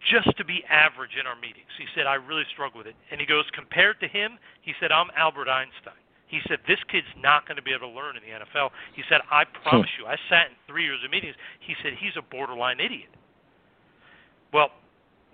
just 0.00 0.36
to 0.36 0.44
be 0.44 0.64
average 0.66 1.16
in 1.16 1.26
our 1.26 1.36
meetings." 1.36 1.70
He 1.76 1.86
said, 1.94 2.06
"I 2.06 2.14
really 2.14 2.44
struggle 2.46 2.78
with 2.78 2.86
it." 2.86 2.96
And 3.10 3.20
he 3.20 3.26
goes, 3.26 3.50
"Compared 3.50 3.98
to 4.00 4.08
him," 4.08 4.38
he 4.60 4.74
said, 4.78 4.92
"I'm 4.92 5.10
Albert 5.16 5.48
Einstein." 5.48 5.94
He 6.26 6.40
said, 6.48 6.60
"This 6.66 6.82
kid's 6.84 7.06
not 7.16 7.46
going 7.46 7.56
to 7.56 7.62
be 7.62 7.72
able 7.72 7.88
to 7.90 7.94
learn 7.94 8.16
in 8.16 8.22
the 8.22 8.30
NFL." 8.30 8.72
He 8.92 9.02
said, 9.08 9.20
"I 9.30 9.44
hmm. 9.44 9.62
promise 9.62 9.90
you, 9.98 10.06
I 10.06 10.16
sat 10.28 10.48
in 10.48 10.56
three 10.66 10.84
years 10.84 11.02
of 11.02 11.10
meetings." 11.10 11.36
He 11.58 11.74
said, 11.82 11.94
"He's 11.94 12.16
a 12.16 12.22
borderline 12.22 12.78
idiot." 12.80 13.10
Well, 14.54 14.70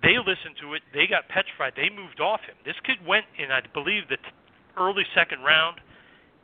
they 0.03 0.17
listened 0.17 0.57
to 0.65 0.73
it. 0.73 0.81
They 0.97 1.05
got 1.07 1.29
petrified. 1.29 1.77
They 1.77 1.93
moved 1.93 2.25
off 2.25 2.41
him. 2.41 2.57
This 2.65 2.81
kid 2.89 2.97
went 3.05 3.29
in, 3.37 3.53
I 3.53 3.61
believe, 3.61 4.09
the 4.09 4.17
t- 4.17 4.33
early 4.81 5.05
second 5.13 5.45
round, 5.45 5.77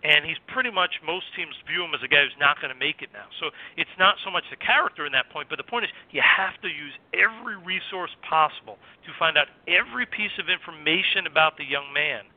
and 0.04 0.28
he's 0.28 0.36
pretty 0.46 0.68
much 0.68 1.00
most 1.00 1.24
teams 1.32 1.56
view 1.64 1.80
him 1.80 1.96
as 1.96 2.04
a 2.04 2.08
guy 2.12 2.20
who's 2.20 2.36
not 2.36 2.60
going 2.60 2.68
to 2.68 2.78
make 2.78 3.00
it 3.00 3.08
now. 3.16 3.32
So 3.40 3.48
it's 3.80 3.96
not 3.98 4.20
so 4.20 4.30
much 4.30 4.44
the 4.52 4.60
character 4.60 5.08
in 5.08 5.12
that 5.16 5.32
point, 5.32 5.48
but 5.48 5.56
the 5.56 5.64
point 5.64 5.88
is 5.88 5.90
you 6.12 6.20
have 6.20 6.60
to 6.60 6.68
use 6.68 6.92
every 7.16 7.56
resource 7.56 8.12
possible 8.20 8.76
to 9.08 9.10
find 9.16 9.40
out 9.40 9.48
every 9.64 10.04
piece 10.04 10.36
of 10.36 10.52
information 10.52 11.24
about 11.24 11.56
the 11.56 11.64
young 11.64 11.88
man, 11.96 12.28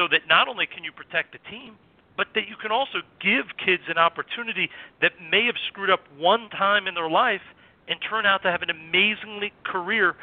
so 0.00 0.08
that 0.08 0.24
not 0.32 0.48
only 0.48 0.64
can 0.64 0.80
you 0.80 0.96
protect 0.96 1.36
the 1.36 1.42
team, 1.52 1.76
but 2.16 2.32
that 2.32 2.48
you 2.48 2.56
can 2.56 2.72
also 2.72 3.04
give 3.20 3.52
kids 3.60 3.84
an 3.92 4.00
opportunity 4.00 4.72
that 5.04 5.12
may 5.20 5.44
have 5.44 5.60
screwed 5.68 5.92
up 5.92 6.00
one 6.16 6.48
time 6.48 6.88
in 6.88 6.96
their 6.96 7.10
life 7.10 7.44
and 7.88 7.98
turn 8.08 8.26
out 8.26 8.42
to 8.42 8.50
have 8.50 8.62
an 8.62 8.70
amazingly 8.70 9.52
career 9.64 10.16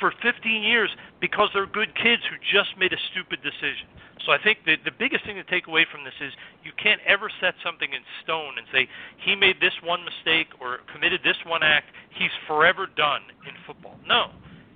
for 0.00 0.12
15 0.22 0.62
years 0.62 0.90
because 1.20 1.48
they're 1.54 1.66
good 1.66 1.94
kids 1.94 2.22
who 2.26 2.36
just 2.50 2.76
made 2.78 2.92
a 2.92 3.00
stupid 3.12 3.38
decision. 3.42 3.86
So 4.26 4.32
I 4.32 4.38
think 4.38 4.58
the 4.64 4.76
the 4.84 4.90
biggest 4.90 5.24
thing 5.24 5.36
to 5.36 5.44
take 5.44 5.66
away 5.66 5.86
from 5.90 6.04
this 6.04 6.14
is 6.20 6.32
you 6.64 6.70
can't 6.80 7.00
ever 7.06 7.30
set 7.40 7.54
something 7.64 7.92
in 7.92 8.02
stone 8.22 8.54
and 8.58 8.66
say 8.72 8.88
he 9.18 9.34
made 9.34 9.60
this 9.60 9.74
one 9.82 10.04
mistake 10.04 10.48
or 10.60 10.78
committed 10.92 11.20
this 11.24 11.38
one 11.46 11.62
act, 11.62 11.86
he's 12.10 12.30
forever 12.46 12.86
done 12.86 13.22
in 13.46 13.54
football. 13.66 13.98
No. 14.06 14.30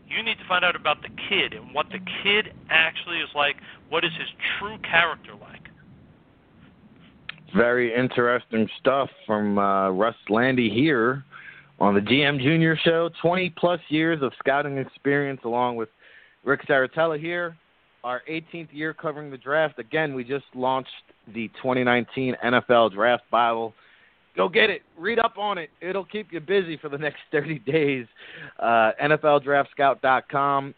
You 0.08 0.22
need 0.22 0.38
to 0.38 0.46
find 0.46 0.64
out 0.64 0.76
about 0.76 1.02
the 1.02 1.10
kid 1.28 1.52
and 1.52 1.74
what 1.74 1.86
the 1.90 1.98
kid 2.22 2.54
actually 2.70 3.18
is 3.18 3.28
like, 3.34 3.56
what 3.88 4.04
is 4.04 4.12
his 4.12 4.28
true 4.58 4.78
character 4.78 5.34
like. 5.34 5.62
Very 7.54 7.92
interesting 7.94 8.68
stuff 8.78 9.10
from 9.26 9.58
uh, 9.58 9.90
Russ 9.90 10.14
Lande 10.28 10.60
here 10.60 11.24
on 11.78 11.94
the 11.94 12.00
GM 12.00 12.40
Junior 12.40 12.76
Show. 12.82 13.10
20 13.20 13.50
plus 13.56 13.80
years 13.88 14.22
of 14.22 14.32
scouting 14.38 14.78
experience, 14.78 15.40
along 15.44 15.76
with 15.76 15.88
Ric 16.44 16.66
Serritella 16.66 17.18
here. 17.18 17.56
Our 18.04 18.22
18th 18.30 18.68
year 18.72 18.94
covering 18.94 19.30
the 19.30 19.36
draft. 19.36 19.78
Again, 19.78 20.14
we 20.14 20.22
just 20.22 20.44
launched 20.54 20.90
the 21.34 21.48
2019 21.60 22.36
NFL 22.44 22.92
Draft 22.92 23.24
Bible. 23.30 23.74
Go 24.36 24.48
get 24.48 24.70
it. 24.70 24.82
Read 24.98 25.18
up 25.18 25.38
on 25.38 25.58
it. 25.58 25.70
It'll 25.80 26.04
keep 26.04 26.32
you 26.32 26.40
busy 26.40 26.76
for 26.76 26.88
the 26.88 26.98
next 26.98 27.18
30 27.32 27.58
days. 27.60 28.06
Uh, 28.58 28.92
NFLDraftScout.com. 29.02 30.74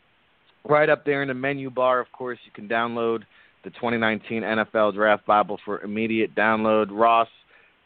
Right 0.68 0.88
up 0.88 1.04
there 1.04 1.22
in 1.22 1.28
the 1.28 1.34
menu 1.34 1.70
bar, 1.70 2.00
of 2.00 2.10
course, 2.12 2.38
you 2.44 2.52
can 2.52 2.68
download 2.68 3.22
the 3.64 3.70
2019 3.70 4.42
NFL 4.42 4.94
Draft 4.94 5.24
Bible 5.26 5.58
for 5.64 5.80
immediate 5.82 6.34
download. 6.34 6.88
Ross, 6.90 7.28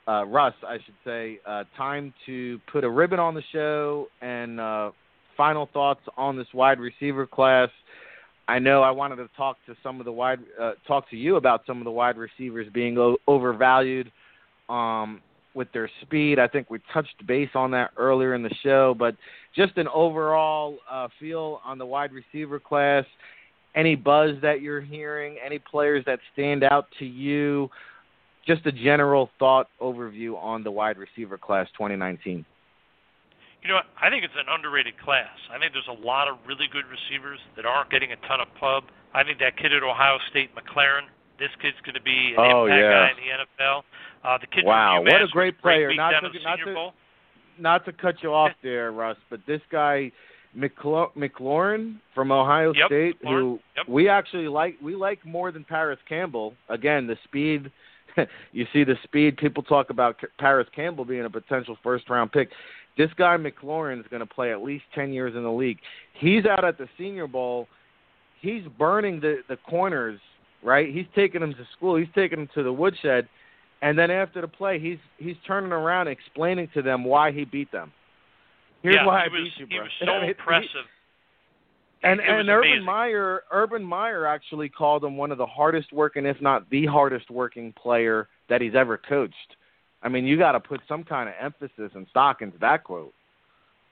uh, 0.08 0.24
Russ, 0.26 0.54
I 0.66 0.78
should 0.84 0.94
say, 1.04 1.38
uh, 1.46 1.64
time 1.76 2.12
to 2.26 2.60
put 2.70 2.84
a 2.84 2.90
ribbon 2.90 3.20
on 3.20 3.34
the 3.34 3.42
show 3.52 4.08
and 4.20 4.58
uh, 4.58 4.90
final 5.36 5.68
thoughts 5.72 6.00
on 6.16 6.36
this 6.36 6.48
wide 6.52 6.80
receiver 6.80 7.26
class. 7.26 7.68
I 8.48 8.58
know 8.58 8.82
I 8.82 8.90
wanted 8.90 9.16
to 9.16 9.28
talk 9.36 9.56
to 9.66 9.76
some 9.82 10.00
of 10.00 10.04
the 10.04 10.12
wide, 10.12 10.40
uh, 10.60 10.72
talk 10.86 11.08
to 11.10 11.16
you 11.16 11.36
about 11.36 11.62
some 11.66 11.78
of 11.78 11.84
the 11.84 11.90
wide 11.90 12.16
receivers 12.16 12.66
being 12.74 12.98
o- 12.98 13.16
overvalued 13.28 14.10
um, 14.68 15.20
with 15.54 15.68
their 15.72 15.88
speed. 16.02 16.38
I 16.40 16.48
think 16.48 16.68
we 16.68 16.80
touched 16.92 17.24
base 17.26 17.50
on 17.54 17.70
that 17.70 17.90
earlier 17.96 18.34
in 18.34 18.42
the 18.42 18.54
show, 18.62 18.94
but 18.98 19.14
just 19.54 19.76
an 19.76 19.86
overall 19.88 20.78
uh, 20.90 21.08
feel 21.20 21.60
on 21.64 21.78
the 21.78 21.86
wide 21.86 22.10
receiver 22.12 22.58
class. 22.58 23.04
Any 23.74 23.94
buzz 23.94 24.32
that 24.42 24.60
you're 24.60 24.80
hearing? 24.80 25.36
Any 25.44 25.58
players 25.58 26.04
that 26.06 26.18
stand 26.32 26.64
out 26.64 26.86
to 26.98 27.06
you? 27.06 27.70
Just 28.46 28.66
a 28.66 28.72
general 28.72 29.30
thought 29.38 29.68
overview 29.80 30.36
on 30.36 30.64
the 30.64 30.70
wide 30.70 30.98
receiver 30.98 31.38
class 31.38 31.68
2019. 31.74 32.44
You 33.62 33.68
know, 33.68 33.78
I 34.00 34.10
think 34.10 34.24
it's 34.24 34.34
an 34.36 34.46
underrated 34.50 34.98
class. 34.98 35.30
I 35.52 35.58
think 35.58 35.72
there's 35.72 35.86
a 35.86 36.04
lot 36.04 36.26
of 36.26 36.36
really 36.46 36.66
good 36.72 36.84
receivers 36.90 37.38
that 37.54 37.64
aren't 37.64 37.90
getting 37.90 38.10
a 38.10 38.16
ton 38.26 38.40
of 38.40 38.48
pub. 38.58 38.84
I 39.14 39.22
think 39.22 39.38
that 39.38 39.56
kid 39.56 39.72
at 39.72 39.84
Ohio 39.84 40.18
State, 40.30 40.50
McLaurin, 40.56 41.06
this 41.38 41.50
kid's 41.60 41.76
going 41.84 41.94
to 41.94 42.02
be 42.02 42.34
an 42.36 42.42
oh, 42.42 42.66
impact 42.66 42.82
yeah. 42.82 42.90
guy 42.90 43.10
in 43.10 43.16
the 43.16 43.64
NFL. 43.64 43.82
Uh, 44.24 44.38
the 44.38 44.46
kid 44.48 44.64
wow, 44.64 44.98
from 44.98 45.06
UMass 45.06 45.12
what 45.12 45.22
a 45.22 45.28
great 45.28 45.60
player! 45.60 45.86
Great 45.88 45.96
not 45.96 46.10
to, 46.10 46.42
not 46.42 46.56
to, 46.64 46.74
Bowl. 46.74 46.92
not 47.58 47.84
to 47.84 47.92
cut 47.92 48.22
you 48.22 48.34
off 48.34 48.52
there, 48.62 48.90
Russ, 48.90 49.16
but 49.30 49.40
this 49.46 49.60
guy 49.70 50.10
McLaurin 50.56 51.96
from 52.14 52.30
Ohio 52.30 52.72
yep, 52.74 52.86
State, 52.86 53.22
McLaurin. 53.22 53.40
who 53.40 53.60
yep. 53.76 53.88
we 53.88 54.08
actually 54.08 54.48
like, 54.48 54.76
we 54.82 54.94
like 54.94 55.24
more 55.24 55.50
than 55.50 55.64
Parris 55.64 55.98
Campbell. 56.08 56.54
Again, 56.68 57.06
the 57.06 57.16
speed 57.24 57.70
you 58.52 58.66
see 58.72 58.84
the 58.84 58.96
speed. 59.04 59.36
People 59.36 59.62
talk 59.62 59.90
about 59.90 60.20
Parris 60.38 60.68
Campbell 60.74 61.04
being 61.04 61.24
a 61.24 61.30
potential 61.30 61.76
first 61.82 62.08
round 62.10 62.32
pick. 62.32 62.50
This 62.96 63.10
guy 63.16 63.36
McLaurin 63.36 64.00
is 64.00 64.06
going 64.10 64.20
to 64.20 64.26
play 64.26 64.52
at 64.52 64.62
least 64.62 64.84
ten 64.94 65.12
years 65.12 65.34
in 65.34 65.42
the 65.42 65.52
league. 65.52 65.78
He's 66.14 66.44
out 66.44 66.64
at 66.64 66.78
the 66.78 66.88
Senior 66.98 67.26
Bowl. 67.26 67.68
He's 68.40 68.62
burning 68.78 69.20
the 69.20 69.42
the 69.48 69.56
corners 69.56 70.20
right? 70.62 70.92
He's 70.92 71.06
taking 71.14 71.40
them 71.40 71.52
to 71.54 71.66
school. 71.76 71.96
He's 71.96 72.08
taking 72.14 72.38
them 72.38 72.48
to 72.54 72.62
the 72.62 72.72
woodshed, 72.72 73.28
and 73.82 73.98
then 73.98 74.10
after 74.10 74.40
the 74.40 74.48
play, 74.48 74.78
he's 74.78 74.98
he's 75.18 75.36
turning 75.46 75.72
around 75.72 76.08
explaining 76.08 76.68
to 76.74 76.82
them 76.82 77.04
why 77.04 77.32
he 77.32 77.44
beat 77.44 77.70
them. 77.72 77.92
Here's 78.82 78.96
yeah, 78.96 79.06
why 79.06 79.24
I 79.24 79.28
beat 79.28 79.52
you, 79.56 79.66
bro. 79.66 79.76
He 79.76 79.80
was 79.80 79.90
so 80.00 80.12
I 80.12 80.20
mean, 80.20 80.30
impressive. 80.30 80.68
He, 80.70 81.01
and 82.02 82.20
it 82.20 82.28
and 82.28 82.48
Urban 82.48 82.70
amazing. 82.70 82.84
Meyer, 82.84 83.42
Urban 83.50 83.84
Meyer 83.84 84.26
actually 84.26 84.68
called 84.68 85.04
him 85.04 85.16
one 85.16 85.30
of 85.30 85.38
the 85.38 85.46
hardest 85.46 85.92
working, 85.92 86.26
if 86.26 86.40
not 86.40 86.68
the 86.70 86.86
hardest 86.86 87.30
working 87.30 87.72
player 87.72 88.28
that 88.48 88.60
he's 88.60 88.74
ever 88.74 88.98
coached. 88.98 89.56
I 90.02 90.08
mean, 90.08 90.26
you 90.26 90.36
got 90.36 90.52
to 90.52 90.60
put 90.60 90.80
some 90.88 91.04
kind 91.04 91.28
of 91.28 91.34
emphasis 91.40 91.92
and 91.94 92.06
stock 92.08 92.42
into 92.42 92.58
that 92.58 92.84
quote. 92.84 93.14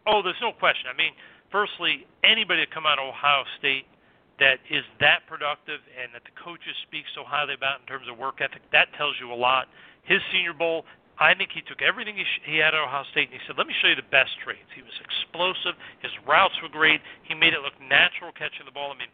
Oh, 0.07 0.23
there's 0.23 0.41
no 0.41 0.53
question. 0.53 0.87
I 0.93 0.97
mean, 0.97 1.13
firstly, 1.53 2.07
anybody 2.25 2.63
that 2.63 2.75
come 2.75 2.87
out 2.87 2.99
of 2.99 3.09
Ohio 3.09 3.45
State 3.59 3.87
that 4.41 4.59
is 4.71 4.83
that 4.99 5.21
productive 5.29 5.81
and 6.01 6.11
that 6.15 6.25
the 6.25 6.33
coaches 6.43 6.75
speak 6.89 7.05
so 7.15 7.23
highly 7.23 7.55
about 7.55 7.81
in 7.81 7.87
terms 7.87 8.09
of 8.11 8.19
work 8.19 8.41
ethic, 8.41 8.63
that 8.73 8.89
tells 8.97 9.15
you 9.21 9.31
a 9.31 9.37
lot. 9.37 9.69
His 10.03 10.21
Senior 10.33 10.55
Bowl, 10.55 10.87
I 11.19 11.35
think 11.35 11.51
he 11.53 11.61
took 11.63 11.83
everything 11.83 12.17
he, 12.17 12.25
sh- 12.25 12.43
he 12.45 12.57
had 12.57 12.73
at 12.75 12.81
Ohio 12.81 13.05
State 13.13 13.29
and 13.31 13.41
he 13.41 13.43
said, 13.47 13.59
"Let 13.59 13.67
me 13.67 13.75
show 13.83 13.89
you 13.89 13.97
the 13.97 14.09
best 14.11 14.33
traits." 14.43 14.69
He 14.75 14.81
was 14.83 14.95
explosive. 15.05 15.77
His 16.01 16.13
routes 16.27 16.55
were 16.63 16.69
great. 16.73 17.01
He 17.25 17.35
made 17.35 17.53
it 17.53 17.61
look 17.61 17.77
natural 17.81 18.33
catching 18.33 18.65
the 18.65 18.73
ball. 18.73 18.93
I 18.93 18.97
mean, 18.99 19.13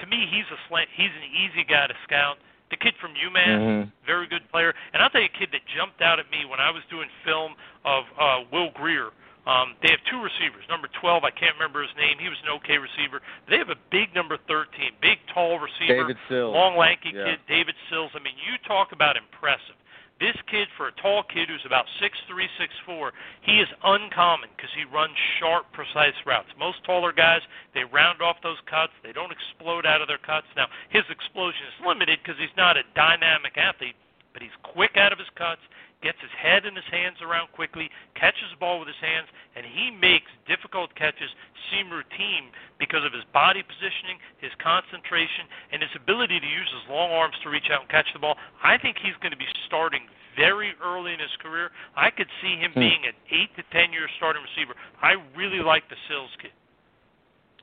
to 0.00 0.06
me, 0.06 0.26
he's 0.30 0.48
a 0.48 0.58
slant. 0.68 0.88
He's 0.96 1.12
an 1.12 1.28
easy 1.28 1.64
guy 1.64 1.86
to 1.86 1.94
scout. 2.04 2.38
The 2.70 2.76
kid 2.80 2.94
from 2.96 3.12
UMass, 3.14 3.60
Mhm. 3.60 3.92
very 4.06 4.26
good 4.26 4.48
player. 4.50 4.74
And 4.94 5.02
I'll 5.02 5.10
tell 5.10 5.20
you 5.20 5.28
a 5.28 5.38
kid 5.38 5.50
that 5.52 5.60
jumped 5.76 6.00
out 6.00 6.18
at 6.18 6.30
me 6.30 6.46
when 6.46 6.58
I 6.58 6.70
was 6.70 6.82
doing 6.88 7.08
film 7.22 7.54
of 7.84 8.04
uh, 8.18 8.44
Will 8.50 8.70
Grier. 8.70 9.10
Um, 9.44 9.74
they 9.82 9.90
have 9.90 10.00
two 10.08 10.22
receivers. 10.22 10.64
Number 10.70 10.86
12, 10.88 11.24
I 11.24 11.30
can't 11.32 11.52
remember 11.58 11.82
his 11.82 11.90
name. 11.96 12.16
He 12.18 12.28
was 12.30 12.38
an 12.44 12.48
okay 12.62 12.78
receiver. 12.78 13.20
They 13.50 13.58
have 13.58 13.68
a 13.70 13.76
big 13.90 14.14
number 14.14 14.38
13, 14.48 14.92
big, 15.02 15.18
tall 15.34 15.58
receiver, 15.58 15.94
David 16.06 16.16
Sills. 16.28 16.54
long, 16.54 16.76
lanky 16.78 17.10
Yeah. 17.10 17.24
kid, 17.24 17.40
David 17.48 17.74
Sills. 17.90 18.12
I 18.14 18.20
mean, 18.20 18.38
you 18.38 18.56
talk 18.58 18.92
about 18.92 19.16
impressive. 19.18 19.74
This 20.22 20.38
kid, 20.46 20.68
for 20.78 20.86
a 20.86 20.94
tall 21.02 21.24
kid 21.26 21.50
who's 21.50 21.66
about 21.66 21.90
six 21.98 22.14
three, 22.30 22.46
six 22.54 22.70
four, 22.86 23.10
he 23.42 23.58
is 23.58 23.66
uncommon 23.82 24.50
because 24.54 24.70
he 24.70 24.86
runs 24.86 25.18
sharp, 25.40 25.66
precise 25.74 26.14
routes. 26.24 26.46
Most 26.56 26.78
taller 26.84 27.10
guys, 27.10 27.42
they 27.74 27.82
round 27.82 28.22
off 28.22 28.36
those 28.40 28.62
cuts. 28.70 28.92
They 29.02 29.10
don't 29.10 29.34
explode 29.34 29.84
out 29.84 30.00
of 30.00 30.06
their 30.06 30.22
cuts. 30.22 30.46
Now, 30.54 30.68
his 30.94 31.02
explosion 31.10 31.66
is 31.66 31.84
limited 31.84 32.20
because 32.22 32.38
he's 32.38 32.54
not 32.56 32.76
a 32.76 32.86
dynamic 32.94 33.58
athlete, 33.58 33.98
but 34.32 34.42
he's 34.46 34.54
quick 34.62 34.94
out 34.94 35.12
of 35.12 35.18
his 35.18 35.26
cuts, 35.34 35.60
gets 36.02 36.18
his 36.20 36.30
head 36.34 36.66
and 36.66 36.76
his 36.76 36.86
hands 36.90 37.16
around 37.22 37.48
quickly, 37.54 37.88
catches 38.14 38.50
the 38.50 38.58
ball 38.58 38.78
with 38.78 38.88
his 38.90 39.00
hands, 39.00 39.30
and 39.56 39.64
he 39.64 39.90
makes 39.90 40.30
difficult 40.46 40.94
catches 40.94 41.30
seem 41.70 41.88
routine 41.88 42.50
because 42.78 43.06
of 43.06 43.14
his 43.14 43.24
body 43.32 43.62
positioning, 43.62 44.18
his 44.42 44.50
concentration, 44.58 45.46
and 45.72 45.80
his 45.80 45.94
ability 45.94 46.38
to 46.42 46.46
use 46.46 46.68
his 46.68 46.84
long 46.90 47.10
arms 47.10 47.34
to 47.42 47.48
reach 47.48 47.70
out 47.70 47.86
and 47.86 47.88
catch 47.88 48.10
the 48.12 48.18
ball. 48.18 48.36
I 48.62 48.76
think 48.76 48.98
he's 48.98 49.16
going 49.22 49.32
to 49.32 49.40
be 49.40 49.48
starting 49.66 50.02
very 50.36 50.72
early 50.82 51.12
in 51.14 51.20
his 51.20 51.32
career. 51.40 51.70
I 51.96 52.10
could 52.10 52.28
see 52.40 52.56
him 52.56 52.72
Hmm. 52.72 52.80
being 52.80 53.06
an 53.06 53.14
eight 53.30 53.54
to 53.56 53.62
ten 53.70 53.92
year 53.92 54.08
starting 54.16 54.42
receiver. 54.42 54.74
I 55.00 55.16
really 55.36 55.60
like 55.60 55.88
the 55.88 55.96
Sills 56.08 56.30
kid. 56.40 56.52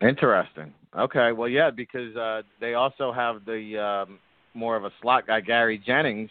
Interesting. 0.01 0.73
Okay. 0.97 1.31
Well, 1.31 1.49
yeah, 1.49 1.71
because 1.71 2.15
uh, 2.15 2.43
they 2.59 2.73
also 2.73 3.11
have 3.11 3.43
the 3.45 3.77
um, 3.77 4.19
more 4.53 4.75
of 4.75 4.85
a 4.85 4.91
slot 5.01 5.27
guy, 5.27 5.41
Gary 5.41 5.77
Jennings, 5.77 6.29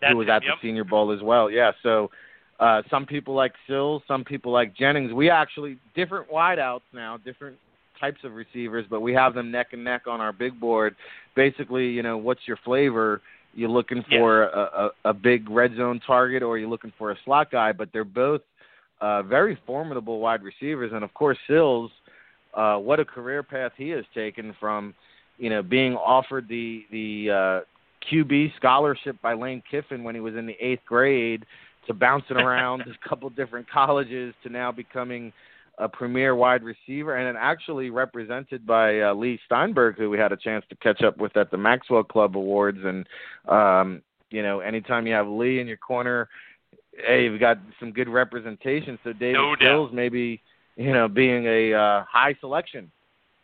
That's 0.00 0.12
who 0.12 0.18
was 0.18 0.26
him, 0.26 0.30
at 0.32 0.44
yep. 0.44 0.54
the 0.60 0.68
Senior 0.68 0.84
Bowl 0.84 1.12
as 1.12 1.22
well. 1.22 1.50
Yeah. 1.50 1.72
So 1.82 2.10
uh, 2.58 2.82
some 2.90 3.06
people 3.06 3.34
like 3.34 3.52
Sills, 3.66 4.02
some 4.06 4.24
people 4.24 4.52
like 4.52 4.74
Jennings. 4.76 5.12
We 5.12 5.30
actually 5.30 5.78
different 5.94 6.30
wideouts 6.30 6.82
now, 6.92 7.16
different 7.16 7.56
types 7.98 8.20
of 8.24 8.34
receivers, 8.34 8.86
but 8.88 9.00
we 9.00 9.12
have 9.12 9.34
them 9.34 9.50
neck 9.50 9.68
and 9.72 9.84
neck 9.84 10.06
on 10.06 10.20
our 10.20 10.32
big 10.32 10.58
board. 10.58 10.96
Basically, 11.36 11.88
you 11.88 12.02
know, 12.02 12.16
what's 12.16 12.40
your 12.46 12.58
flavor? 12.64 13.20
You're 13.54 13.68
looking 13.68 14.04
for 14.08 14.44
a, 14.44 14.90
a, 15.04 15.10
a 15.10 15.12
big 15.12 15.50
red 15.50 15.76
zone 15.76 16.00
target, 16.06 16.42
or 16.42 16.56
you're 16.56 16.68
looking 16.68 16.92
for 16.96 17.10
a 17.10 17.16
slot 17.24 17.50
guy? 17.50 17.72
But 17.72 17.90
they're 17.92 18.04
both 18.04 18.42
uh, 19.00 19.22
very 19.22 19.58
formidable 19.66 20.20
wide 20.20 20.42
receivers, 20.42 20.92
and 20.94 21.02
of 21.04 21.12
course, 21.14 21.38
Sills. 21.46 21.90
Uh, 22.52 22.76
what 22.76 22.98
a 22.98 23.04
career 23.04 23.42
path 23.42 23.72
he 23.76 23.90
has 23.90 24.04
taken 24.12 24.54
from, 24.58 24.92
you 25.38 25.48
know, 25.50 25.62
being 25.62 25.94
offered 25.94 26.48
the 26.48 26.84
the 26.90 27.30
uh, 27.30 27.60
QB 28.10 28.56
scholarship 28.56 29.20
by 29.22 29.34
Lane 29.34 29.62
Kiffin 29.70 30.04
when 30.04 30.14
he 30.14 30.20
was 30.20 30.34
in 30.34 30.46
the 30.46 30.56
eighth 30.60 30.84
grade 30.86 31.44
to 31.86 31.94
bouncing 31.94 32.36
around 32.38 32.82
a 32.82 33.08
couple 33.08 33.28
different 33.30 33.68
colleges 33.70 34.34
to 34.42 34.48
now 34.48 34.72
becoming 34.72 35.32
a 35.78 35.88
premier 35.88 36.36
wide 36.36 36.62
receiver 36.62 37.16
and 37.16 37.26
then 37.26 37.42
actually 37.42 37.90
represented 37.90 38.66
by 38.66 39.00
uh, 39.00 39.14
Leigh 39.14 39.40
Steinberg, 39.46 39.96
who 39.96 40.10
we 40.10 40.18
had 40.18 40.32
a 40.32 40.36
chance 40.36 40.64
to 40.68 40.76
catch 40.76 41.02
up 41.02 41.16
with 41.16 41.36
at 41.36 41.50
the 41.50 41.56
Maxwell 41.56 42.04
Club 42.04 42.36
Awards. 42.36 42.78
And 42.84 43.06
um, 43.48 44.02
you 44.30 44.42
know, 44.42 44.60
anytime 44.60 45.06
you 45.06 45.14
have 45.14 45.26
Leigh 45.26 45.58
in 45.58 45.66
your 45.66 45.78
corner, 45.78 46.28
hey, 47.06 47.24
you've 47.24 47.40
got 47.40 47.58
some 47.78 47.92
good 47.92 48.08
representation. 48.08 48.98
So 49.02 49.12
David 49.12 49.34
No. 49.60 49.88
Maybe 49.92 50.40
you 50.76 50.92
know 50.92 51.08
being 51.08 51.46
a 51.46 51.72
uh, 51.72 52.04
high 52.04 52.36
selection 52.40 52.90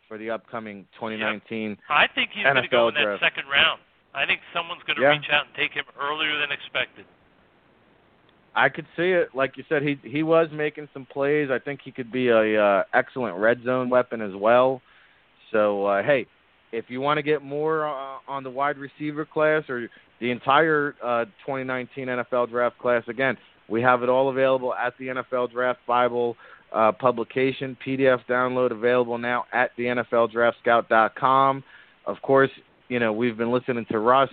for 0.07 0.17
the 0.17 0.29
upcoming 0.29 0.85
2019. 0.95 1.77
I 1.89 2.07
think 2.13 2.29
he's 2.33 2.43
going 2.43 2.55
to 2.55 2.67
go 2.69 2.87
in 2.87 2.93
that 2.95 3.03
draft. 3.03 3.23
second 3.23 3.49
round. 3.51 3.81
I 4.17 4.25
think 4.25 4.41
someone's 4.51 4.81
going 4.83 4.97
to 4.97 5.03
Yeah. 5.03 5.09
reach 5.09 5.29
out 5.29 5.45
and 5.45 5.55
take 5.55 5.73
him 5.73 5.85
earlier 5.99 6.39
than 6.39 6.51
expected. 6.51 7.05
I 8.55 8.69
could 8.69 8.87
see 8.95 9.11
it. 9.11 9.35
Like 9.35 9.55
you 9.55 9.63
said, 9.69 9.83
he 9.83 9.99
he 10.03 10.23
was 10.23 10.49
making 10.51 10.89
some 10.91 11.05
plays. 11.05 11.51
I 11.51 11.59
think 11.59 11.81
he 11.83 11.91
could 11.91 12.11
be 12.11 12.29
a 12.29 12.59
uh, 12.61 12.83
excellent 12.93 13.37
red 13.37 13.63
zone 13.63 13.89
weapon 13.89 14.19
as 14.19 14.33
well. 14.33 14.81
So 15.51 15.85
uh, 15.85 16.01
hey, 16.01 16.25
if 16.71 16.85
you 16.89 16.99
want 16.99 17.19
to 17.19 17.21
get 17.21 17.43
more 17.43 17.87
uh, 17.87 18.17
on 18.27 18.43
the 18.43 18.49
wide 18.49 18.79
receiver 18.79 19.25
class 19.25 19.69
or 19.69 19.87
the 20.19 20.31
entire 20.31 20.95
uh, 21.03 21.25
2019 21.45 22.07
NFL 22.07 22.49
Draft 22.49 22.79
class, 22.79 23.03
again, 23.07 23.37
we 23.69 23.83
have 23.83 24.01
it 24.01 24.09
all 24.09 24.29
available 24.29 24.73
at 24.73 24.97
the 24.97 25.07
NFL 25.09 25.51
Draft 25.51 25.79
Bible 25.85 26.35
uh, 26.73 26.91
publication, 26.91 27.77
PDF 27.85 28.25
download 28.27 28.71
available 28.71 29.19
now 29.19 29.45
at 29.53 29.69
the 29.77 29.83
NFL 29.83 30.31
Draft 30.31 30.57
NFLDraftScout.com. 30.65 31.63
Of 32.05 32.21
course, 32.21 32.49
you 32.89 32.99
know 32.99 33.11
we've 33.13 33.37
been 33.37 33.51
listening 33.51 33.85
to 33.91 33.99
Russ 33.99 34.29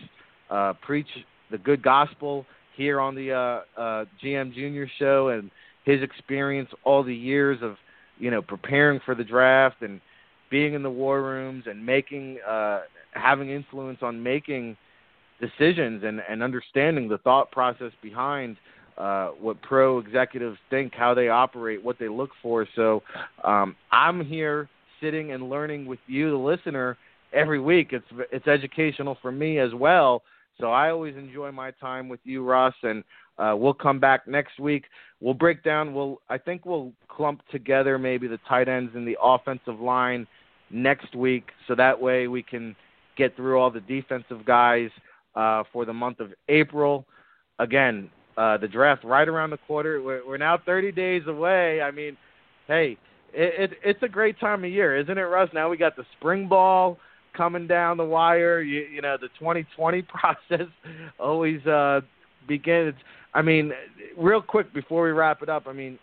uh, 0.51 0.75
preach 0.83 1.09
the 1.51 1.59
good 1.59 1.83
gospel 1.83 2.47
here 2.77 3.01
on 3.01 3.15
the 3.15 3.33
uh, 3.33 3.81
uh, 3.81 4.05
GM 4.23 4.55
Junior 4.55 4.89
show 4.99 5.29
and 5.29 5.51
his 5.85 6.03
experience 6.03 6.69
all 6.85 7.03
the 7.03 7.15
years 7.15 7.59
of 7.63 7.77
you 8.19 8.31
know 8.31 8.43
preparing 8.43 9.01
for 9.05 9.15
the 9.15 9.25
draft 9.25 9.83
and 9.83 10.01
being 10.51 10.75
in 10.75 10.83
the 10.83 10.91
war 10.91 11.23
rooms 11.23 11.65
and 11.67 11.85
making 11.85 12.39
uh, 12.49 12.81
having 13.13 13.51
influence 13.51 13.99
on 14.03 14.23
making 14.23 14.77
decisions 15.41 16.03
and, 16.05 16.21
and 16.29 16.43
understanding 16.43 17.09
the 17.09 17.19
thought 17.19 17.51
process 17.51 17.93
behind 18.03 18.57
uh, 18.97 19.31
what 19.41 19.61
pro 19.63 19.99
executives 19.99 20.57
think, 20.71 20.95
how 20.95 21.15
they 21.15 21.29
operate, 21.29 21.83
what 21.83 21.99
they 21.99 22.09
look 22.09 22.31
for. 22.43 22.67
So 22.77 23.03
um, 23.43 23.75
I'm 23.91 24.25
here 24.25 24.69
sitting 25.01 25.33
and 25.33 25.51
learning 25.51 25.87
with 25.87 25.99
you, 26.07 26.31
the 26.31 26.37
listener, 26.37 26.97
every 27.35 27.61
week. 27.61 27.89
It's 27.93 28.07
it's 28.33 28.47
educational 28.47 29.19
for 29.21 29.33
me 29.33 29.59
as 29.59 29.75
well. 29.75 30.23
So 30.61 30.71
I 30.71 30.91
always 30.91 31.17
enjoy 31.17 31.51
my 31.51 31.73
time 31.73 32.09
with 32.09 32.21
you, 32.25 32.45
Russ, 32.45 32.75
and 32.83 33.03
uh, 33.39 33.55
we'll 33.57 33.75
come 33.75 33.99
back 33.99 34.29
next 34.29 34.61
week. 34.61 34.85
We'll 35.21 35.35
break 35.35 35.63
down. 35.63 35.95
We'll 35.95 36.21
I 36.29 36.39
think 36.39 36.65
we'll 36.65 36.93
clump 37.09 37.43
together 37.51 37.99
maybe 37.99 38.29
the 38.29 38.39
tight 38.49 38.69
ends 38.69 38.93
and 38.95 39.07
the 39.07 39.17
offensive 39.21 39.81
line 39.81 40.27
next 40.71 41.15
week, 41.15 41.51
so 41.69 41.75
that 41.75 42.01
way 42.01 42.29
we 42.29 42.43
can 42.43 42.75
get 43.17 43.37
through 43.37 43.59
all 43.59 43.71
the 43.71 43.81
defensive 43.81 44.45
guys 44.45 44.91
uh, 45.35 45.65
for 45.73 45.85
the 45.85 45.93
month 45.93 46.21
of 46.21 46.33
April. 46.49 47.05
Again, 47.59 48.11
uh, 48.37 48.57
the 48.59 48.67
draft 48.67 49.05
right 49.05 49.29
around 49.29 49.51
the 49.51 49.59
quarter. 49.59 50.03
We're, 50.03 50.27
we're 50.27 50.37
now 50.37 50.59
30 50.65 50.91
days 50.93 51.23
away. 51.29 51.81
I 51.81 51.93
mean, 51.93 52.17
hey, 52.67 52.97
it, 53.33 53.71
it, 53.71 53.79
it's 53.85 54.03
a 54.03 54.09
great 54.09 54.39
time 54.41 54.65
of 54.65 54.71
year, 54.71 54.97
isn't 54.97 55.17
it, 55.17 55.23
Russ? 55.23 55.49
Now 55.55 55.69
we 55.69 55.77
got 55.77 55.95
the 55.97 56.05
spring 56.19 56.49
ball 56.49 56.99
coming 57.37 57.67
down 57.67 57.97
the 57.97 58.05
wire. 58.05 58.61
You, 58.61 58.83
you 58.83 59.03
know, 59.03 59.17
the 59.21 59.29
2020 59.39 60.03
process 60.03 60.69
always 61.19 61.65
uh, 61.67 62.01
begins. 62.49 62.95
I 63.35 63.43
mean, 63.43 63.73
real 64.17 64.41
quick 64.41 64.73
before 64.73 65.05
we 65.05 65.11
wrap 65.11 65.43
it 65.43 65.49
up, 65.49 65.67
I 65.67 65.73
mean, 65.73 65.99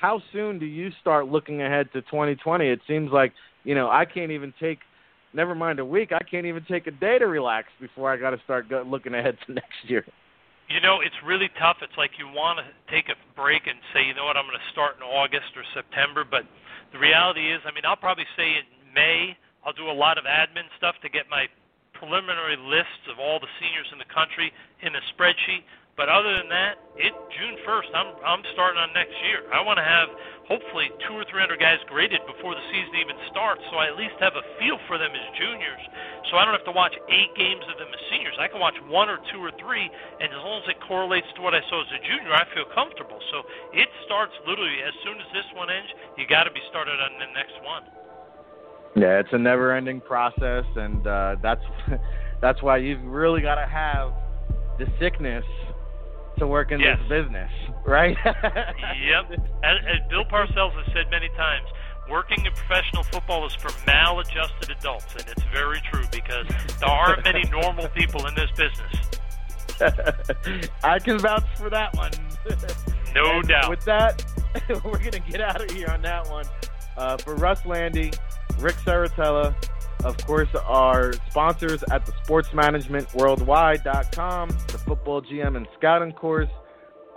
how 0.00 0.20
soon 0.32 0.58
do 0.58 0.66
you 0.66 0.90
start 1.00 1.28
looking 1.28 1.62
ahead 1.62 1.88
to 1.92 2.02
2020? 2.02 2.66
It 2.66 2.80
seems 2.86 3.10
like, 3.12 3.32
you 3.64 3.74
know, 3.74 3.88
I 3.88 4.04
can't 4.04 4.32
even 4.32 4.52
take, 4.60 4.80
never 5.32 5.54
mind 5.54 5.78
a 5.78 5.84
week, 5.84 6.10
I 6.12 6.22
can't 6.22 6.44
even 6.44 6.64
take 6.68 6.86
a 6.86 6.90
day 6.90 7.18
to 7.18 7.26
relax 7.26 7.68
before 7.80 8.12
I 8.12 8.16
got 8.16 8.30
to 8.30 8.40
start 8.44 8.68
go- 8.68 8.84
looking 8.86 9.14
ahead 9.14 9.38
to 9.46 9.52
next 9.54 9.78
year. 9.86 10.04
You 10.68 10.80
know, 10.80 11.00
it's 11.04 11.14
really 11.24 11.50
tough. 11.58 11.78
It's 11.82 11.96
like 11.96 12.12
you 12.18 12.26
want 12.26 12.58
to 12.58 12.66
take 12.92 13.08
a 13.08 13.16
break 13.38 13.62
and 13.66 13.78
say, 13.92 14.04
you 14.04 14.14
know 14.14 14.24
what, 14.24 14.36
I'm 14.36 14.46
going 14.46 14.58
to 14.58 14.72
start 14.72 14.96
in 14.96 15.02
August 15.02 15.52
or 15.54 15.62
September. 15.74 16.24
But 16.28 16.44
the 16.92 16.98
reality 16.98 17.52
is, 17.52 17.60
I 17.64 17.72
mean, 17.72 17.84
I'll 17.84 17.96
probably 17.96 18.26
say 18.36 18.56
in 18.56 18.66
May, 18.94 19.36
I'll 19.64 19.72
do 19.72 19.90
a 19.90 19.94
lot 19.94 20.18
of 20.18 20.24
admin 20.24 20.66
stuff 20.76 20.96
to 21.02 21.08
get 21.08 21.30
my 21.30 21.46
preliminary 21.94 22.58
lists 22.58 23.06
of 23.06 23.22
all 23.22 23.38
the 23.38 23.50
seniors 23.62 23.86
in 23.94 23.98
the 23.98 24.10
country 24.10 24.50
in 24.82 24.90
a 24.94 25.02
spreadsheet. 25.14 25.62
But 25.92 26.08
other 26.08 26.32
than 26.40 26.48
that, 26.48 26.80
it 26.96 27.12
June 27.36 27.60
1st, 27.68 27.92
I'm 27.92 28.10
I'm 28.24 28.42
starting 28.56 28.80
on 28.80 28.96
next 28.96 29.12
year. 29.28 29.44
I 29.52 29.60
want 29.60 29.76
to 29.76 29.84
have 29.84 30.08
hopefully 30.48 30.88
two 31.04 31.12
or 31.12 31.24
three 31.28 31.38
hundred 31.38 31.60
guys 31.60 31.76
graded 31.84 32.24
before 32.24 32.56
the 32.56 32.64
season 32.72 32.96
even 32.96 33.16
starts, 33.28 33.60
so 33.68 33.76
I 33.76 33.92
at 33.92 34.00
least 34.00 34.16
have 34.24 34.32
a 34.32 34.44
feel 34.56 34.80
for 34.88 34.96
them 34.96 35.12
as 35.12 35.26
juniors. 35.36 35.84
So 36.32 36.40
I 36.40 36.48
don't 36.48 36.56
have 36.56 36.64
to 36.64 36.72
watch 36.72 36.96
eight 37.12 37.36
games 37.36 37.60
of 37.68 37.76
them 37.76 37.92
as 37.92 38.02
seniors. 38.08 38.32
I 38.40 38.48
can 38.48 38.56
watch 38.56 38.74
one 38.88 39.12
or 39.12 39.20
two 39.28 39.44
or 39.44 39.52
three, 39.60 39.84
and 39.84 40.32
as 40.32 40.40
long 40.40 40.64
as 40.64 40.68
it 40.72 40.80
correlates 40.80 41.28
to 41.36 41.44
what 41.44 41.52
I 41.52 41.60
saw 41.68 41.84
as 41.84 41.92
a 41.92 42.00
junior, 42.08 42.32
I 42.32 42.48
feel 42.56 42.66
comfortable. 42.72 43.20
So 43.28 43.44
it 43.76 43.88
starts 44.08 44.32
literally 44.48 44.80
as 44.80 44.96
soon 45.04 45.20
as 45.20 45.28
this 45.36 45.46
one 45.52 45.68
ends. 45.68 45.92
You 46.16 46.24
got 46.24 46.48
to 46.48 46.52
be 46.56 46.64
started 46.72 46.96
on 47.04 47.20
the 47.20 47.28
next 47.36 47.60
one. 47.60 47.84
Yeah, 48.94 49.20
it's 49.20 49.32
a 49.32 49.38
never-ending 49.38 50.02
process, 50.02 50.64
and 50.76 51.06
uh, 51.06 51.36
that's 51.42 51.64
that's 52.40 52.62
why 52.62 52.76
you've 52.76 53.02
really 53.04 53.40
got 53.40 53.54
to 53.54 53.66
have 53.66 54.12
the 54.78 54.86
sickness 54.98 55.44
to 56.38 56.46
work 56.46 56.72
in 56.72 56.80
yes. 56.80 56.98
this 56.98 57.24
business, 57.24 57.50
right? 57.86 58.16
yep. 58.24 59.30
As, 59.62 59.78
as 59.86 60.10
Bill 60.10 60.24
Parcells 60.24 60.72
has 60.72 60.92
said 60.92 61.10
many 61.10 61.28
times, 61.30 61.68
working 62.10 62.44
in 62.44 62.52
professional 62.52 63.02
football 63.04 63.46
is 63.46 63.54
for 63.54 63.70
maladjusted 63.86 64.70
adults, 64.70 65.14
and 65.14 65.24
it's 65.28 65.42
very 65.52 65.80
true 65.90 66.04
because 66.10 66.46
there 66.80 66.88
aren't 66.88 67.24
many 67.24 67.42
normal 67.50 67.88
people 67.88 68.26
in 68.26 68.34
this 68.34 68.50
business. 68.50 68.96
I 70.84 70.98
can 70.98 71.18
vouch 71.18 71.44
for 71.56 71.70
that 71.70 71.94
one. 71.96 72.12
No 73.14 73.38
and 73.38 73.48
doubt. 73.48 73.70
With 73.70 73.84
that, 73.84 74.24
we're 74.84 74.98
going 74.98 75.12
to 75.12 75.20
get 75.20 75.40
out 75.40 75.62
of 75.62 75.70
here 75.70 75.88
on 75.88 76.02
that 76.02 76.28
one. 76.30 76.44
Uh, 76.96 77.16
for 77.16 77.34
Russ 77.34 77.64
Lande, 77.64 78.16
Ric 78.58 78.76
Serritella, 78.76 79.54
of 80.04 80.16
course, 80.18 80.48
our 80.64 81.12
sponsors 81.30 81.82
at 81.90 82.06
the 82.06 82.12
sportsmanagementworldwide.com, 82.26 84.48
the 84.48 84.78
football 84.78 85.20
GM 85.22 85.56
and 85.56 85.66
scouting 85.78 86.12
course, 86.12 86.48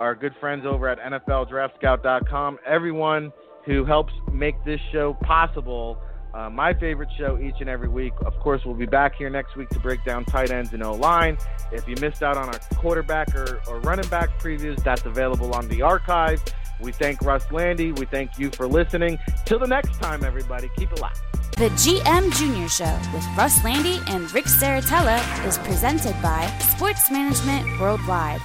our 0.00 0.14
good 0.14 0.34
friends 0.40 0.64
over 0.66 0.88
at 0.88 0.98
NFLDraftScout.com, 1.00 2.58
everyone 2.66 3.32
who 3.64 3.84
helps 3.84 4.12
make 4.32 4.54
this 4.64 4.80
show 4.92 5.14
possible. 5.22 5.98
Uh, 6.32 6.48
my 6.50 6.74
favorite 6.74 7.08
show 7.18 7.38
each 7.38 7.56
and 7.60 7.68
every 7.68 7.88
week. 7.88 8.12
Of 8.24 8.38
course, 8.40 8.62
we'll 8.64 8.74
be 8.74 8.86
back 8.86 9.14
here 9.16 9.30
next 9.30 9.56
week 9.56 9.68
to 9.70 9.80
break 9.80 10.04
down 10.04 10.24
tight 10.26 10.50
ends 10.50 10.72
and 10.74 10.82
O 10.82 10.92
line. 10.92 11.38
If 11.72 11.88
you 11.88 11.94
missed 12.00 12.22
out 12.22 12.36
on 12.36 12.48
our 12.48 12.58
quarterback 12.76 13.34
or, 13.34 13.60
or 13.66 13.80
running 13.80 14.06
back 14.08 14.38
previews, 14.38 14.82
that's 14.84 15.04
available 15.06 15.54
on 15.54 15.66
the 15.68 15.82
archive. 15.82 16.42
We 16.80 16.92
thank 16.92 17.22
Russ 17.22 17.50
Lande. 17.50 17.98
We 17.98 18.06
thank 18.06 18.38
you 18.38 18.50
for 18.50 18.66
listening. 18.66 19.18
Till 19.44 19.58
the 19.58 19.66
next 19.66 20.00
time, 20.00 20.24
everybody, 20.24 20.70
keep 20.76 20.92
it 20.92 21.00
locked. 21.00 21.20
The 21.56 21.70
GM 21.70 22.36
Junior 22.36 22.68
Show 22.68 22.98
with 23.14 23.24
Russ 23.36 23.64
Lande 23.64 24.02
and 24.08 24.30
Ric 24.34 24.44
Serritella 24.44 25.18
is 25.46 25.56
presented 25.58 26.14
by 26.20 26.46
Sports 26.58 27.10
Management 27.10 27.80
Worldwide, 27.80 28.42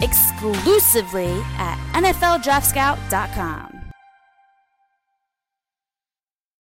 exclusively 0.00 1.42
at 1.58 1.76
NFLDraftScout.com. 1.92 3.73